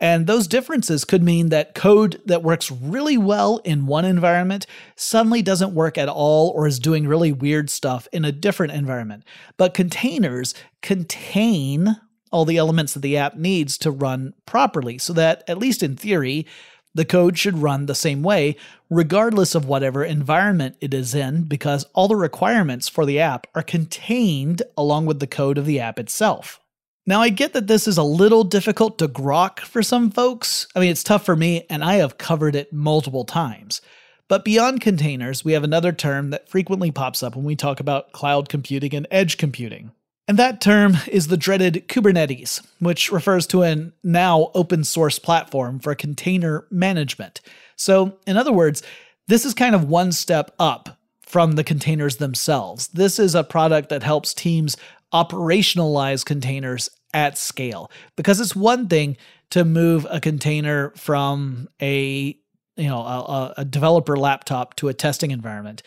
And 0.00 0.26
those 0.26 0.48
differences 0.48 1.06
could 1.06 1.22
mean 1.22 1.48
that 1.48 1.74
code 1.74 2.20
that 2.26 2.42
works 2.42 2.70
really 2.70 3.16
well 3.16 3.62
in 3.64 3.86
one 3.86 4.04
environment 4.04 4.66
suddenly 4.96 5.40
doesn't 5.40 5.74
work 5.74 5.96
at 5.96 6.10
all 6.10 6.50
or 6.50 6.66
is 6.66 6.78
doing 6.78 7.08
really 7.08 7.32
weird 7.32 7.70
stuff 7.70 8.06
in 8.12 8.26
a 8.26 8.32
different 8.32 8.74
environment. 8.74 9.24
But 9.56 9.72
containers 9.72 10.54
contain 10.82 11.96
all 12.34 12.44
the 12.44 12.56
elements 12.56 12.94
that 12.94 13.00
the 13.00 13.16
app 13.16 13.36
needs 13.36 13.78
to 13.78 13.92
run 13.92 14.34
properly, 14.44 14.98
so 14.98 15.12
that, 15.12 15.44
at 15.46 15.56
least 15.56 15.84
in 15.84 15.94
theory, 15.94 16.44
the 16.92 17.04
code 17.04 17.38
should 17.38 17.58
run 17.58 17.86
the 17.86 17.94
same 17.94 18.24
way, 18.24 18.56
regardless 18.90 19.54
of 19.54 19.66
whatever 19.66 20.02
environment 20.02 20.76
it 20.80 20.92
is 20.92 21.14
in, 21.14 21.44
because 21.44 21.86
all 21.94 22.08
the 22.08 22.16
requirements 22.16 22.88
for 22.88 23.06
the 23.06 23.20
app 23.20 23.46
are 23.54 23.62
contained 23.62 24.62
along 24.76 25.06
with 25.06 25.20
the 25.20 25.28
code 25.28 25.58
of 25.58 25.64
the 25.64 25.78
app 25.78 25.96
itself. 25.96 26.58
Now, 27.06 27.20
I 27.20 27.28
get 27.28 27.52
that 27.52 27.68
this 27.68 27.86
is 27.86 27.98
a 27.98 28.02
little 28.02 28.42
difficult 28.42 28.98
to 28.98 29.06
grok 29.06 29.60
for 29.60 29.82
some 29.84 30.10
folks. 30.10 30.66
I 30.74 30.80
mean, 30.80 30.90
it's 30.90 31.04
tough 31.04 31.24
for 31.24 31.36
me, 31.36 31.66
and 31.70 31.84
I 31.84 31.94
have 31.94 32.18
covered 32.18 32.56
it 32.56 32.72
multiple 32.72 33.24
times. 33.24 33.80
But 34.26 34.44
beyond 34.44 34.80
containers, 34.80 35.44
we 35.44 35.52
have 35.52 35.62
another 35.62 35.92
term 35.92 36.30
that 36.30 36.48
frequently 36.48 36.90
pops 36.90 37.22
up 37.22 37.36
when 37.36 37.44
we 37.44 37.54
talk 37.54 37.78
about 37.78 38.10
cloud 38.10 38.48
computing 38.48 38.92
and 38.94 39.06
edge 39.12 39.38
computing. 39.38 39.92
And 40.26 40.38
that 40.38 40.60
term 40.60 40.96
is 41.08 41.26
the 41.26 41.36
dreaded 41.36 41.86
Kubernetes, 41.88 42.66
which 42.78 43.12
refers 43.12 43.46
to 43.48 43.62
a 43.62 43.92
now 44.02 44.50
open 44.54 44.84
source 44.84 45.18
platform 45.18 45.78
for 45.78 45.94
container 45.94 46.66
management. 46.70 47.40
So, 47.76 48.16
in 48.26 48.36
other 48.36 48.52
words, 48.52 48.82
this 49.28 49.44
is 49.44 49.52
kind 49.52 49.74
of 49.74 49.84
one 49.84 50.12
step 50.12 50.54
up 50.58 50.98
from 51.20 51.52
the 51.52 51.64
containers 51.64 52.16
themselves. 52.16 52.88
This 52.88 53.18
is 53.18 53.34
a 53.34 53.44
product 53.44 53.90
that 53.90 54.02
helps 54.02 54.32
teams 54.32 54.76
operationalize 55.12 56.24
containers 56.24 56.88
at 57.12 57.38
scale 57.38 57.90
because 58.16 58.40
it's 58.40 58.56
one 58.56 58.88
thing 58.88 59.16
to 59.50 59.64
move 59.64 60.06
a 60.10 60.20
container 60.20 60.90
from 60.96 61.68
a 61.80 62.36
you 62.76 62.88
know 62.88 63.00
a, 63.00 63.54
a 63.58 63.64
developer 63.64 64.16
laptop 64.16 64.74
to 64.76 64.88
a 64.88 64.94
testing 64.94 65.30
environment. 65.30 65.82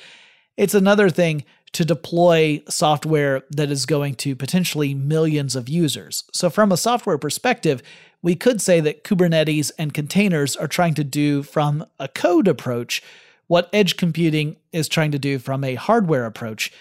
It's 0.55 0.73
another 0.73 1.09
thing 1.09 1.43
to 1.77 1.85
deploy 1.85 2.59
software 2.67 3.43
that 3.51 3.69
is 3.69 3.85
going 3.85 4.15
to 4.15 4.35
potentially 4.35 4.95
millions 4.95 5.55
of 5.55 5.69
users. 5.69 6.23
So, 6.33 6.49
from 6.49 6.71
a 6.71 6.77
software 6.77 7.19
perspective, 7.19 7.83
we 8.23 8.33
could 8.33 8.63
say 8.63 8.79
that 8.79 9.03
Kubernetes 9.03 9.69
and 9.77 9.93
containers 9.93 10.55
are 10.55 10.67
trying 10.67 10.95
to 10.95 11.03
do 11.03 11.43
from 11.43 11.85
a 11.99 12.07
code 12.07 12.47
approach 12.47 13.03
what 13.45 13.69
edge 13.71 13.95
computing 13.95 14.55
is 14.71 14.87
trying 14.87 15.11
to 15.11 15.19
do 15.19 15.37
from 15.37 15.63
a 15.63 15.75
hardware 15.75 16.25
approach. 16.25 16.71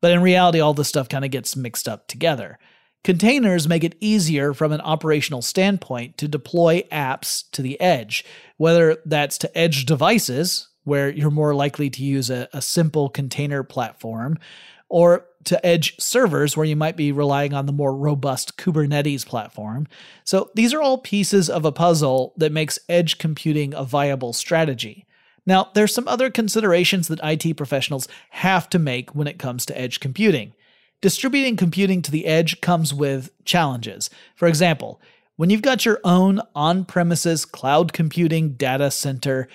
But 0.00 0.12
in 0.12 0.22
reality, 0.22 0.60
all 0.60 0.72
this 0.72 0.86
stuff 0.86 1.08
kind 1.08 1.24
of 1.24 1.32
gets 1.32 1.56
mixed 1.56 1.88
up 1.88 2.06
together. 2.06 2.60
Containers 3.02 3.66
make 3.66 3.82
it 3.82 3.96
easier 3.98 4.54
from 4.54 4.70
an 4.70 4.80
operational 4.82 5.42
standpoint 5.42 6.16
to 6.18 6.28
deploy 6.28 6.82
apps 6.92 7.42
to 7.50 7.60
the 7.60 7.78
edge, 7.80 8.24
whether 8.56 8.98
that's 9.04 9.36
to 9.38 9.58
edge 9.58 9.84
devices, 9.84 10.68
where 10.84 11.10
you're 11.10 11.30
more 11.30 11.54
likely 11.54 11.90
to 11.90 12.02
use 12.02 12.30
a, 12.30 12.48
a 12.52 12.62
simple 12.62 13.08
container 13.08 13.62
platform, 13.62 14.38
or 14.88 15.26
to 15.44 15.64
edge 15.66 15.98
servers 15.98 16.56
where 16.56 16.66
you 16.66 16.76
might 16.76 16.96
be 16.96 17.12
relying 17.12 17.52
on 17.52 17.66
the 17.66 17.72
more 17.72 17.94
robust 17.94 18.56
Kubernetes 18.56 19.26
platform. 19.26 19.86
So 20.24 20.50
these 20.54 20.72
are 20.72 20.80
all 20.80 20.98
pieces 20.98 21.50
of 21.50 21.64
a 21.64 21.72
puzzle 21.72 22.32
that 22.36 22.52
makes 22.52 22.78
edge 22.88 23.18
computing 23.18 23.74
a 23.74 23.84
viable 23.84 24.32
strategy. 24.32 25.06
Now, 25.46 25.70
there's 25.74 25.94
some 25.94 26.08
other 26.08 26.30
considerations 26.30 27.08
that 27.08 27.20
IT 27.22 27.56
professionals 27.56 28.08
have 28.30 28.70
to 28.70 28.78
make 28.78 29.14
when 29.14 29.26
it 29.26 29.38
comes 29.38 29.66
to 29.66 29.78
edge 29.78 30.00
computing. 30.00 30.54
Distributing 31.02 31.56
computing 31.56 32.00
to 32.00 32.10
the 32.10 32.24
edge 32.24 32.62
comes 32.62 32.94
with 32.94 33.30
challenges. 33.44 34.08
For 34.34 34.48
example, 34.48 35.02
when 35.36 35.50
you've 35.50 35.62
got 35.62 35.84
your 35.84 36.00
own 36.04 36.40
on 36.54 36.84
premises 36.84 37.44
cloud 37.44 37.92
computing 37.92 38.54
data 38.54 38.90
center, 38.90 39.48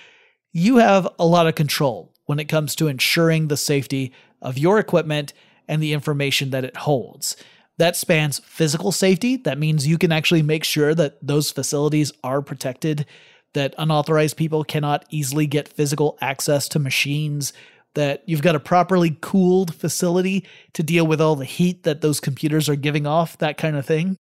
you 0.52 0.76
have 0.76 1.08
a 1.18 1.26
lot 1.26 1.46
of 1.46 1.54
control 1.54 2.12
when 2.26 2.38
it 2.38 2.48
comes 2.48 2.74
to 2.76 2.88
ensuring 2.88 3.48
the 3.48 3.56
safety 3.56 4.12
of 4.42 4.58
your 4.58 4.78
equipment 4.78 5.32
and 5.68 5.82
the 5.82 5.92
information 5.92 6.50
that 6.50 6.64
it 6.64 6.76
holds. 6.76 7.36
That 7.78 7.96
spans 7.96 8.40
physical 8.40 8.92
safety. 8.92 9.36
That 9.36 9.58
means 9.58 9.86
you 9.86 9.98
can 9.98 10.12
actually 10.12 10.42
make 10.42 10.64
sure 10.64 10.94
that 10.94 11.18
those 11.26 11.50
facilities 11.50 12.12
are 12.22 12.42
protected, 12.42 13.06
that 13.54 13.74
unauthorized 13.78 14.36
people 14.36 14.64
cannot 14.64 15.04
easily 15.10 15.46
get 15.46 15.68
physical 15.68 16.18
access 16.20 16.68
to 16.68 16.78
machines, 16.78 17.52
that 17.94 18.22
you've 18.26 18.42
got 18.42 18.54
a 18.54 18.60
properly 18.60 19.16
cooled 19.20 19.74
facility 19.74 20.46
to 20.74 20.82
deal 20.82 21.06
with 21.06 21.20
all 21.20 21.36
the 21.36 21.44
heat 21.44 21.82
that 21.84 22.00
those 22.00 22.20
computers 22.20 22.68
are 22.68 22.76
giving 22.76 23.06
off, 23.06 23.38
that 23.38 23.56
kind 23.56 23.76
of 23.76 23.86
thing. 23.86 24.16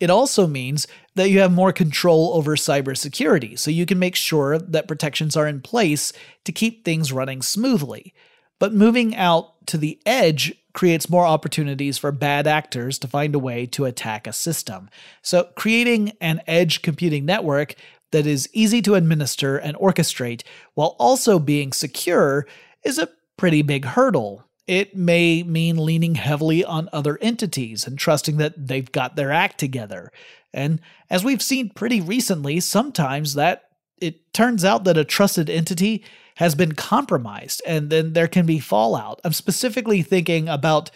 It 0.00 0.10
also 0.10 0.46
means 0.46 0.86
that 1.14 1.30
you 1.30 1.40
have 1.40 1.52
more 1.52 1.72
control 1.72 2.32
over 2.34 2.56
cybersecurity, 2.56 3.58
so 3.58 3.70
you 3.70 3.86
can 3.86 3.98
make 3.98 4.16
sure 4.16 4.58
that 4.58 4.88
protections 4.88 5.36
are 5.36 5.46
in 5.46 5.60
place 5.60 6.12
to 6.44 6.52
keep 6.52 6.84
things 6.84 7.12
running 7.12 7.42
smoothly. 7.42 8.12
But 8.58 8.74
moving 8.74 9.14
out 9.16 9.66
to 9.66 9.78
the 9.78 10.00
edge 10.04 10.54
creates 10.72 11.08
more 11.08 11.24
opportunities 11.24 11.98
for 11.98 12.12
bad 12.12 12.46
actors 12.46 12.98
to 12.98 13.08
find 13.08 13.34
a 13.34 13.38
way 13.38 13.66
to 13.66 13.84
attack 13.84 14.26
a 14.26 14.32
system. 14.32 14.90
So, 15.22 15.44
creating 15.56 16.12
an 16.20 16.42
edge 16.46 16.82
computing 16.82 17.24
network 17.24 17.74
that 18.10 18.26
is 18.26 18.48
easy 18.52 18.82
to 18.82 18.94
administer 18.94 19.56
and 19.56 19.76
orchestrate 19.76 20.42
while 20.74 20.96
also 20.98 21.38
being 21.38 21.72
secure 21.72 22.46
is 22.84 22.98
a 22.98 23.08
pretty 23.36 23.62
big 23.62 23.84
hurdle. 23.84 24.44
It 24.66 24.96
may 24.96 25.42
mean 25.42 25.76
leaning 25.76 26.14
heavily 26.14 26.64
on 26.64 26.88
other 26.92 27.18
entities 27.20 27.86
and 27.86 27.98
trusting 27.98 28.38
that 28.38 28.66
they've 28.66 28.90
got 28.90 29.16
their 29.16 29.30
act 29.30 29.58
together. 29.58 30.10
And 30.52 30.80
as 31.10 31.24
we've 31.24 31.42
seen 31.42 31.70
pretty 31.70 32.00
recently, 32.00 32.60
sometimes 32.60 33.34
that 33.34 33.64
it 33.98 34.32
turns 34.32 34.64
out 34.64 34.84
that 34.84 34.96
a 34.96 35.04
trusted 35.04 35.50
entity 35.50 36.04
has 36.36 36.54
been 36.54 36.72
compromised 36.72 37.62
and 37.66 37.90
then 37.90 38.12
there 38.12 38.28
can 38.28 38.46
be 38.46 38.58
fallout. 38.58 39.20
I'm 39.24 39.32
specifically 39.32 40.02
thinking 40.02 40.48
about 40.48 40.90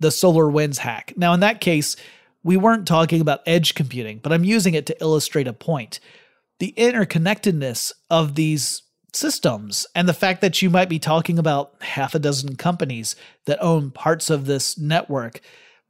the 0.00 0.08
SolarWinds 0.08 0.78
hack. 0.78 1.14
Now, 1.16 1.32
in 1.32 1.40
that 1.40 1.60
case, 1.60 1.96
we 2.42 2.56
weren't 2.56 2.88
talking 2.88 3.20
about 3.20 3.42
edge 3.46 3.74
computing, 3.74 4.18
but 4.18 4.32
I'm 4.32 4.44
using 4.44 4.74
it 4.74 4.86
to 4.86 5.00
illustrate 5.00 5.46
a 5.46 5.52
point. 5.52 6.00
The 6.58 6.74
interconnectedness 6.76 7.92
of 8.10 8.34
these 8.34 8.82
systems 9.12 9.86
and 9.94 10.08
the 10.08 10.14
fact 10.14 10.40
that 10.40 10.62
you 10.62 10.70
might 10.70 10.88
be 10.88 10.98
talking 10.98 11.38
about 11.38 11.74
half 11.82 12.14
a 12.14 12.18
dozen 12.18 12.56
companies 12.56 13.14
that 13.44 13.62
own 13.62 13.90
parts 13.90 14.30
of 14.30 14.46
this 14.46 14.78
network 14.78 15.40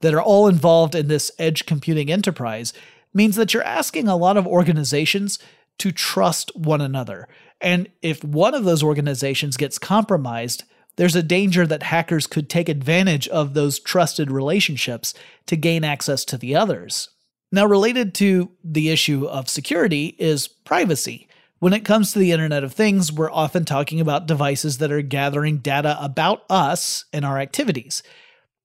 that 0.01 0.15
are 0.15 0.23
all 0.23 0.49
involved 0.49 0.95
in 0.95 1.09
this 1.09 1.31
edge 1.39 1.65
computing 1.67 2.11
enterprise 2.11 2.73
means 3.15 3.37
that 3.37 3.55
you're 3.55 3.63
asking 3.63 4.09
a 4.09 4.17
lot 4.17 4.37
of 4.37 4.47
organizations 4.47 5.39
to 5.79 5.93
trust 5.93 6.55
one 6.57 6.81
another. 6.81 7.29
And 7.61 7.89
if 8.03 8.25
one 8.25 8.55
of 8.55 8.65
those 8.65 8.83
organizations 8.83 9.57
gets 9.57 9.79
compromised, 9.79 10.65
there's 10.97 11.17
a 11.17 11.23
danger 11.23 11.67
that 11.67 11.85
hackers 11.85 12.27
could 12.27 12.51
take 12.51 12.69
advantage 12.69 13.29
of 13.29 13.55
those 13.55 13.79
trusted 13.79 14.31
relationships 14.31 15.15
to 15.47 15.57
gain 15.57 15.85
access 15.85 16.25
to 16.27 16.37
the 16.37 16.55
others. 16.55 17.09
Now, 17.51 17.67
related 17.67 18.15
to 18.17 18.51
the 18.65 18.91
issue 18.91 19.27
of 19.27 19.49
security 19.49 20.17
is 20.19 20.49
privacy. 20.49 21.29
When 21.63 21.75
it 21.75 21.85
comes 21.85 22.13
to 22.13 22.19
the 22.19 22.33
Internet 22.33 22.65
of 22.65 22.73
Things, 22.73 23.13
we're 23.13 23.31
often 23.31 23.65
talking 23.65 24.01
about 24.01 24.27
devices 24.27 24.79
that 24.79 24.91
are 24.91 25.01
gathering 25.01 25.59
data 25.59 25.97
about 26.01 26.43
us 26.51 27.05
and 27.13 27.25
our 27.25 27.39
activities. 27.39 28.03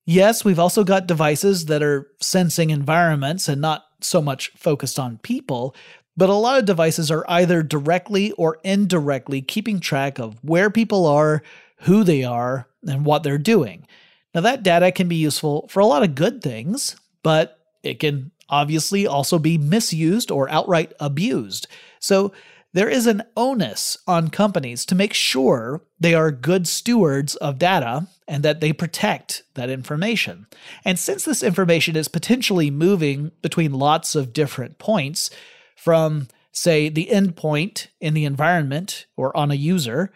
Yes, 0.04 0.44
we've 0.44 0.58
also 0.58 0.82
got 0.82 1.06
devices 1.06 1.66
that 1.66 1.80
are 1.80 2.08
sensing 2.20 2.70
environments 2.70 3.48
and 3.48 3.60
not 3.60 3.84
so 4.00 4.20
much 4.20 4.50
focused 4.56 4.98
on 4.98 5.18
people, 5.18 5.76
but 6.16 6.28
a 6.28 6.34
lot 6.34 6.58
of 6.58 6.64
devices 6.64 7.08
are 7.08 7.24
either 7.28 7.62
directly 7.62 8.32
or 8.32 8.58
indirectly 8.64 9.42
keeping 9.42 9.78
track 9.78 10.18
of 10.18 10.42
where 10.42 10.68
people 10.68 11.06
are, 11.06 11.44
who 11.82 12.02
they 12.02 12.24
are, 12.24 12.66
and 12.84 13.04
what 13.04 13.22
they're 13.22 13.38
doing. 13.38 13.86
Now, 14.34 14.40
that 14.40 14.64
data 14.64 14.90
can 14.90 15.06
be 15.06 15.14
useful 15.14 15.68
for 15.68 15.78
a 15.78 15.86
lot 15.86 16.02
of 16.02 16.16
good 16.16 16.42
things, 16.42 16.96
but 17.22 17.60
it 17.84 18.00
can 18.00 18.32
obviously 18.48 19.06
also 19.06 19.38
be 19.38 19.56
misused 19.56 20.32
or 20.32 20.50
outright 20.50 20.94
abused. 20.98 21.68
So, 22.00 22.32
there 22.74 22.88
is 22.88 23.06
an 23.06 23.22
onus 23.36 23.96
on 24.06 24.28
companies 24.28 24.84
to 24.86 24.94
make 24.94 25.14
sure 25.14 25.82
they 25.98 26.14
are 26.14 26.30
good 26.30 26.68
stewards 26.68 27.34
of 27.36 27.58
data 27.58 28.06
and 28.26 28.42
that 28.42 28.60
they 28.60 28.72
protect 28.72 29.42
that 29.54 29.70
information. 29.70 30.46
And 30.84 30.98
since 30.98 31.24
this 31.24 31.42
information 31.42 31.96
is 31.96 32.08
potentially 32.08 32.70
moving 32.70 33.32
between 33.40 33.72
lots 33.72 34.14
of 34.14 34.32
different 34.32 34.78
points, 34.78 35.30
from, 35.78 36.26
say, 36.50 36.88
the 36.88 37.08
endpoint 37.10 37.86
in 38.00 38.12
the 38.12 38.24
environment 38.24 39.06
or 39.16 39.34
on 39.36 39.52
a 39.52 39.54
user 39.54 40.12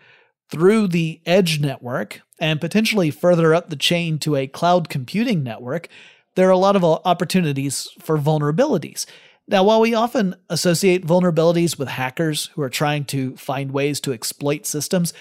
through 0.50 0.88
the 0.88 1.20
edge 1.24 1.60
network 1.60 2.20
and 2.40 2.60
potentially 2.60 3.12
further 3.12 3.54
up 3.54 3.70
the 3.70 3.76
chain 3.76 4.18
to 4.18 4.34
a 4.34 4.48
cloud 4.48 4.88
computing 4.88 5.44
network, 5.44 5.88
there 6.34 6.48
are 6.48 6.50
a 6.50 6.58
lot 6.58 6.74
of 6.74 6.84
opportunities 6.84 7.88
for 8.00 8.18
vulnerabilities. 8.18 9.06
Now, 9.48 9.64
while 9.64 9.80
we 9.80 9.94
often 9.94 10.36
associate 10.48 11.06
vulnerabilities 11.06 11.78
with 11.78 11.88
hackers 11.88 12.46
who 12.54 12.62
are 12.62 12.70
trying 12.70 13.04
to 13.06 13.36
find 13.36 13.72
ways 13.72 14.00
to 14.00 14.12
exploit 14.12 14.66
systems, 14.66 15.12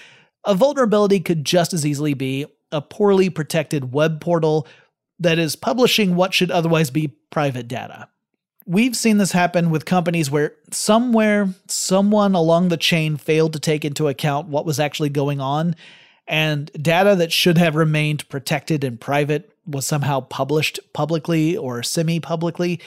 a 0.44 0.54
vulnerability 0.54 1.20
could 1.20 1.44
just 1.44 1.72
as 1.72 1.84
easily 1.84 2.14
be 2.14 2.46
a 2.70 2.80
poorly 2.80 3.30
protected 3.30 3.92
web 3.92 4.20
portal 4.20 4.66
that 5.18 5.38
is 5.38 5.56
publishing 5.56 6.16
what 6.16 6.34
should 6.34 6.50
otherwise 6.50 6.90
be 6.90 7.16
private 7.30 7.68
data. 7.68 8.08
We've 8.64 8.96
seen 8.96 9.18
this 9.18 9.32
happen 9.32 9.70
with 9.70 9.84
companies 9.84 10.30
where 10.30 10.54
somewhere 10.70 11.48
someone 11.66 12.34
along 12.34 12.68
the 12.68 12.76
chain 12.76 13.16
failed 13.16 13.52
to 13.54 13.60
take 13.60 13.84
into 13.84 14.08
account 14.08 14.48
what 14.48 14.64
was 14.64 14.78
actually 14.78 15.08
going 15.08 15.40
on, 15.40 15.74
and 16.28 16.70
data 16.80 17.16
that 17.16 17.32
should 17.32 17.58
have 17.58 17.74
remained 17.74 18.28
protected 18.28 18.84
and 18.84 19.00
private 19.00 19.52
was 19.66 19.86
somehow 19.86 20.20
published 20.20 20.78
publicly 20.92 21.56
or 21.56 21.82
semi 21.82 22.20
publicly. 22.20 22.80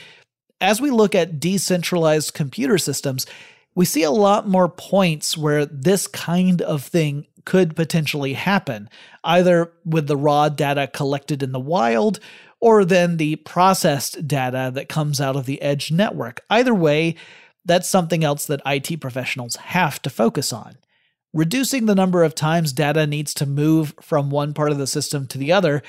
As 0.62 0.80
we 0.80 0.90
look 0.90 1.16
at 1.16 1.40
decentralized 1.40 2.34
computer 2.34 2.78
systems, 2.78 3.26
we 3.76 3.86
see 3.86 4.04
a 4.04 4.12
lot 4.12 4.48
more 4.48 4.70
points 4.70 5.38
where 5.38 5.66
this 5.66 6.08
kind 6.08 6.62
of 6.62 6.84
thing 6.84 7.26
could 7.44 7.76
potentially 7.76 8.34
happen, 8.34 8.90
either 9.24 9.72
with 9.86 10.08
the 10.08 10.18
raw 10.18 10.50
data 10.50 10.88
collected 10.88 11.44
in 11.44 11.52
the 11.52 11.60
wild 11.60 12.20
or 12.60 12.84
then 12.86 13.18
the 13.18 13.36
processed 13.38 14.28
data 14.28 14.72
that 14.74 14.90
comes 14.90 15.22
out 15.22 15.36
of 15.36 15.46
the 15.46 15.62
edge 15.62 15.92
network. 15.92 16.42
Either 16.50 16.74
way, 16.74 17.16
that's 17.66 17.90
something 17.90 18.24
else 18.24 18.46
that 18.46 18.62
IT 18.66 19.00
professionals 19.02 19.56
have 19.58 20.02
to 20.02 20.10
focus 20.10 20.54
on. 20.54 20.78
Reducing 21.34 21.86
the 21.86 21.96
number 21.96 22.24
of 22.24 22.34
times 22.34 22.72
data 22.72 23.06
needs 23.06 23.34
to 23.36 23.46
move 23.46 23.94
from 24.02 24.30
one 24.30 24.54
part 24.54 24.72
of 24.72 24.78
the 24.78 24.88
system 24.88 25.28
to 25.28 25.38
the 25.38 25.52
other 25.52 25.84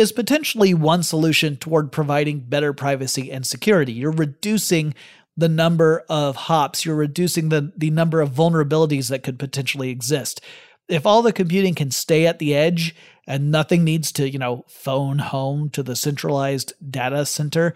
is 0.00 0.12
potentially 0.12 0.74
one 0.74 1.02
solution 1.02 1.56
toward 1.56 1.92
providing 1.92 2.40
better 2.40 2.72
privacy 2.72 3.30
and 3.30 3.46
security. 3.46 3.92
You're 3.92 4.10
reducing 4.10 4.94
the 5.36 5.48
number 5.48 6.04
of 6.08 6.36
hops, 6.36 6.84
you're 6.84 6.96
reducing 6.96 7.50
the, 7.50 7.72
the 7.76 7.90
number 7.90 8.20
of 8.20 8.30
vulnerabilities 8.30 9.10
that 9.10 9.22
could 9.22 9.38
potentially 9.38 9.90
exist. 9.90 10.40
If 10.88 11.06
all 11.06 11.22
the 11.22 11.32
computing 11.32 11.74
can 11.74 11.90
stay 11.90 12.26
at 12.26 12.38
the 12.38 12.54
edge 12.54 12.96
and 13.26 13.50
nothing 13.50 13.84
needs 13.84 14.10
to, 14.12 14.28
you 14.28 14.38
know, 14.38 14.64
phone 14.68 15.18
home 15.18 15.70
to 15.70 15.82
the 15.82 15.94
centralized 15.94 16.72
data 16.90 17.24
center, 17.24 17.74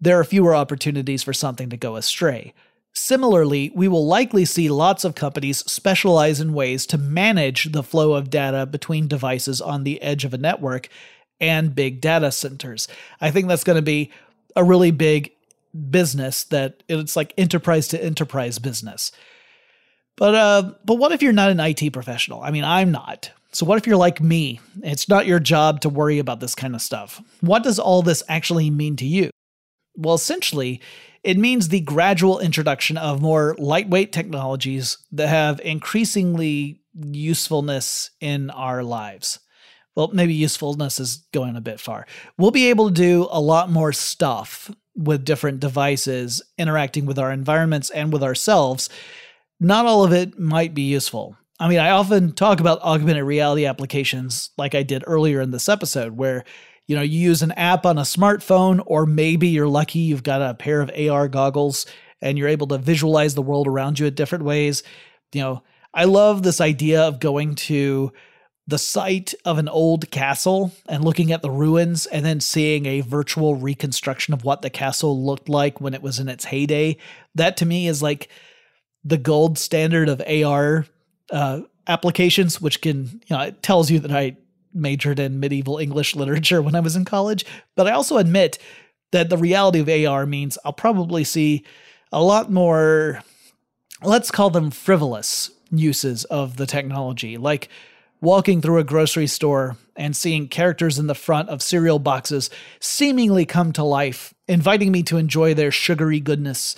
there 0.00 0.18
are 0.18 0.24
fewer 0.24 0.54
opportunities 0.54 1.22
for 1.22 1.32
something 1.32 1.70
to 1.70 1.76
go 1.76 1.96
astray. 1.96 2.54
Similarly, 2.92 3.70
we 3.74 3.88
will 3.88 4.06
likely 4.06 4.46
see 4.46 4.70
lots 4.70 5.04
of 5.04 5.14
companies 5.14 5.58
specialize 5.70 6.40
in 6.40 6.54
ways 6.54 6.86
to 6.86 6.98
manage 6.98 7.72
the 7.72 7.82
flow 7.82 8.14
of 8.14 8.30
data 8.30 8.64
between 8.64 9.06
devices 9.06 9.60
on 9.60 9.84
the 9.84 10.00
edge 10.00 10.24
of 10.24 10.32
a 10.32 10.38
network 10.38 10.88
and 11.40 11.74
big 11.74 12.00
data 12.00 12.32
centers. 12.32 12.88
I 13.20 13.30
think 13.30 13.48
that's 13.48 13.64
going 13.64 13.76
to 13.76 13.82
be 13.82 14.10
a 14.54 14.64
really 14.64 14.90
big 14.90 15.32
business 15.90 16.44
that 16.44 16.82
it's 16.88 17.16
like 17.16 17.34
enterprise 17.36 17.88
to 17.88 18.02
enterprise 18.02 18.58
business. 18.58 19.12
But 20.16 20.34
uh 20.34 20.72
but 20.84 20.94
what 20.94 21.12
if 21.12 21.22
you're 21.22 21.32
not 21.32 21.50
an 21.50 21.60
IT 21.60 21.92
professional? 21.92 22.40
I 22.42 22.50
mean, 22.50 22.64
I'm 22.64 22.90
not. 22.90 23.30
So 23.52 23.66
what 23.66 23.78
if 23.78 23.86
you're 23.86 23.96
like 23.96 24.20
me? 24.20 24.60
It's 24.82 25.08
not 25.08 25.26
your 25.26 25.40
job 25.40 25.80
to 25.80 25.88
worry 25.88 26.18
about 26.18 26.40
this 26.40 26.54
kind 26.54 26.74
of 26.74 26.82
stuff. 26.82 27.22
What 27.40 27.62
does 27.62 27.78
all 27.78 28.02
this 28.02 28.22
actually 28.28 28.70
mean 28.70 28.96
to 28.96 29.06
you? 29.06 29.30
Well, 29.94 30.14
essentially, 30.14 30.80
it 31.22 31.38
means 31.38 31.68
the 31.68 31.80
gradual 31.80 32.38
introduction 32.38 32.98
of 32.98 33.22
more 33.22 33.56
lightweight 33.58 34.12
technologies 34.12 34.98
that 35.12 35.28
have 35.28 35.60
increasingly 35.60 36.80
usefulness 36.94 38.10
in 38.20 38.50
our 38.50 38.82
lives 38.82 39.38
well, 39.96 40.10
maybe 40.12 40.34
usefulness 40.34 41.00
is 41.00 41.26
going 41.32 41.56
a 41.56 41.60
bit 41.60 41.80
far. 41.80 42.06
We'll 42.36 42.50
be 42.50 42.68
able 42.68 42.88
to 42.88 42.94
do 42.94 43.26
a 43.30 43.40
lot 43.40 43.70
more 43.70 43.92
stuff 43.92 44.70
with 44.94 45.24
different 45.24 45.60
devices 45.60 46.42
interacting 46.58 47.06
with 47.06 47.18
our 47.18 47.32
environments 47.32 47.90
and 47.90 48.12
with 48.12 48.22
ourselves. 48.22 48.88
Not 49.58 49.86
all 49.86 50.04
of 50.04 50.12
it 50.12 50.38
might 50.38 50.74
be 50.74 50.82
useful. 50.82 51.36
I 51.58 51.68
mean, 51.68 51.78
I 51.78 51.90
often 51.90 52.32
talk 52.32 52.60
about 52.60 52.82
augmented 52.82 53.24
reality 53.24 53.64
applications 53.64 54.50
like 54.58 54.74
I 54.74 54.82
did 54.82 55.02
earlier 55.06 55.40
in 55.40 55.50
this 55.50 55.68
episode, 55.68 56.16
where 56.16 56.44
you 56.86 56.94
know 56.94 57.02
you 57.02 57.18
use 57.18 57.42
an 57.42 57.52
app 57.52 57.86
on 57.86 57.96
a 57.96 58.02
smartphone, 58.02 58.82
or 58.84 59.06
maybe 59.06 59.48
you're 59.48 59.66
lucky 59.66 60.00
you've 60.00 60.22
got 60.22 60.42
a 60.42 60.54
pair 60.54 60.82
of 60.82 60.90
AR 60.90 61.28
goggles 61.28 61.86
and 62.20 62.36
you're 62.36 62.48
able 62.48 62.66
to 62.66 62.78
visualize 62.78 63.34
the 63.34 63.42
world 63.42 63.66
around 63.66 63.98
you 63.98 64.06
in 64.06 64.14
different 64.14 64.44
ways. 64.44 64.82
You 65.32 65.40
know, 65.40 65.62
I 65.94 66.04
love 66.04 66.42
this 66.42 66.60
idea 66.60 67.02
of 67.02 67.20
going 67.20 67.54
to 67.54 68.12
the 68.66 68.78
site 68.78 69.32
of 69.44 69.58
an 69.58 69.68
old 69.68 70.10
castle 70.10 70.72
and 70.88 71.04
looking 71.04 71.30
at 71.30 71.42
the 71.42 71.50
ruins 71.50 72.06
and 72.06 72.24
then 72.24 72.40
seeing 72.40 72.86
a 72.86 73.00
virtual 73.00 73.54
reconstruction 73.54 74.34
of 74.34 74.44
what 74.44 74.62
the 74.62 74.70
castle 74.70 75.24
looked 75.24 75.48
like 75.48 75.80
when 75.80 75.94
it 75.94 76.02
was 76.02 76.18
in 76.18 76.28
its 76.28 76.46
heyday 76.46 76.96
that 77.34 77.56
to 77.56 77.66
me 77.66 77.86
is 77.86 78.02
like 78.02 78.28
the 79.04 79.18
gold 79.18 79.56
standard 79.56 80.08
of 80.08 80.20
AR 80.20 80.84
uh, 81.30 81.60
applications 81.86 82.60
which 82.60 82.80
can 82.80 83.04
you 83.26 83.36
know 83.36 83.42
it 83.42 83.62
tells 83.62 83.90
you 83.90 84.00
that 84.00 84.10
I 84.10 84.36
majored 84.76 85.18
in 85.18 85.40
medieval 85.40 85.78
English 85.78 86.14
literature 86.14 86.62
when 86.62 86.74
I 86.74 86.80
was 86.80 86.94
in 86.94 87.04
college. 87.04 87.44
But 87.74 87.88
I 87.88 87.92
also 87.92 88.18
admit 88.18 88.58
that 89.12 89.30
the 89.30 89.38
reality 89.38 89.80
of 89.80 89.88
AR 89.88 90.26
means 90.26 90.58
I'll 90.64 90.72
probably 90.72 91.24
see 91.24 91.64
a 92.12 92.22
lot 92.22 92.52
more 92.52 93.22
let's 94.02 94.30
call 94.30 94.50
them 94.50 94.70
frivolous 94.70 95.50
uses 95.70 96.24
of 96.24 96.58
the 96.58 96.66
technology. 96.66 97.38
Like 97.38 97.68
walking 98.20 98.60
through 98.60 98.78
a 98.78 98.84
grocery 98.84 99.26
store 99.26 99.76
and 99.96 100.16
seeing 100.16 100.48
characters 100.48 100.98
in 100.98 101.06
the 101.06 101.14
front 101.14 101.48
of 101.48 101.62
cereal 101.62 101.98
boxes 101.98 102.50
seemingly 102.80 103.44
come 103.44 103.72
to 103.72 103.84
life, 103.84 104.34
inviting 104.48 104.92
me 104.92 105.02
to 105.04 105.16
enjoy 105.16 105.54
their 105.54 105.70
sugary 105.70 106.20
goodness. 106.20 106.76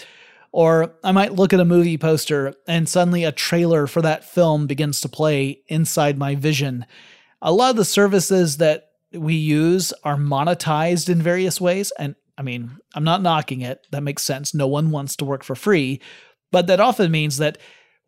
Or 0.52 0.94
I 1.04 1.12
might 1.12 1.34
look 1.34 1.52
at 1.52 1.60
a 1.60 1.64
movie 1.64 1.98
poster 1.98 2.54
and 2.66 2.88
suddenly 2.88 3.24
a 3.24 3.32
trailer 3.32 3.86
for 3.86 4.02
that 4.02 4.24
film 4.24 4.66
begins 4.66 5.00
to 5.02 5.08
play 5.08 5.60
inside 5.68 6.18
my 6.18 6.34
vision. 6.34 6.86
A 7.42 7.52
lot 7.52 7.70
of 7.70 7.76
the 7.76 7.84
services 7.84 8.56
that 8.56 8.90
we 9.12 9.34
use 9.34 9.92
are 10.04 10.16
monetized 10.16 11.08
in 11.08 11.22
various 11.22 11.60
ways. 11.60 11.92
And 11.98 12.14
I 12.36 12.42
mean, 12.42 12.78
I'm 12.94 13.04
not 13.04 13.22
knocking 13.22 13.60
it. 13.60 13.86
That 13.90 14.02
makes 14.02 14.22
sense. 14.22 14.54
No 14.54 14.66
one 14.66 14.90
wants 14.90 15.16
to 15.16 15.24
work 15.24 15.44
for 15.44 15.54
free. 15.54 16.00
But 16.50 16.66
that 16.68 16.80
often 16.80 17.10
means 17.10 17.38
that 17.38 17.58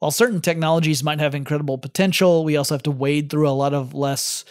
while 0.01 0.11
certain 0.11 0.41
technologies 0.41 1.05
might 1.05 1.21
have 1.21 1.35
incredible 1.35 1.79
potential, 1.79 2.43
we 2.43 2.57
also 2.57 2.75
have 2.75 2.83
to 2.83 2.91
wade 2.91 3.31
through 3.31 3.49
a 3.49 3.53
lot 3.53 3.75
of 3.75 3.95
less 3.95 4.45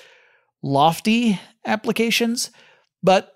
lofty 0.61 1.39
applications. 1.65 2.51
But 3.01 3.35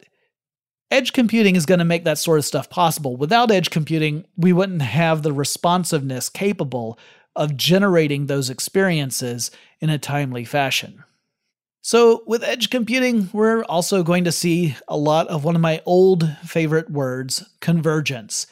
edge 0.92 1.12
computing 1.12 1.56
is 1.56 1.66
going 1.66 1.80
to 1.80 1.86
make 1.86 2.04
that 2.04 2.20
sort 2.20 2.38
of 2.38 2.46
stuff 2.46 2.70
possible. 2.70 3.16
Without 3.16 3.52
edge 3.52 3.72
computing, 3.72 4.26
we 4.38 4.54
wouldn't 4.54 4.84
have 4.84 5.24
the 5.24 5.34
responsiveness 5.34 6.30
capable 6.30 7.00
of 7.36 7.58
generating 7.58 8.28
those 8.28 8.52
experiences 8.52 9.50
in 9.80 9.90
a 9.90 9.98
timely 9.98 10.46
fashion. 10.46 11.04
So, 11.82 12.24
with 12.28 12.44
edge 12.44 12.70
computing, 12.70 13.30
we're 13.34 13.64
also 13.64 14.04
going 14.04 14.24
to 14.26 14.32
see 14.32 14.78
a 14.88 14.96
lot 14.96 15.28
of 15.28 15.44
one 15.44 15.56
of 15.56 15.62
my 15.62 15.82
old 15.86 16.30
favorite 16.46 16.92
words 16.92 17.44
convergence 17.60 18.46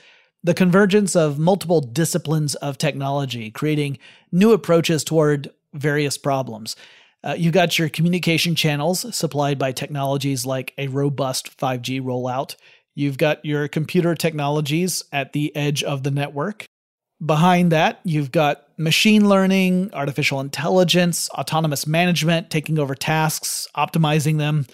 the 0.44 0.54
convergence 0.54 1.16
of 1.16 1.38
multiple 1.38 1.82
disciplines 1.82 2.56
of 2.56 2.78
technology, 2.78 3.52
creating 3.52 3.98
new 4.32 4.54
approaches 4.54 5.04
toward 5.04 5.52
various 5.74 6.18
problems. 6.18 6.76
Uh, 7.24 7.36
you 7.38 7.52
got 7.52 7.78
your 7.78 7.90
communication 7.90 8.56
channels 8.56 9.06
supplied 9.16 9.60
by 9.60 9.72
technologies 9.72 10.46
like 10.46 10.74
a 10.78 10.88
robust 10.88 11.56
5G 11.58 12.02
rollout. 12.02 12.56
You've 12.96 13.18
got 13.18 13.46
your 13.46 13.68
computer 13.68 14.16
technologies 14.16 15.04
at 15.12 15.34
the 15.34 15.56
edge 15.56 15.84
of 15.84 16.04
the 16.04 16.12
network. 16.12 16.66
Behind 17.24 17.72
that, 17.72 18.00
you've 18.04 18.32
got 18.32 18.68
machine 18.80 19.30
learning, 19.30 19.92
artificial 19.94 20.40
intelligence, 20.40 21.30
autonomous 21.30 21.86
management, 21.86 22.50
taking 22.50 22.80
over 22.80 22.96
tasks, 22.96 23.68
optimizing 23.78 24.40
them, 24.40 24.66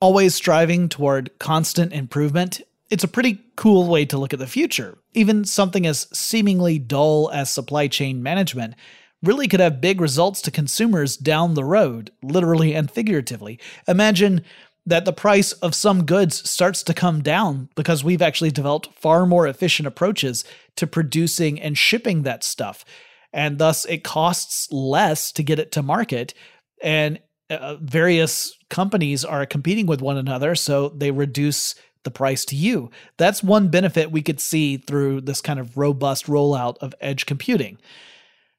always 0.00 0.36
striving 0.36 0.88
toward 0.88 1.36
constant 1.40 1.92
improvement 1.92 2.60
it's 2.90 3.04
a 3.04 3.08
pretty 3.08 3.40
cool 3.56 3.88
way 3.88 4.04
to 4.04 4.18
look 4.18 4.32
at 4.32 4.38
the 4.38 4.46
future. 4.46 4.98
Even 5.14 5.44
something 5.44 5.86
as 5.86 6.08
seemingly 6.12 6.78
dull 6.78 7.30
as 7.32 7.50
supply 7.50 7.88
chain 7.88 8.22
management 8.22 8.74
really 9.22 9.48
could 9.48 9.60
have 9.60 9.80
big 9.80 10.00
results 10.00 10.40
to 10.42 10.50
consumers 10.50 11.16
down 11.16 11.54
the 11.54 11.64
road, 11.64 12.10
literally 12.22 12.74
and 12.74 12.90
figuratively. 12.90 13.58
Imagine 13.88 14.42
that 14.84 15.04
the 15.04 15.12
price 15.12 15.52
of 15.52 15.74
some 15.74 16.04
goods 16.04 16.48
starts 16.48 16.82
to 16.84 16.94
come 16.94 17.22
down 17.22 17.68
because 17.74 18.04
we've 18.04 18.22
actually 18.22 18.52
developed 18.52 18.88
far 18.94 19.26
more 19.26 19.48
efficient 19.48 19.86
approaches 19.86 20.44
to 20.76 20.86
producing 20.86 21.60
and 21.60 21.76
shipping 21.76 22.22
that 22.22 22.44
stuff. 22.44 22.84
And 23.32 23.58
thus, 23.58 23.84
it 23.86 24.04
costs 24.04 24.70
less 24.70 25.32
to 25.32 25.42
get 25.42 25.58
it 25.58 25.72
to 25.72 25.82
market. 25.82 26.34
And 26.82 27.18
uh, 27.50 27.76
various 27.80 28.56
companies 28.70 29.24
are 29.24 29.44
competing 29.44 29.86
with 29.86 30.00
one 30.00 30.16
another, 30.16 30.54
so 30.54 30.88
they 30.90 31.10
reduce 31.10 31.74
the 32.06 32.10
price 32.10 32.46
to 32.46 32.56
you. 32.56 32.90
That's 33.18 33.42
one 33.42 33.68
benefit 33.68 34.10
we 34.10 34.22
could 34.22 34.40
see 34.40 34.78
through 34.78 35.20
this 35.20 35.42
kind 35.42 35.60
of 35.60 35.76
robust 35.76 36.24
rollout 36.24 36.78
of 36.78 36.94
edge 37.02 37.26
computing. 37.26 37.76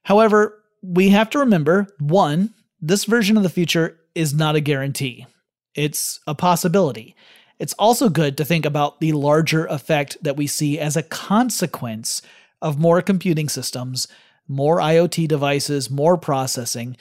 However, 0.03 0.61
we 0.83 1.09
have 1.09 1.31
to 1.31 1.39
remember 1.39 1.87
one, 1.99 2.53
this 2.79 3.05
version 3.05 3.35
of 3.37 3.41
the 3.41 3.49
future 3.49 3.99
is 4.13 4.35
not 4.35 4.55
a 4.55 4.61
guarantee, 4.61 5.25
it's 5.73 6.19
a 6.27 6.35
possibility. 6.35 7.15
It's 7.59 7.73
also 7.73 8.07
good 8.09 8.37
to 8.37 8.45
think 8.45 8.65
about 8.65 8.99
the 8.99 9.13
larger 9.13 9.65
effect 9.65 10.17
that 10.21 10.37
we 10.37 10.45
see 10.45 10.77
as 10.77 10.95
a 10.95 11.01
consequence 11.01 12.21
of 12.61 12.77
more 12.77 13.01
computing 13.01 13.49
systems, 13.49 14.07
more 14.47 14.77
IoT 14.77 15.27
devices, 15.27 15.89
more 15.89 16.17
processing, 16.17 16.97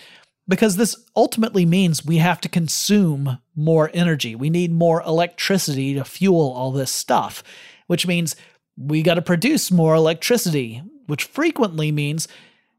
because 0.48 0.76
this 0.76 0.96
ultimately 1.14 1.66
means 1.66 2.04
we 2.04 2.18
have 2.18 2.40
to 2.42 2.48
consume 2.48 3.38
more 3.54 3.90
energy. 3.92 4.34
We 4.34 4.50
need 4.50 4.72
more 4.72 5.02
electricity 5.02 5.94
to 5.94 6.04
fuel 6.04 6.52
all 6.52 6.72
this 6.72 6.90
stuff, 6.90 7.42
which 7.86 8.06
means 8.06 8.36
we 8.76 9.02
got 9.02 9.14
to 9.14 9.22
produce 9.22 9.70
more 9.70 9.94
electricity, 9.94 10.82
which 11.06 11.24
frequently 11.24 11.90
means 11.90 12.28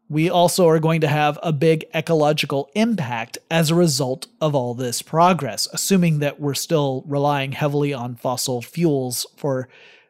we 0.10 0.30
also 0.30 0.68
are 0.70 0.80
going 0.80 1.02
to 1.02 1.08
have 1.08 1.38
a 1.44 1.52
big 1.52 1.86
ecological 1.94 2.70
impact 2.76 3.38
as 3.52 3.70
a 3.70 3.76
result 3.76 4.28
of 4.40 4.56
all 4.56 4.74
this 4.74 5.02
progress, 5.02 5.68
assuming 5.74 6.20
that 6.20 6.40
we're 6.40 6.54
still 6.54 7.04
relying 7.08 7.52
heavily 7.52 7.94
on 7.94 8.16
fossil 8.16 8.62
fuels 8.62 9.26
for 9.36 9.68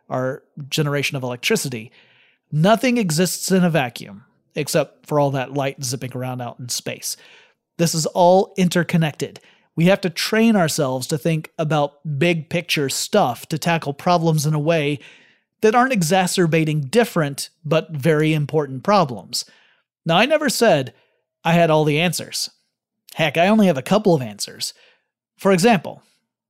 our 0.09 0.43
generation 0.69 1.17
of 1.17 1.23
electricity. 1.23 1.91
Nothing 2.51 2.97
exists 2.97 3.51
in 3.51 3.63
a 3.63 3.69
vacuum, 3.69 4.23
except 4.55 5.07
for 5.07 5.19
all 5.19 5.31
that 5.31 5.53
light 5.53 5.83
zipping 5.83 6.15
around 6.15 6.41
out 6.41 6.59
in 6.59 6.69
space. 6.69 7.17
This 7.77 7.93
is 7.95 8.05
all 8.07 8.53
interconnected. 8.57 9.39
We 9.75 9.85
have 9.85 10.01
to 10.01 10.09
train 10.09 10.55
ourselves 10.55 11.07
to 11.07 11.17
think 11.17 11.51
about 11.57 12.19
big 12.19 12.49
picture 12.49 12.89
stuff 12.89 13.47
to 13.49 13.57
tackle 13.57 13.93
problems 13.93 14.45
in 14.45 14.53
a 14.53 14.59
way 14.59 14.99
that 15.61 15.75
aren't 15.75 15.93
exacerbating 15.93 16.81
different 16.81 17.49
but 17.63 17.91
very 17.91 18.33
important 18.33 18.83
problems. 18.83 19.45
Now, 20.05 20.17
I 20.17 20.25
never 20.25 20.49
said 20.49 20.93
I 21.43 21.53
had 21.53 21.69
all 21.69 21.83
the 21.83 21.99
answers. 21.99 22.49
Heck, 23.13 23.37
I 23.37 23.47
only 23.47 23.67
have 23.67 23.77
a 23.77 23.83
couple 23.83 24.13
of 24.13 24.21
answers. 24.21 24.73
For 25.37 25.51
example, 25.51 26.01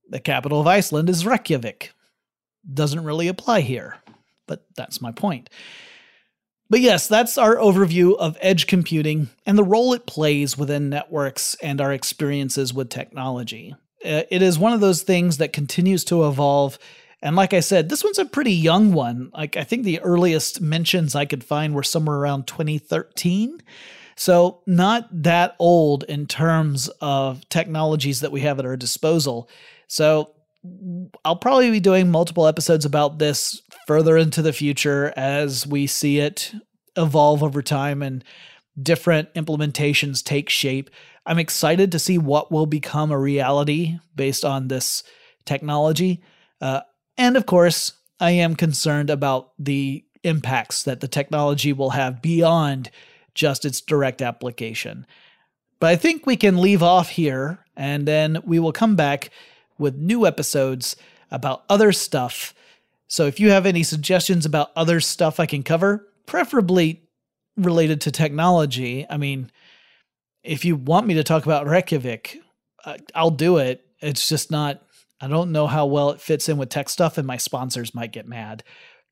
the 0.08 0.20
capital 0.20 0.60
of 0.60 0.66
Iceland 0.66 1.10
is 1.10 1.26
Reykjavik. 1.26 1.92
Doesn't 2.72 3.04
really 3.04 3.28
apply 3.28 3.60
here, 3.60 3.96
but 4.46 4.64
that's 4.76 5.00
my 5.00 5.12
point. 5.12 5.50
But 6.70 6.80
yes, 6.80 7.08
that's 7.08 7.38
our 7.38 7.56
overview 7.56 8.16
of 8.16 8.36
edge 8.40 8.66
computing 8.66 9.28
and 9.46 9.56
the 9.56 9.64
role 9.64 9.94
it 9.94 10.06
plays 10.06 10.58
within 10.58 10.90
networks 10.90 11.54
and 11.62 11.80
our 11.80 11.92
experiences 11.92 12.74
with 12.74 12.90
technology. 12.90 13.74
Uh, 14.04 14.22
it 14.30 14.42
is 14.42 14.58
one 14.58 14.72
of 14.72 14.80
those 14.80 15.02
things 15.02 15.38
that 15.38 15.52
continues 15.52 16.04
to 16.04 16.26
evolve. 16.26 16.78
And 17.22 17.34
like 17.36 17.54
I 17.54 17.60
said, 17.60 17.88
this 17.88 18.04
one's 18.04 18.18
a 18.18 18.24
pretty 18.24 18.52
young 18.52 18.92
one. 18.92 19.30
Like 19.32 19.56
I 19.56 19.64
think 19.64 19.84
the 19.84 20.00
earliest 20.00 20.60
mentions 20.60 21.14
I 21.14 21.24
could 21.24 21.42
find 21.42 21.74
were 21.74 21.82
somewhere 21.82 22.16
around 22.16 22.46
2013. 22.46 23.60
So, 24.14 24.62
not 24.66 25.08
that 25.22 25.54
old 25.60 26.02
in 26.02 26.26
terms 26.26 26.88
of 27.00 27.48
technologies 27.50 28.18
that 28.20 28.32
we 28.32 28.40
have 28.40 28.58
at 28.58 28.66
our 28.66 28.76
disposal. 28.76 29.48
So, 29.86 30.34
I'll 31.24 31.36
probably 31.36 31.70
be 31.70 31.78
doing 31.78 32.10
multiple 32.10 32.48
episodes 32.48 32.84
about 32.84 33.20
this 33.20 33.62
further 33.88 34.18
into 34.18 34.42
the 34.42 34.52
future 34.52 35.14
as 35.16 35.66
we 35.66 35.86
see 35.86 36.18
it 36.18 36.52
evolve 36.94 37.42
over 37.42 37.62
time 37.62 38.02
and 38.02 38.22
different 38.80 39.32
implementations 39.32 40.22
take 40.22 40.50
shape. 40.50 40.90
I'm 41.24 41.38
excited 41.38 41.90
to 41.92 41.98
see 41.98 42.18
what 42.18 42.52
will 42.52 42.66
become 42.66 43.10
a 43.10 43.18
reality 43.18 43.98
based 44.14 44.44
on 44.44 44.68
this 44.68 45.02
technology. 45.46 46.22
Uh, 46.60 46.82
and 47.16 47.34
of 47.34 47.46
course, 47.46 47.94
I 48.20 48.32
am 48.32 48.56
concerned 48.56 49.08
about 49.08 49.52
the 49.58 50.04
impacts 50.22 50.82
that 50.82 51.00
the 51.00 51.08
technology 51.08 51.72
will 51.72 51.90
have 51.90 52.20
beyond 52.20 52.90
just 53.34 53.64
its 53.64 53.80
direct 53.80 54.20
application. 54.20 55.06
But 55.80 55.86
I 55.86 55.96
think 55.96 56.26
we 56.26 56.36
can 56.36 56.60
leave 56.60 56.82
off 56.82 57.08
here 57.08 57.64
and 57.74 58.06
then 58.06 58.42
we 58.44 58.58
will 58.58 58.72
come 58.72 58.96
back 58.96 59.30
with 59.78 59.96
new 59.96 60.26
episodes 60.26 60.94
about 61.30 61.64
other 61.70 61.90
stuff. 61.92 62.52
So 63.08 63.26
if 63.26 63.40
you 63.40 63.50
have 63.50 63.66
any 63.66 63.82
suggestions 63.82 64.46
about 64.46 64.70
other 64.76 65.00
stuff 65.00 65.40
I 65.40 65.46
can 65.46 65.62
cover, 65.62 66.06
preferably 66.26 67.02
related 67.56 68.02
to 68.02 68.12
technology, 68.12 69.06
I 69.08 69.16
mean, 69.16 69.50
if 70.44 70.64
you 70.64 70.76
want 70.76 71.06
me 71.06 71.14
to 71.14 71.24
talk 71.24 71.44
about 71.44 71.66
Reykjavik, 71.66 72.38
I'll 73.14 73.30
do 73.30 73.56
it. 73.56 73.84
It's 74.00 74.28
just 74.28 74.50
not, 74.50 74.82
I 75.20 75.26
don't 75.26 75.52
know 75.52 75.66
how 75.66 75.86
well 75.86 76.10
it 76.10 76.20
fits 76.20 76.48
in 76.48 76.58
with 76.58 76.68
tech 76.68 76.88
stuff, 76.88 77.18
and 77.18 77.26
my 77.26 77.38
sponsors 77.38 77.94
might 77.94 78.12
get 78.12 78.28
mad. 78.28 78.62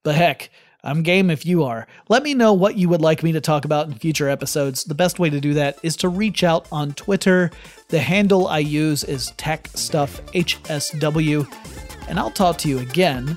But 0.05 0.15
heck, 0.15 0.51
I'm 0.85 1.03
game 1.03 1.31
if 1.31 1.45
you 1.45 1.65
are. 1.65 1.89
Let 2.09 2.23
me 2.23 2.35
know 2.35 2.53
what 2.53 2.77
you 2.77 2.89
would 2.91 3.01
like 3.01 3.25
me 3.25 3.33
to 3.33 3.41
talk 3.41 3.65
about 3.65 3.89
in 3.89 3.95
future 3.95 4.29
episodes. 4.29 4.85
The 4.85 4.95
best 4.95 5.19
way 5.19 5.31
to 5.31 5.41
do 5.41 5.55
that 5.55 5.81
is 5.83 5.97
to 5.97 6.09
reach 6.09 6.45
out 6.45 6.69
on 6.71 6.93
Twitter. 6.93 7.51
The 7.89 7.99
handle 7.99 8.47
I 8.47 8.59
use 8.59 9.03
is 9.03 9.33
TechStuffHSW, 9.33 12.09
and 12.09 12.21
I'll 12.21 12.31
talk 12.31 12.57
to 12.59 12.69
you 12.69 12.79
again 12.79 13.37